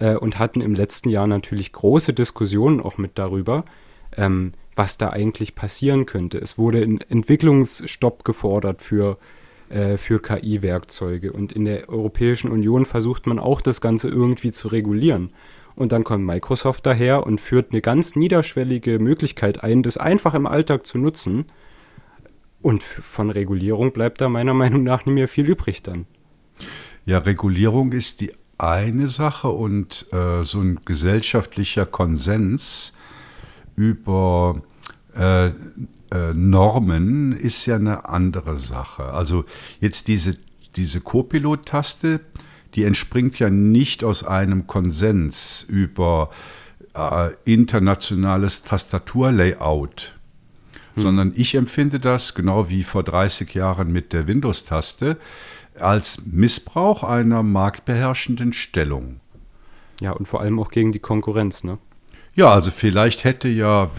äh, 0.04 0.16
und 0.18 0.38
hatten 0.38 0.60
im 0.60 0.76
letzten 0.76 1.10
Jahr 1.10 1.28
natürlich 1.28 1.72
große 1.72 2.14
Diskussionen 2.14 2.82
auch 2.82 2.98
mit 2.98 3.12
darüber, 3.16 3.64
ähm, 4.18 4.52
was 4.76 4.98
da 4.98 5.12
eigentlich 5.12 5.56
passieren 5.56 6.06
könnte. 6.06 6.40
Es 6.40 6.58
wurde 6.58 6.80
ein 6.82 7.00
Entwicklungsstopp 7.00 8.26
gefordert 8.26 8.82
für, 8.82 9.18
äh, 9.70 9.96
für 9.98 10.22
KI-Werkzeuge 10.22 11.32
und 11.32 11.54
in 11.54 11.64
der 11.64 11.88
Europäischen 11.88 12.52
Union 12.52 12.86
versucht 12.86 13.28
man 13.28 13.40
auch 13.40 13.62
das 13.62 13.80
Ganze 13.80 14.10
irgendwie 14.10 14.52
zu 14.52 14.68
regulieren. 14.68 15.32
Und 15.76 15.92
dann 15.92 16.04
kommt 16.04 16.26
Microsoft 16.26 16.86
daher 16.86 17.26
und 17.26 17.40
führt 17.40 17.72
eine 17.72 17.82
ganz 17.82 18.16
niederschwellige 18.16 19.00
Möglichkeit 19.00 19.64
ein, 19.64 19.84
das 19.84 19.98
einfach 19.98 20.34
im 20.34 20.46
Alltag 20.46 20.86
zu 20.86 20.98
nutzen. 20.98 21.46
Und 22.62 22.84
von 22.84 23.30
Regulierung 23.32 23.92
bleibt 23.92 24.22
da 24.22 24.30
meiner 24.30 24.54
Meinung 24.54 24.84
nach 24.84 25.06
nicht 25.06 25.16
mehr 25.16 25.28
viel 25.28 25.48
übrig 25.48 25.82
dann. 25.82 26.06
Ja, 27.06 27.20
Regulierung 27.20 27.92
ist 27.92 28.22
die 28.22 28.34
eine 28.58 29.08
Sache 29.08 29.50
und 29.50 30.08
äh, 30.12 30.44
so 30.44 30.62
ein 30.62 30.80
gesellschaftlicher 30.86 31.86
Konsens 31.86 32.94
über 33.76 34.62
äh, 35.16 35.48
äh, 35.48 36.34
Normen 36.34 37.34
ist 37.34 37.66
ja 37.66 37.76
eine 37.76 38.08
andere 38.08 38.60
Sache. 38.60 39.06
Also 39.06 39.46
jetzt 39.80 40.08
diese, 40.08 40.38
diese 40.76 41.02
Co-Pilot-Taste, 41.02 42.20
die 42.76 42.84
entspringt 42.84 43.40
ja 43.40 43.50
nicht 43.50 44.04
aus 44.04 44.24
einem 44.24 44.68
Konsens 44.68 45.66
über 45.68 46.30
äh, 46.94 47.32
internationales 47.46 48.64
Tastaturlayout, 48.64 50.14
hm. 50.96 51.02
sondern 51.02 51.32
ich 51.36 51.56
empfinde 51.56 52.00
das, 52.00 52.36
genau 52.36 52.70
wie 52.70 52.84
vor 52.84 53.04
30 53.04 53.54
Jahren 53.54 53.92
mit 53.92 54.14
der 54.14 54.28
Windows-Taste, 54.28 55.18
als 55.80 56.26
Missbrauch 56.26 57.04
einer 57.04 57.44
marktbeherrschenden 57.44 58.54
Stellung. 58.54 59.20
Ja, 60.00 60.12
und 60.12 60.28
vor 60.28 60.42
allem 60.42 60.60
auch 60.60 60.72
gegen 60.72 60.92
die 60.92 61.00
Konkurrenz, 61.00 61.64
ne? 61.64 61.78
Ja, 62.36 62.52
also 62.52 62.72
vielleicht 62.72 63.24
hätte 63.24 63.48
ja, 63.48 63.92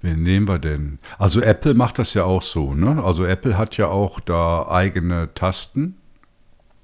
wen 0.00 0.22
nehmen 0.22 0.48
wir 0.48 0.58
denn? 0.58 0.98
Also 1.18 1.40
Apple 1.40 1.74
macht 1.74 1.98
das 1.98 2.14
ja 2.14 2.24
auch 2.24 2.42
so, 2.42 2.74
ne? 2.74 3.02
Also 3.04 3.24
Apple 3.24 3.58
hat 3.58 3.76
ja 3.76 3.88
auch 3.88 4.20
da 4.20 4.66
eigene 4.68 5.32
Tasten. 5.34 5.96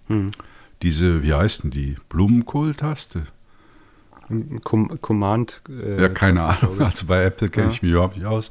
Hm. 0.09 0.31
Diese, 0.83 1.22
wie 1.22 1.33
heißt 1.33 1.64
denn 1.64 1.70
die? 1.70 1.96
Blumenkohl-Taste? 2.09 3.26
Com 4.64 5.01
Command. 5.01 5.62
Äh, 5.68 6.03
ja, 6.03 6.09
keine 6.09 6.42
Ahnung. 6.42 6.81
Also 6.81 7.07
bei 7.07 7.25
Apple 7.25 7.49
kenne 7.49 7.66
ja. 7.66 7.73
ich 7.73 7.83
mich 7.83 7.92
überhaupt 7.92 8.16
nicht 8.16 8.27
aus. 8.27 8.51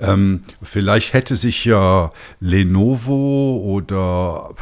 Ähm, 0.00 0.42
vielleicht 0.62 1.12
hätte 1.12 1.36
sich 1.36 1.64
ja 1.64 2.10
Lenovo 2.40 3.60
oder 3.64 4.54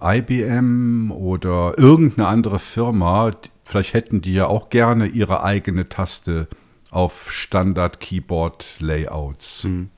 IBM 0.00 1.10
oder 1.10 1.74
irgendeine 1.78 2.28
andere 2.28 2.58
Firma, 2.58 3.32
vielleicht 3.64 3.94
hätten 3.94 4.20
die 4.20 4.34
ja 4.34 4.46
auch 4.46 4.68
gerne 4.70 5.06
ihre 5.06 5.42
eigene 5.42 5.88
Taste 5.88 6.48
auf 6.90 7.32
Standard-Keyboard-Layouts. 7.32 9.64
Hm. 9.64 9.88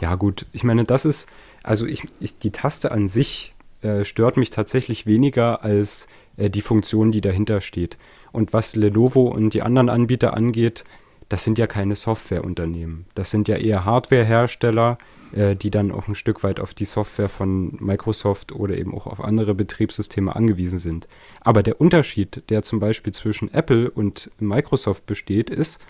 Ja, 0.00 0.16
gut. 0.16 0.46
Ich 0.52 0.64
meine, 0.64 0.84
das 0.84 1.04
ist, 1.04 1.28
also 1.62 1.84
ich, 1.86 2.02
ich 2.20 2.38
die 2.38 2.52
Taste 2.52 2.92
an 2.92 3.08
sich 3.08 3.54
äh, 3.82 4.04
stört 4.04 4.36
mich 4.36 4.50
tatsächlich 4.50 5.06
weniger 5.06 5.64
als 5.64 6.06
äh, 6.36 6.50
die 6.50 6.62
Funktion, 6.62 7.12
die 7.12 7.20
dahinter 7.20 7.60
steht. 7.60 7.96
Und 8.32 8.52
was 8.52 8.76
Lenovo 8.76 9.22
und 9.22 9.54
die 9.54 9.62
anderen 9.62 9.88
Anbieter 9.88 10.34
angeht, 10.34 10.84
das 11.28 11.44
sind 11.44 11.58
ja 11.58 11.66
keine 11.66 11.96
Softwareunternehmen. 11.96 13.06
Das 13.14 13.30
sind 13.30 13.48
ja 13.48 13.56
eher 13.56 13.84
Hardwarehersteller, 13.84 14.98
äh, 15.32 15.56
die 15.56 15.70
dann 15.70 15.90
auch 15.90 16.06
ein 16.06 16.14
Stück 16.14 16.44
weit 16.44 16.60
auf 16.60 16.72
die 16.72 16.84
Software 16.84 17.28
von 17.28 17.76
Microsoft 17.80 18.52
oder 18.52 18.76
eben 18.76 18.94
auch 18.94 19.06
auf 19.06 19.20
andere 19.20 19.54
Betriebssysteme 19.54 20.36
angewiesen 20.36 20.78
sind. 20.78 21.08
Aber 21.40 21.62
der 21.62 21.80
Unterschied, 21.80 22.42
der 22.48 22.62
zum 22.62 22.78
Beispiel 22.78 23.12
zwischen 23.12 23.52
Apple 23.52 23.90
und 23.90 24.30
Microsoft 24.38 25.06
besteht, 25.06 25.50
ist, 25.50 25.80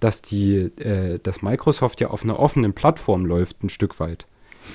dass, 0.00 0.22
die, 0.22 0.56
äh, 0.80 1.20
dass 1.22 1.42
Microsoft 1.42 2.00
ja 2.00 2.08
auf 2.08 2.24
einer 2.24 2.38
offenen 2.38 2.72
Plattform 2.72 3.26
läuft, 3.26 3.62
ein 3.62 3.70
Stück 3.70 4.00
weit. 4.00 4.26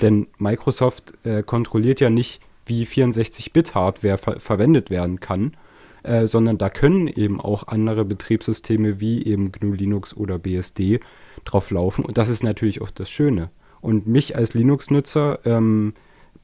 Denn 0.02 0.28
Microsoft 0.38 1.14
äh, 1.24 1.44
kontrolliert 1.44 2.00
ja 2.00 2.10
nicht, 2.10 2.42
wie 2.66 2.86
64-Bit-Hardware 2.86 4.18
ver 4.18 4.40
verwendet 4.40 4.90
werden 4.90 5.20
kann, 5.20 5.58
äh, 6.04 6.28
sondern 6.28 6.58
da 6.58 6.70
können 6.70 7.08
eben 7.08 7.40
auch 7.42 7.68
andere 7.68 8.06
Betriebssysteme 8.06 9.00
wie 9.00 9.26
eben 9.26 9.52
GNU 9.52 9.74
Linux 9.74 10.16
oder 10.16 10.40
BSD 10.40 11.00
drauf 11.46 11.72
laufen. 11.72 12.06
Und 12.06 12.18
das 12.18 12.30
ist 12.30 12.44
natürlich 12.44 12.82
auch 12.82 12.92
das 12.92 13.10
Schöne. 13.10 13.50
Und 13.82 14.08
mich 14.08 14.36
als 14.36 14.54
Linux-Nutzer 14.54 15.40
ähm, 15.46 15.94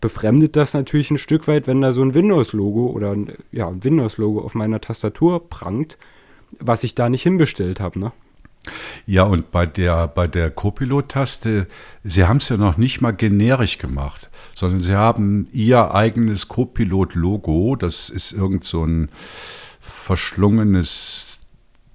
befremdet 0.02 0.56
das 0.56 0.74
natürlich 0.74 1.12
ein 1.12 1.17
Stück 1.17 1.48
weit, 1.48 1.67
wenn 1.67 1.82
da 1.82 1.91
so 1.91 2.02
ein 2.02 2.13
Windows-Logo 2.13 2.88
oder 2.88 3.12
ein, 3.12 3.34
ja, 3.52 3.67
ein 3.67 3.84
Windows-Logo 3.84 4.41
auf 4.41 4.56
meiner 4.56 4.82
Tastatur 4.82 5.50
prangt, 5.50 5.98
was 6.60 6.84
ich 6.84 6.95
da 6.95 7.10
nicht 7.10 7.24
hinbestellt 7.24 7.80
habe. 7.80 8.00
Ne? 8.00 8.12
Ja, 9.10 9.24
und 9.24 9.50
bei 9.50 9.65
der, 9.65 10.08
bei 10.08 10.28
der 10.28 10.52
Copilot-Taste, 10.52 11.65
Sie 12.04 12.26
haben 12.26 12.38
es 12.38 12.50
ja 12.50 12.58
noch 12.58 12.78
nicht 12.78 13.02
mal 13.02 13.10
generisch 13.10 13.80
gemacht, 13.80 14.30
sondern 14.54 14.84
Sie 14.84 14.93
haben 14.93 15.48
Ihr 15.52 15.95
eigenes 15.95 16.48
Copilot-Logo, 16.48 17.76
das 17.76 18.12
ist 18.12 18.34
irgend 18.34 18.65
so 18.65 18.86
ein 18.86 19.10
verschlungenes 19.80 21.39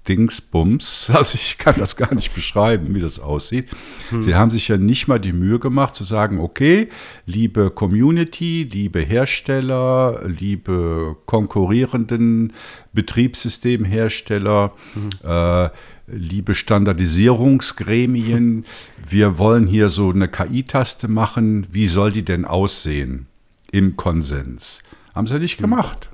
Dingsbums. 0.09 1.09
Also 1.15 1.35
ich 1.35 1.57
kann 1.57 1.75
das 1.77 1.95
gar 1.95 2.13
nicht 2.13 2.35
beschreiben, 2.35 2.93
wie 2.93 2.99
das 2.99 3.19
aussieht. 3.19 3.69
Hm. 4.09 4.21
Sie 4.21 4.35
haben 4.35 4.51
sich 4.51 4.67
ja 4.67 4.75
nicht 4.75 5.07
mal 5.07 5.19
die 5.19 5.31
Mühe 5.31 5.59
gemacht 5.59 5.95
zu 5.95 6.03
sagen, 6.03 6.41
okay, 6.41 6.89
liebe 7.25 7.71
Community, 7.71 8.67
liebe 8.69 8.99
Hersteller, 8.99 10.21
liebe 10.27 11.15
konkurrierenden 11.25 12.51
Betriebssystemhersteller, 12.91 14.73
hm. 14.93 15.09
äh, 15.23 15.69
liebe 16.07 16.55
Standardisierungsgremien, 16.55 18.65
wir 19.07 19.37
wollen 19.37 19.67
hier 19.67 19.89
so 19.89 20.09
eine 20.09 20.27
KI-Taste 20.27 21.07
machen, 21.07 21.67
wie 21.71 21.85
soll 21.87 22.11
die 22.11 22.25
denn 22.25 22.45
aussehen 22.45 23.27
im 23.71 23.95
Konsens? 23.95 24.81
Haben 25.13 25.27
sie 25.27 25.37
nicht 25.39 25.59
hm. 25.59 25.69
gemacht. 25.69 26.09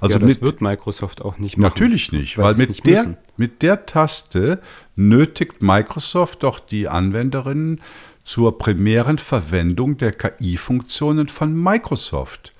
Also 0.00 0.14
ja, 0.14 0.20
das 0.20 0.28
mit, 0.28 0.40
wird 0.42 0.60
Microsoft 0.60 1.22
auch 1.22 1.38
nicht 1.38 1.56
machen. 1.56 1.72
Natürlich 1.72 2.12
nicht, 2.12 2.38
weil 2.38 2.54
mit, 2.54 2.86
der, 2.86 3.16
mit 3.36 3.62
der 3.62 3.84
Taste 3.86 4.60
nötigt 4.94 5.60
Microsoft 5.62 6.44
doch 6.44 6.60
die 6.60 6.86
Anwenderinnen 6.88 7.80
zur 8.22 8.58
primären 8.58 9.18
Verwendung 9.18 9.98
der 9.98 10.12
KI-Funktionen 10.12 11.26
von 11.28 11.60
Microsoft. 11.60 12.52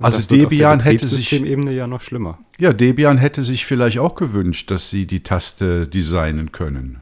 Also 0.00 0.26
Debian 0.26 0.80
hätte 0.80 1.06
sich 1.06 1.32
Ebene 1.32 1.72
ja 1.72 1.86
noch 1.86 2.00
schlimmer. 2.00 2.38
Ja, 2.58 2.72
Debian 2.72 3.18
hätte 3.18 3.42
sich 3.42 3.66
vielleicht 3.66 3.98
auch 3.98 4.14
gewünscht, 4.14 4.70
dass 4.70 4.90
sie 4.90 5.06
die 5.06 5.22
Taste 5.22 5.86
designen 5.86 6.52
können. 6.52 6.98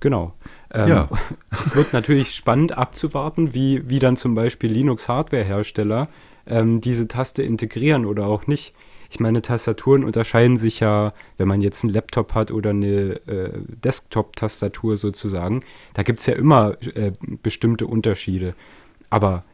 Genau. 0.00 0.34
Ähm, 0.72 0.88
ja. 0.88 1.08
Es 1.60 1.74
wird 1.74 1.92
natürlich 1.92 2.34
spannend 2.34 2.76
abzuwarten, 2.78 3.52
wie, 3.54 3.88
wie 3.88 3.98
dann 3.98 4.16
zum 4.16 4.34
Beispiel 4.34 4.70
Linux-Hardware-Hersteller 4.70 6.08
ähm, 6.46 6.80
diese 6.80 7.08
Taste 7.08 7.42
integrieren 7.42 8.06
oder 8.06 8.26
auch 8.26 8.46
nicht. 8.46 8.74
Ich 9.10 9.20
meine, 9.20 9.42
Tastaturen 9.42 10.04
unterscheiden 10.04 10.56
sich 10.56 10.80
ja, 10.80 11.12
wenn 11.36 11.46
man 11.46 11.60
jetzt 11.60 11.84
einen 11.84 11.92
Laptop 11.92 12.34
hat 12.34 12.50
oder 12.50 12.70
eine 12.70 13.20
äh, 13.26 13.50
Desktop-Tastatur 13.84 14.96
sozusagen. 14.96 15.62
Da 15.92 16.02
gibt 16.02 16.20
es 16.20 16.26
ja 16.26 16.34
immer 16.34 16.76
äh, 16.94 17.12
bestimmte 17.42 17.86
Unterschiede. 17.86 18.54
Aber 19.10 19.44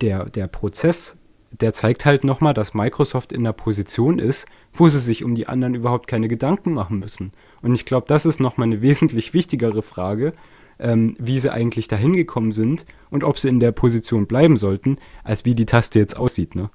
der, 0.00 0.24
der 0.24 0.48
Prozess, 0.48 1.16
der 1.50 1.72
zeigt 1.72 2.04
halt 2.04 2.24
nochmal, 2.24 2.54
dass 2.54 2.74
Microsoft 2.74 3.32
in 3.32 3.44
der 3.44 3.52
Position 3.52 4.18
ist, 4.18 4.46
wo 4.72 4.88
sie 4.88 4.98
sich 4.98 5.24
um 5.24 5.34
die 5.34 5.48
anderen 5.48 5.74
überhaupt 5.74 6.06
keine 6.06 6.28
Gedanken 6.28 6.72
machen 6.72 6.98
müssen. 6.98 7.32
Und 7.62 7.74
ich 7.74 7.84
glaube, 7.84 8.06
das 8.08 8.26
ist 8.26 8.40
nochmal 8.40 8.66
eine 8.66 8.82
wesentlich 8.82 9.34
wichtigere 9.34 9.82
Frage, 9.82 10.32
ähm, 10.78 11.16
wie 11.18 11.38
sie 11.38 11.52
eigentlich 11.52 11.88
dahin 11.88 12.12
gekommen 12.12 12.52
sind 12.52 12.84
und 13.10 13.24
ob 13.24 13.38
sie 13.38 13.48
in 13.48 13.60
der 13.60 13.72
Position 13.72 14.26
bleiben 14.26 14.56
sollten, 14.56 14.98
als 15.24 15.44
wie 15.44 15.54
die 15.54 15.66
Taste 15.66 15.98
jetzt 15.98 16.16
aussieht. 16.16 16.54
Ne? 16.54 16.70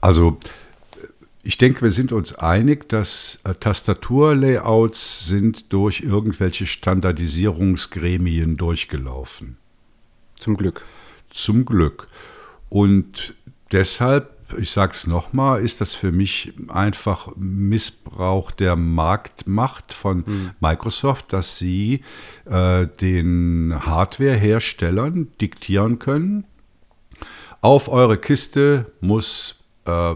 Also 0.00 0.38
ich 1.42 1.56
denke, 1.56 1.82
wir 1.82 1.90
sind 1.90 2.12
uns 2.12 2.34
einig, 2.34 2.88
dass 2.88 3.38
äh, 3.44 3.54
Tastaturlayouts 3.54 5.26
sind 5.26 5.72
durch 5.72 6.00
irgendwelche 6.00 6.66
Standardisierungsgremien 6.66 8.56
durchgelaufen. 8.56 9.56
Zum 10.38 10.56
Glück. 10.56 10.82
Zum 11.30 11.64
Glück. 11.64 12.06
Und 12.68 13.34
deshalb 13.72 14.38
ich 14.56 14.70
sage 14.70 14.92
es 14.92 15.06
nochmal, 15.06 15.62
ist 15.62 15.80
das 15.80 15.94
für 15.94 16.12
mich 16.12 16.52
einfach 16.68 17.30
Missbrauch 17.36 18.50
der 18.50 18.76
Marktmacht 18.76 19.92
von 19.92 20.24
mhm. 20.26 20.50
Microsoft, 20.60 21.32
dass 21.32 21.58
sie 21.58 22.02
äh, 22.46 22.86
den 22.86 23.74
Hardwareherstellern 23.78 25.28
diktieren 25.40 25.98
können, 25.98 26.44
auf 27.60 27.88
eure 27.88 28.18
Kiste 28.18 28.86
muss 29.00 29.64
äh, 29.84 30.14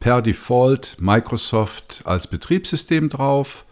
per 0.00 0.22
Default 0.22 0.96
Microsoft 0.98 2.02
als 2.04 2.26
Betriebssystem 2.26 3.08
drauf 3.08 3.64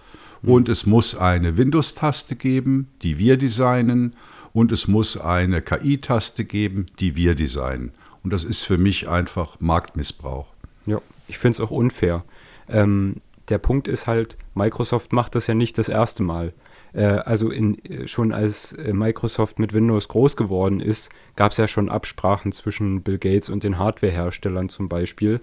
mhm. 0.42 0.52
und 0.52 0.68
es 0.68 0.86
muss 0.86 1.16
eine 1.16 1.56
Windows-Taste 1.56 2.36
geben, 2.36 2.88
die 3.02 3.18
wir 3.18 3.36
designen 3.36 4.14
und 4.52 4.72
es 4.72 4.88
muss 4.88 5.16
eine 5.16 5.62
KI-Taste 5.62 6.44
geben, 6.44 6.86
die 6.98 7.16
wir 7.16 7.34
designen. 7.34 7.92
Und 8.22 8.32
das 8.32 8.44
ist 8.44 8.62
für 8.62 8.78
mich 8.78 9.08
einfach 9.08 9.60
Marktmissbrauch. 9.60 10.46
Ja, 10.86 11.00
ich 11.28 11.38
finde 11.38 11.56
es 11.56 11.60
auch 11.60 11.70
unfair. 11.70 12.24
Ähm, 12.68 13.16
der 13.48 13.58
Punkt 13.58 13.88
ist 13.88 14.06
halt, 14.06 14.36
Microsoft 14.54 15.12
macht 15.12 15.34
das 15.34 15.46
ja 15.46 15.54
nicht 15.54 15.78
das 15.78 15.88
erste 15.88 16.22
Mal. 16.22 16.52
Äh, 16.92 17.04
also 17.04 17.50
in, 17.50 17.82
äh, 17.84 18.06
schon 18.06 18.32
als 18.32 18.72
äh, 18.72 18.92
Microsoft 18.92 19.58
mit 19.58 19.72
Windows 19.72 20.08
groß 20.08 20.36
geworden 20.36 20.80
ist, 20.80 21.10
gab 21.36 21.52
es 21.52 21.58
ja 21.58 21.66
schon 21.66 21.88
Absprachen 21.88 22.52
zwischen 22.52 23.02
Bill 23.02 23.18
Gates 23.18 23.48
und 23.48 23.64
den 23.64 23.78
Hardwareherstellern 23.78 24.68
zum 24.68 24.88
Beispiel. 24.88 25.40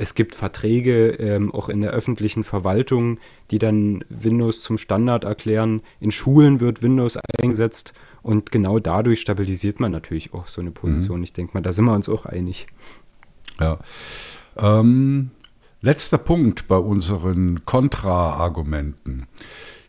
Es 0.00 0.14
gibt 0.14 0.34
Verträge 0.34 1.10
ähm, 1.10 1.52
auch 1.52 1.68
in 1.68 1.82
der 1.82 1.90
öffentlichen 1.90 2.42
Verwaltung, 2.42 3.18
die 3.50 3.58
dann 3.58 4.02
Windows 4.08 4.62
zum 4.62 4.78
Standard 4.78 5.24
erklären. 5.24 5.82
In 6.00 6.10
Schulen 6.10 6.58
wird 6.58 6.80
Windows 6.80 7.18
eingesetzt 7.38 7.92
und 8.22 8.50
genau 8.50 8.78
dadurch 8.78 9.20
stabilisiert 9.20 9.78
man 9.78 9.92
natürlich 9.92 10.32
auch 10.32 10.48
so 10.48 10.62
eine 10.62 10.70
Position. 10.70 11.18
Mhm. 11.18 11.24
Ich 11.24 11.34
denke 11.34 11.52
mal, 11.52 11.60
da 11.60 11.72
sind 11.72 11.84
wir 11.84 11.92
uns 11.92 12.08
auch 12.08 12.24
einig. 12.24 12.66
Ja. 13.60 13.78
Ähm, 14.56 15.32
letzter 15.82 16.16
Punkt 16.16 16.66
bei 16.66 16.78
unseren 16.78 17.66
Kontra-Argumenten. 17.66 19.26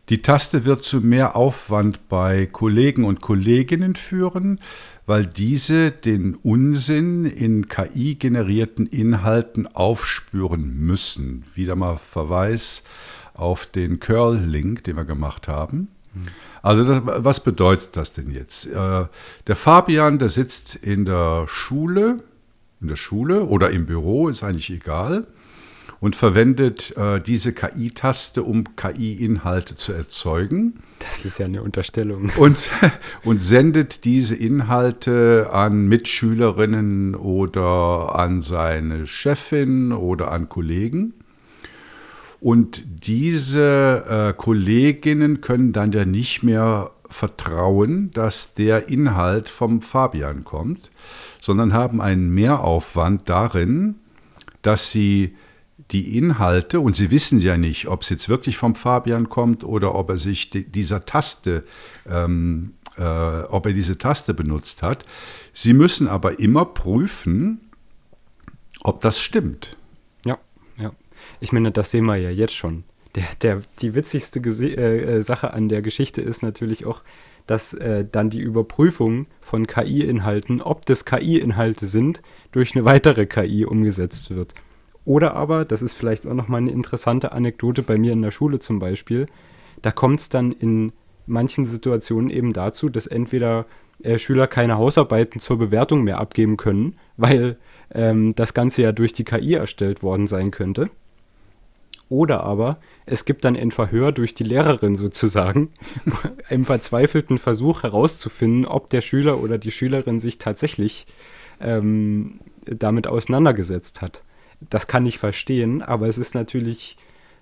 Die 0.10 0.22
Taste 0.22 0.66
wird 0.66 0.84
zu 0.84 1.00
mehr 1.00 1.38
Aufwand 1.38 2.10
bei 2.10 2.48
Kollegen 2.48 3.06
und 3.06 3.22
Kolleginnen 3.22 3.96
führen, 3.96 4.60
weil 5.12 5.26
diese 5.26 5.92
den 5.92 6.36
Unsinn 6.36 7.26
in 7.26 7.68
KI-generierten 7.68 8.88
Inhalten 8.88 9.68
aufspüren 9.68 10.78
müssen. 10.78 11.44
Wieder 11.54 11.76
mal 11.76 11.98
Verweis 11.98 12.84
auf 13.34 13.66
den 13.66 14.00
Curl-Link, 14.00 14.86
den 14.86 14.96
wir 14.96 15.04
gemacht 15.04 15.50
haben. 15.50 15.90
Also 16.62 16.86
das, 16.86 17.02
was 17.04 17.44
bedeutet 17.44 17.98
das 17.98 18.14
denn 18.14 18.32
jetzt? 18.32 18.68
Äh, 18.68 19.06
der 19.48 19.56
Fabian, 19.58 20.18
der 20.18 20.30
sitzt 20.30 20.76
in 20.76 21.04
der 21.04 21.44
Schule, 21.50 22.24
in 22.80 22.88
der 22.88 22.96
Schule 22.96 23.48
oder 23.48 23.70
im 23.70 23.88
Büro, 23.88 24.30
ist 24.30 24.44
eigentlich 24.44 24.70
egal. 24.70 25.28
Und 26.02 26.16
verwendet 26.16 26.98
äh, 26.98 27.22
diese 27.22 27.54
KI-Taste, 27.54 28.42
um 28.44 28.76
KI-Inhalte 28.76 29.76
zu 29.76 29.94
erzeugen. 29.94 30.82
Das 31.00 31.24
ist 31.26 31.38
ja 31.38 31.46
eine 31.46 31.62
Unterstellung. 31.62 32.32
Und, 32.38 32.70
und 33.24 33.42
sendet 33.42 34.04
diese 34.04 34.36
Inhalte 34.36 35.52
an 35.54 35.88
Mitschülerinnen 35.88 37.16
oder 37.16 38.16
an 38.16 38.42
seine 38.42 39.06
Chefin 39.06 39.92
oder 39.94 40.32
an 40.32 40.50
Kollegen. 40.50 41.14
Und 42.40 42.84
diese 43.06 44.04
äh, 44.10 44.34
Kolleginnen 44.34 45.42
können 45.42 45.72
dann 45.72 45.92
ja 45.92 46.06
nicht 46.06 46.42
mehr 46.42 46.90
vertrauen, 47.08 48.10
dass 48.12 48.56
der 48.56 48.90
Inhalt 48.90 49.50
vom 49.50 49.84
Fabian 49.84 50.44
kommt, 50.44 50.90
sondern 51.40 51.74
haben 51.74 52.02
einen 52.02 52.34
Mehraufwand 52.34 53.30
darin, 53.30 53.96
dass 54.64 54.90
sie 54.90 55.36
die 55.92 56.18
Inhalte, 56.18 56.80
und 56.80 56.96
sie 56.96 57.12
wissen 57.12 57.40
ja 57.40 57.58
nicht, 57.58 57.88
ob 57.88 58.02
es 58.02 58.10
jetzt 58.10 58.30
wirklich 58.30 58.58
vom 58.58 58.76
Fabian 58.76 59.30
kommt 59.30 59.64
oder 59.64 59.96
ob 59.96 60.10
er 60.10 60.18
sich 60.18 60.50
dieser 60.50 61.06
Taste, 61.06 61.64
ähm, 62.10 62.74
äh, 62.98 63.04
ob 63.04 63.66
er 63.66 63.74
diese 63.74 63.98
Taste 63.98 64.34
benutzt 64.34 64.84
hat. 64.84 65.06
Sie 65.54 65.74
müssen 65.74 66.08
aber 66.08 66.40
immer 66.40 66.66
prüfen, 66.66 67.72
ob 68.84 69.02
das 69.02 69.22
stimmt. 69.22 69.78
Ja, 70.26 70.38
ja. 70.78 70.92
Ich 71.40 71.52
meine, 71.52 71.72
das 71.72 71.92
sehen 71.92 72.06
wir 72.06 72.18
ja 72.18 72.30
jetzt 72.30 72.56
schon 72.56 72.84
der, 73.16 73.26
der, 73.42 73.62
die 73.82 73.94
witzigste 73.94 74.40
äh, 74.40 75.18
äh, 75.18 75.22
Sache 75.22 75.54
an 75.54 75.70
der 75.70 75.82
Geschichte 75.82 76.22
ist 76.22 76.44
natürlich 76.44 76.86
auch, 76.86 77.02
dass 77.48 77.74
äh, 77.74 78.06
dann 78.10 78.30
die 78.30 78.40
Überprüfung 78.40 79.28
von 79.42 79.68
KI-Inhalten, 79.68 80.62
ob 80.62 80.86
das 80.86 81.06
KI-Inhalte 81.06 81.86
sind, 81.86 82.22
durch 82.52 82.76
eine 82.76 82.86
weitere 82.86 83.26
KI 83.26 83.66
umgesetzt 83.66 84.30
wird. 84.30 84.54
Oder 85.12 85.36
aber, 85.36 85.66
das 85.66 85.82
ist 85.82 85.94
vielleicht 85.94 86.26
auch 86.26 86.34
nochmal 86.34 86.62
eine 86.62 86.72
interessante 86.72 87.34
Anekdote 87.34 87.84
bei 87.84 87.98
mir 87.98 88.14
in 88.14 88.22
der 88.22 88.32
Schule 88.32 88.60
zum 88.60 88.80
Beispiel, 88.80 89.26
da 89.82 89.92
kommt 89.92 90.22
es 90.22 90.30
dann 90.30 90.54
in 90.54 90.94
manchen 91.26 91.66
Situationen 91.66 92.30
eben 92.30 92.54
dazu, 92.54 92.88
dass 92.88 93.08
entweder 93.08 93.66
äh, 94.04 94.18
Schüler 94.18 94.48
keine 94.48 94.78
Hausarbeiten 94.78 95.42
zur 95.42 95.58
Bewertung 95.58 96.06
mehr 96.06 96.18
abgeben 96.18 96.56
können, 96.56 96.94
weil 97.18 97.58
ähm, 97.94 98.36
das 98.36 98.54
Ganze 98.54 98.84
ja 98.84 98.94
durch 98.94 99.12
die 99.12 99.26
KI 99.26 99.56
erstellt 99.56 100.02
worden 100.02 100.28
sein 100.28 100.50
könnte. 100.50 100.90
Oder 102.08 102.46
aber 102.46 102.80
es 103.06 103.26
gibt 103.26 103.44
dann 103.44 103.58
ein 103.58 103.72
Verhör 103.72 104.14
durch 104.14 104.34
die 104.34 104.46
Lehrerin 104.46 104.96
sozusagen, 104.96 105.74
im 106.50 106.64
verzweifelten 106.64 107.38
Versuch 107.38 107.84
herauszufinden, 107.84 108.66
ob 108.66 108.90
der 108.90 109.02
Schüler 109.02 109.44
oder 109.44 109.58
die 109.58 109.72
Schülerin 109.72 110.22
sich 110.22 110.38
tatsächlich 110.38 111.06
ähm, 111.60 112.40
damit 112.66 113.08
auseinandergesetzt 113.08 114.02
hat. 114.02 114.24
Das 114.70 114.88
kann 114.88 115.06
ich 115.06 115.18
verstehen, 115.20 115.82
aber 115.82 116.08
es 116.08 116.18
ist 116.18 116.36
natürlich 116.36 116.98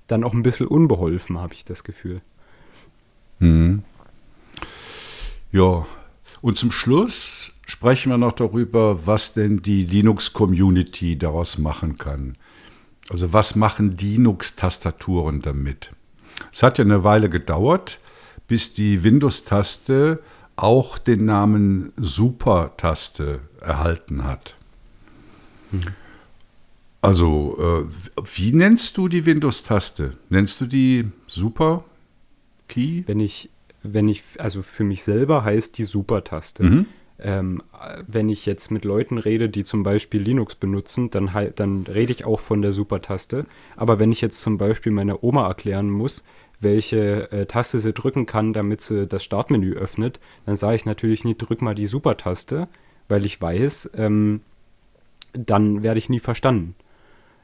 dann 0.07 0.23
auch 0.23 0.33
ein 0.33 0.43
bisschen 0.43 0.67
unbeholfen, 0.67 1.39
habe 1.39 1.53
ich 1.53 1.65
das 1.65 1.83
Gefühl. 1.83 2.21
Mhm. 3.39 3.83
Ja, 5.51 5.85
und 6.41 6.57
zum 6.57 6.71
Schluss 6.71 7.53
sprechen 7.65 8.11
wir 8.11 8.17
noch 8.17 8.33
darüber, 8.33 9.05
was 9.05 9.33
denn 9.33 9.61
die 9.61 9.85
Linux-Community 9.85 11.17
daraus 11.17 11.57
machen 11.57 11.97
kann. 11.97 12.37
Also 13.09 13.33
was 13.33 13.55
machen 13.55 13.97
Linux-Tastaturen 13.97 15.41
damit? 15.41 15.91
Es 16.51 16.63
hat 16.63 16.77
ja 16.77 16.85
eine 16.85 17.03
Weile 17.03 17.29
gedauert, 17.29 17.99
bis 18.47 18.73
die 18.73 19.03
Windows-Taste 19.03 20.21
auch 20.55 20.97
den 20.97 21.25
Namen 21.25 21.93
Super-Taste 21.97 23.41
erhalten 23.61 24.23
hat. 24.23 24.55
Mhm. 25.71 25.85
Also, 27.01 27.85
äh, 27.87 28.21
wie 28.35 28.51
nennst 28.51 28.97
du 28.97 29.07
die 29.07 29.25
Windows-Taste? 29.25 30.17
Nennst 30.29 30.59
du 30.59 30.65
die 30.65 31.09
Super-Key? 31.27 33.03
Wenn 33.07 33.19
ich, 33.21 33.49
wenn 33.83 34.09
ich, 34.09 34.23
also 34.37 34.61
für 34.61 34.83
mich 34.83 35.03
selber 35.03 35.43
heißt 35.43 35.77
die 35.77 35.85
Super-Taste. 35.85 36.63
Mhm. 36.63 36.85
Ähm, 37.21 37.63
wenn 38.07 38.29
ich 38.29 38.45
jetzt 38.45 38.71
mit 38.71 38.85
Leuten 38.85 39.17
rede, 39.17 39.49
die 39.49 39.63
zum 39.63 39.83
Beispiel 39.83 40.21
Linux 40.21 40.55
benutzen, 40.55 41.09
dann, 41.09 41.29
dann 41.55 41.83
rede 41.83 42.11
ich 42.11 42.25
auch 42.25 42.39
von 42.39 42.61
der 42.61 42.71
Super-Taste. 42.71 43.45
Aber 43.75 43.99
wenn 43.99 44.11
ich 44.11 44.21
jetzt 44.21 44.41
zum 44.41 44.57
Beispiel 44.57 44.91
meiner 44.91 45.23
Oma 45.23 45.47
erklären 45.47 45.89
muss, 45.89 46.23
welche 46.61 47.31
äh, 47.31 47.45
Taste 47.45 47.79
sie 47.79 47.93
drücken 47.93 48.25
kann, 48.25 48.51
damit 48.51 48.81
sie 48.81 49.07
das 49.07 49.23
Startmenü 49.23 49.73
öffnet, 49.73 50.19
dann 50.45 50.57
sage 50.57 50.75
ich 50.75 50.85
natürlich 50.85 51.23
nicht, 51.23 51.37
drück 51.37 51.61
mal 51.61 51.75
die 51.75 51.87
Super-Taste, 51.87 52.67
weil 53.07 53.25
ich 53.25 53.41
weiß, 53.41 53.91
ähm, 53.95 54.41
dann 55.31 55.83
werde 55.83 55.99
ich 55.99 56.09
nie 56.09 56.19
verstanden. 56.19 56.75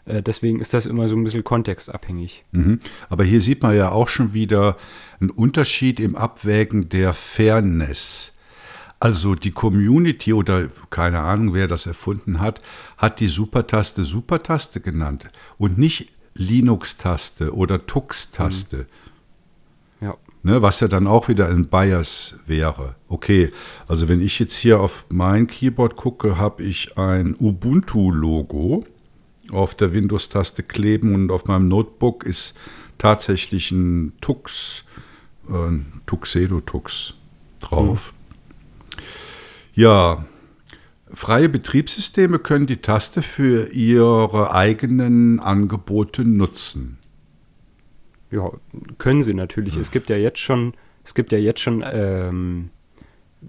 Äh, 0.06 0.22
deswegen 0.22 0.60
ist 0.60 0.74
das 0.74 0.86
immer 0.86 1.08
so 1.08 1.16
ein 1.16 1.24
bisschen 1.24 1.44
kontextabhängig. 1.44 2.44
Mhm. 2.52 2.80
Aber 3.10 3.24
hier 3.24 3.42
sieht 3.42 3.64
man 3.64 3.76
ja 3.76 3.92
auch 3.92 4.08
schon 4.08 4.34
wieder 4.34 4.78
einen 5.20 5.32
Unterschied 5.32 6.00
im 6.00 6.16
Abwägen 6.16 6.90
der 6.90 7.14
Fairness. 7.14 8.32
Also 9.00 9.36
die 9.36 9.52
Community 9.52 10.34
oder 10.34 10.70
keine 10.90 11.20
Ahnung, 11.20 11.54
wer 11.54 11.68
das 11.68 11.86
erfunden 11.86 12.40
hat, 12.40 12.62
hat 12.98 13.20
die 13.20 13.28
Supertaste 13.28 14.04
Supertaste 14.04 14.80
genannt 14.80 15.28
und 15.58 15.78
nicht 15.78 16.12
Linux-Taste 16.34 17.54
oder 17.54 17.86
Tux-Taste. 17.86 18.78
Mhm. 20.00 20.08
Ja. 20.08 20.18
Ne, 20.44 20.62
was 20.62 20.80
ja 20.80 20.88
dann 20.88 21.08
auch 21.08 21.28
wieder 21.28 21.50
ein 21.50 21.68
Bias 21.68 22.36
wäre. 22.46 22.96
Okay, 23.08 23.52
also 23.88 24.08
wenn 24.08 24.22
ich 24.22 24.40
jetzt 24.40 24.56
hier 24.56 24.80
auf 24.80 25.06
mein 25.10 25.48
Keyboard 25.48 25.96
gucke, 25.96 26.38
habe 26.38 26.64
ich 26.64 26.98
ein 26.98 27.36
Ubuntu-Logo 27.40 28.86
auf 29.52 29.76
der 29.76 29.94
Windows-Taste 29.94 30.64
kleben 30.64 31.14
und 31.16 31.32
auf 31.32 31.46
meinem 31.46 31.68
Notebook 31.68 32.24
ist 32.26 32.56
tatsächlich 32.98 33.72
ein 33.72 34.14
Tux, 34.22 34.86
äh, 35.50 35.80
Tuxedo-Tux 36.06 37.14
drauf. 37.60 38.14
Mhm. 38.14 39.02
Ja, 39.74 40.26
freie 41.14 41.50
Betriebssysteme 41.50 42.40
können 42.40 42.66
die 42.66 42.78
Taste 42.78 43.22
für 43.22 43.72
ihre 43.74 44.54
eigenen 44.54 45.40
Angebote 45.40 46.24
nutzen. 46.24 46.98
Ja, 48.32 48.52
können 48.98 49.24
sie 49.24 49.34
natürlich. 49.34 49.78
Es 49.78 49.92
gibt 49.92 50.10
ja 50.10 50.18
jetzt 50.18 50.40
schon, 50.40 50.74
es 51.04 51.14
gibt 51.14 51.32
ja 51.32 51.38
jetzt 51.38 51.62
schon 51.62 51.84
ähm, 51.86 52.70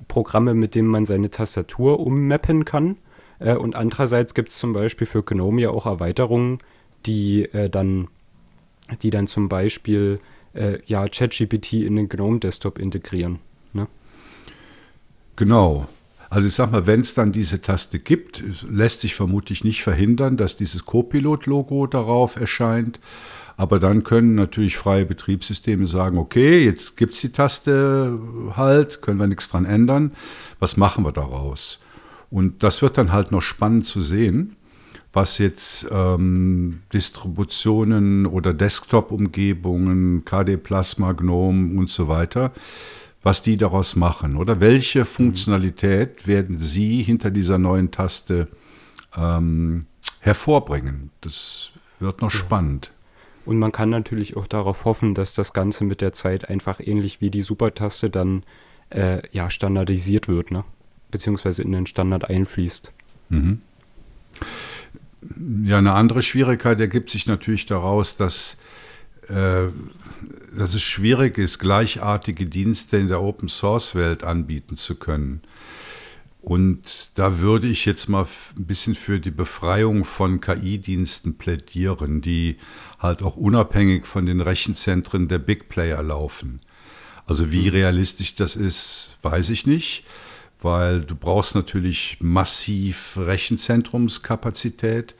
Programme, 0.08 0.54
mit 0.54 0.74
denen 0.74 0.88
man 0.88 1.06
seine 1.06 1.30
Tastatur 1.30 2.00
ummappen 2.00 2.64
kann. 2.64 2.98
Äh, 3.38 3.56
und 3.56 3.74
andererseits 3.74 4.34
gibt 4.34 4.50
es 4.50 4.58
zum 4.58 4.72
Beispiel 4.72 5.06
für 5.06 5.22
GNOME 5.22 5.62
ja 5.62 5.70
auch 5.70 5.86
Erweiterungen, 5.86 6.58
die 7.04 7.44
äh, 7.44 7.68
dann, 7.70 8.08
die 9.02 9.10
dann 9.10 9.26
zum 9.26 9.48
Beispiel 9.48 10.20
äh, 10.54 10.78
ja, 10.86 11.06
ChatGPT 11.08 11.74
in 11.74 11.96
den 11.96 12.08
GNOME 12.08 12.40
Desktop 12.40 12.78
integrieren. 12.78 13.38
Ne? 13.72 13.86
Genau. 15.36 15.86
Also 16.28 16.48
ich 16.48 16.54
sag 16.54 16.72
mal, 16.72 16.86
wenn 16.86 17.00
es 17.00 17.14
dann 17.14 17.30
diese 17.30 17.62
Taste 17.62 18.00
gibt, 18.00 18.42
lässt 18.68 19.00
sich 19.00 19.14
vermutlich 19.14 19.62
nicht 19.62 19.82
verhindern, 19.82 20.36
dass 20.36 20.56
dieses 20.56 20.84
Copilot-Logo 20.84 21.86
darauf 21.86 22.36
erscheint. 22.36 22.98
Aber 23.56 23.78
dann 23.78 24.02
können 24.02 24.34
natürlich 24.34 24.76
freie 24.76 25.06
Betriebssysteme 25.06 25.86
sagen, 25.86 26.18
okay, 26.18 26.64
jetzt 26.64 26.96
gibt 26.96 27.14
es 27.14 27.20
die 27.20 27.32
Taste 27.32 28.18
halt, 28.54 29.00
können 29.00 29.18
wir 29.18 29.28
nichts 29.28 29.48
dran 29.48 29.64
ändern. 29.64 30.12
Was 30.58 30.76
machen 30.76 31.04
wir 31.04 31.12
daraus? 31.12 31.80
Und 32.30 32.62
das 32.62 32.82
wird 32.82 32.98
dann 32.98 33.12
halt 33.12 33.30
noch 33.30 33.42
spannend 33.42 33.86
zu 33.86 34.00
sehen, 34.02 34.56
was 35.12 35.38
jetzt 35.38 35.86
ähm, 35.90 36.82
Distributionen 36.92 38.26
oder 38.26 38.52
Desktop-Umgebungen, 38.52 40.24
KD 40.24 40.58
Plasma, 40.58 41.12
GNOME 41.12 41.78
und 41.78 41.88
so 41.88 42.08
weiter, 42.08 42.52
was 43.22 43.42
die 43.42 43.56
daraus 43.56 43.96
machen 43.96 44.36
oder 44.36 44.60
welche 44.60 45.04
Funktionalität 45.04 46.26
werden 46.26 46.58
sie 46.58 47.02
hinter 47.02 47.30
dieser 47.30 47.58
neuen 47.58 47.90
Taste 47.90 48.48
ähm, 49.16 49.86
hervorbringen. 50.20 51.10
Das 51.22 51.70
wird 51.98 52.20
noch 52.20 52.32
ja. 52.32 52.38
spannend. 52.38 52.92
Und 53.46 53.58
man 53.58 53.72
kann 53.72 53.88
natürlich 53.88 54.36
auch 54.36 54.46
darauf 54.46 54.84
hoffen, 54.84 55.14
dass 55.14 55.34
das 55.34 55.52
Ganze 55.52 55.84
mit 55.84 56.00
der 56.00 56.12
Zeit 56.12 56.50
einfach 56.50 56.80
ähnlich 56.80 57.20
wie 57.20 57.30
die 57.30 57.42
Supertaste 57.42 58.10
dann 58.10 58.42
äh, 58.90 59.22
ja, 59.30 59.50
standardisiert 59.50 60.28
wird, 60.28 60.50
ne? 60.50 60.64
Beziehungsweise 61.10 61.62
in 61.62 61.72
den 61.72 61.86
Standard 61.86 62.28
einfließt. 62.28 62.92
Mhm. 63.28 63.60
Ja, 65.64 65.78
eine 65.78 65.92
andere 65.92 66.22
Schwierigkeit 66.22 66.80
ergibt 66.80 67.10
sich 67.10 67.26
natürlich 67.26 67.66
daraus, 67.66 68.16
dass 68.16 68.56
äh, 69.28 69.68
dass 70.56 70.74
es 70.74 70.82
schwierig 70.82 71.36
ist, 71.36 71.58
gleichartige 71.58 72.46
Dienste 72.46 72.96
in 72.96 73.08
der 73.08 73.20
Open 73.20 73.48
Source 73.48 73.94
Welt 73.94 74.24
anbieten 74.24 74.76
zu 74.76 74.94
können. 74.94 75.42
Und 76.40 77.18
da 77.18 77.40
würde 77.40 77.66
ich 77.66 77.84
jetzt 77.84 78.08
mal 78.08 78.26
ein 78.56 78.66
bisschen 78.66 78.94
für 78.94 79.18
die 79.18 79.32
Befreiung 79.32 80.04
von 80.04 80.40
KI-Diensten 80.40 81.38
plädieren, 81.38 82.20
die 82.20 82.56
halt 83.00 83.22
auch 83.22 83.36
unabhängig 83.36 84.06
von 84.06 84.26
den 84.26 84.40
Rechenzentren 84.40 85.28
der 85.28 85.40
Big 85.40 85.68
Player 85.68 86.02
laufen. 86.02 86.60
Also 87.26 87.50
wie 87.50 87.66
mhm. 87.66 87.70
realistisch 87.70 88.36
das 88.36 88.54
ist, 88.54 89.18
weiß 89.22 89.50
ich 89.50 89.66
nicht, 89.66 90.04
weil 90.60 91.02
du 91.02 91.14
brauchst 91.14 91.54
natürlich 91.54 92.18
massiv 92.20 93.16
Rechenzentrumskapazität 93.16 95.14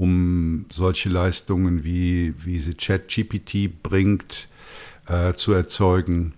um 0.00 0.64
solche 0.72 1.10
Leistungen 1.10 1.84
wie, 1.84 2.32
wie 2.42 2.58
sie 2.58 2.72
ChatGPT 2.72 3.82
bringt, 3.82 4.48
äh, 5.06 5.34
zu 5.34 5.52
erzeugen. 5.52 6.32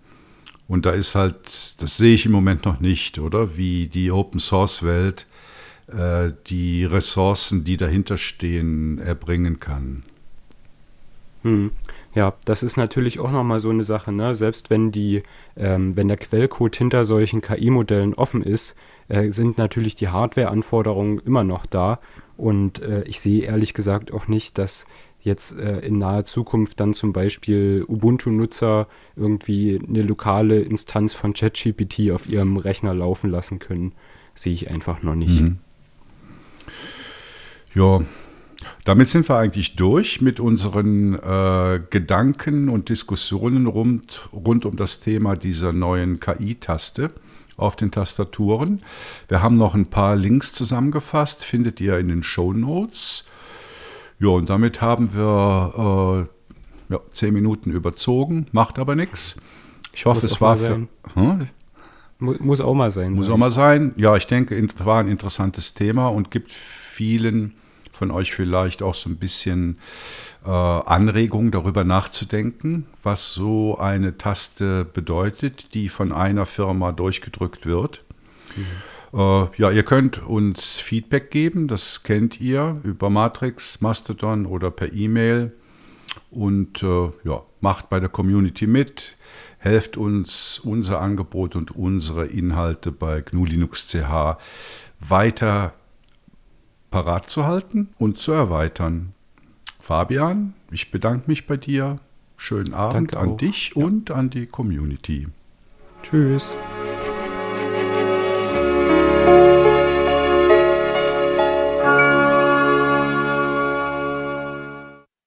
Und 0.67 0.85
da 0.85 0.91
ist 0.91 1.15
halt, 1.15 1.81
das 1.81 1.97
sehe 1.97 2.15
ich 2.15 2.27
im 2.27 2.33
Moment 2.33 2.65
noch 2.65 2.81
nicht, 2.81 3.21
oder? 3.21 3.57
Wie 3.57 3.87
die 3.87 4.11
Open 4.11 4.41
Source 4.41 4.83
Welt 4.83 5.27
äh, 5.87 6.33
die 6.49 6.85
Ressourcen, 6.85 7.65
die 7.65 7.77
dahinter 7.77 8.19
stehen, 8.19 8.99
erbringen 8.99 9.61
kann. 9.61 10.03
Hm. 11.43 11.71
Ja, 12.15 12.35
das 12.45 12.63
ist 12.63 12.77
natürlich 12.77 13.21
auch 13.21 13.31
nochmal 13.31 13.61
so 13.61 13.71
eine 13.71 13.85
Sache, 13.85 14.13
ne? 14.13 14.35
Selbst 14.35 14.69
wenn 14.69 14.93
die, 14.93 15.23
ähm, 15.57 15.97
wenn 15.97 16.09
der 16.09 16.19
Quellcode 16.19 16.77
hinter 16.77 17.05
solchen 17.07 17.41
KI-Modellen 17.41 18.15
offen 18.15 18.43
ist, 18.43 18.77
äh, 19.09 19.31
sind 19.31 19.57
natürlich 19.57 19.95
die 19.95 20.09
Hardware-Anforderungen 20.09 21.21
immer 21.21 21.43
noch 21.43 21.65
da. 21.65 22.01
Und 22.37 22.83
äh, 22.83 23.03
ich 23.05 23.21
sehe 23.21 23.45
ehrlich 23.45 23.73
gesagt 23.73 24.13
auch 24.13 24.29
nicht, 24.29 24.59
dass 24.59 24.87
jetzt 25.21 25.57
äh, 25.57 25.79
in 25.79 25.99
naher 25.99 26.25
Zukunft 26.25 26.81
dann 26.81 26.95
zum 26.95 27.13
Beispiel 27.13 27.85
Ubuntu-Nutzer 27.87 28.89
irgendwie 29.17 29.81
eine 29.87 30.03
lokale 30.03 30.61
Instanz 30.61 31.15
von 31.15 31.33
ChatGPT 31.33 32.11
auf 32.11 32.29
ihrem 32.29 32.57
Rechner 32.57 32.95
laufen 32.95 33.31
lassen 33.31 33.59
können. 33.59 33.95
Sehe 34.35 34.53
ich 34.53 34.71
einfach 34.71 35.03
noch 35.03 35.15
nicht. 35.15 35.41
Mhm. 35.41 35.59
Ja, 37.75 38.03
damit 38.85 39.09
sind 39.09 39.29
wir 39.29 39.37
eigentlich 39.37 39.77
durch 39.77 40.21
mit 40.21 40.41
unseren 40.41 41.15
äh, 41.15 41.81
Gedanken 41.91 42.69
und 42.69 42.89
Diskussionen 42.89 43.67
rund, 43.67 44.29
rund 44.33 44.65
um 44.67 44.77
das 44.77 45.01
Thema 45.01 45.37
dieser 45.37 45.73
neuen 45.73 46.19
KI-Taste 46.19 47.13
auf 47.57 47.77
den 47.77 47.93
Tastaturen. 47.93 48.83
Wir 49.29 49.41
haben 49.41 49.57
noch 49.57 49.75
ein 49.75 49.87
paar 49.87 50.17
Links 50.17 50.53
zusammengefasst, 50.53 51.45
findet 51.45 51.81
ihr 51.81 51.99
in 51.99 52.09
den 52.09 52.23
Show 52.25 52.53
Notes. 52.53 53.25
Ja, 54.19 54.29
und 54.31 54.49
damit 54.49 54.81
haben 54.81 55.15
wir 55.15 56.29
äh, 56.89 56.93
ja, 56.93 57.01
zehn 57.13 57.35
Minuten 57.35 57.71
überzogen, 57.71 58.47
macht 58.51 58.79
aber 58.81 58.97
nichts. 58.97 59.37
Ich 59.93 60.07
hoffe, 60.07 60.23
Muss 60.23 60.33
es 60.33 60.41
war 60.41 60.57
für. 60.57 60.89
Hm? 61.15 61.49
Muss 62.19 62.61
auch 62.61 62.75
mal 62.75 62.91
sein. 62.91 63.13
Muss 63.13 63.29
auch 63.29 63.37
mal 63.37 63.51
sein. 63.51 63.95
Ja, 63.97 64.17
ich 64.17 64.27
denke, 64.29 64.57
es 64.57 64.85
war 64.85 65.01
ein 65.01 65.09
interessantes 65.09 65.75
Thema 65.75 66.09
und 66.09 66.31
gibt 66.31 66.53
vielen 66.53 67.55
von 68.03 68.11
euch 68.11 68.35
vielleicht 68.35 68.83
auch 68.83 68.95
so 68.95 69.09
ein 69.09 69.15
bisschen 69.15 69.79
äh, 70.45 70.51
Anregung 70.51 71.53
darüber 71.53 71.85
nachzudenken, 71.85 72.89
was 73.05 73.33
so 73.33 73.79
eine 73.79 74.19
Taste 74.19 74.85
bedeutet, 74.85 75.73
die 75.75 75.89
von 75.89 76.11
einer 76.11 76.45
Firma 76.45 76.91
durchgedrückt 76.91 77.65
wird. 77.65 78.03
Mhm. 78.57 79.21
Äh, 79.21 79.47
ja, 79.57 79.71
ihr 79.71 79.85
könnt 79.85 80.21
uns 80.27 80.79
Feedback 80.79 81.31
geben, 81.31 81.69
das 81.69 82.03
kennt 82.03 82.41
ihr 82.41 82.81
über 82.83 83.09
Matrix, 83.09 83.81
Mastodon 83.81 84.47
oder 84.47 84.73
per 84.73 84.93
E-Mail. 84.93 85.53
Und 86.33 86.83
äh, 86.83 87.13
ja, 87.23 87.43
macht 87.61 87.89
bei 87.89 88.01
der 88.01 88.09
Community 88.09 88.67
mit, 88.67 89.17
helft 89.59 89.97
uns, 89.97 90.59
unser 90.59 91.01
Angebot 91.01 91.55
und 91.55 91.71
unsere 91.71 92.27
Inhalte 92.27 92.91
bei 92.91 93.21
GNU 93.21 93.45
Linux 93.45 93.87
CH 93.87 94.39
weiter 94.99 95.75
parat 96.93 97.29
zu 97.29 97.45
halten 97.45 97.89
und 97.99 98.19
zu 98.19 98.31
erweitern. 98.31 99.15
Fabian, 99.81 100.55
ich 100.71 100.93
bedanke 100.93 101.29
mich 101.29 101.49
bei 101.49 101.57
dir. 101.57 101.97
Schönen 102.37 102.75
Abend 102.75 103.15
Danke 103.15 103.19
an 103.19 103.31
auch. 103.31 103.37
dich 103.37 103.73
ja. 103.75 103.85
und 103.85 104.13
an 104.13 104.31
die 104.31 104.47
Community. 104.47 105.27
Tschüss. 106.05 106.55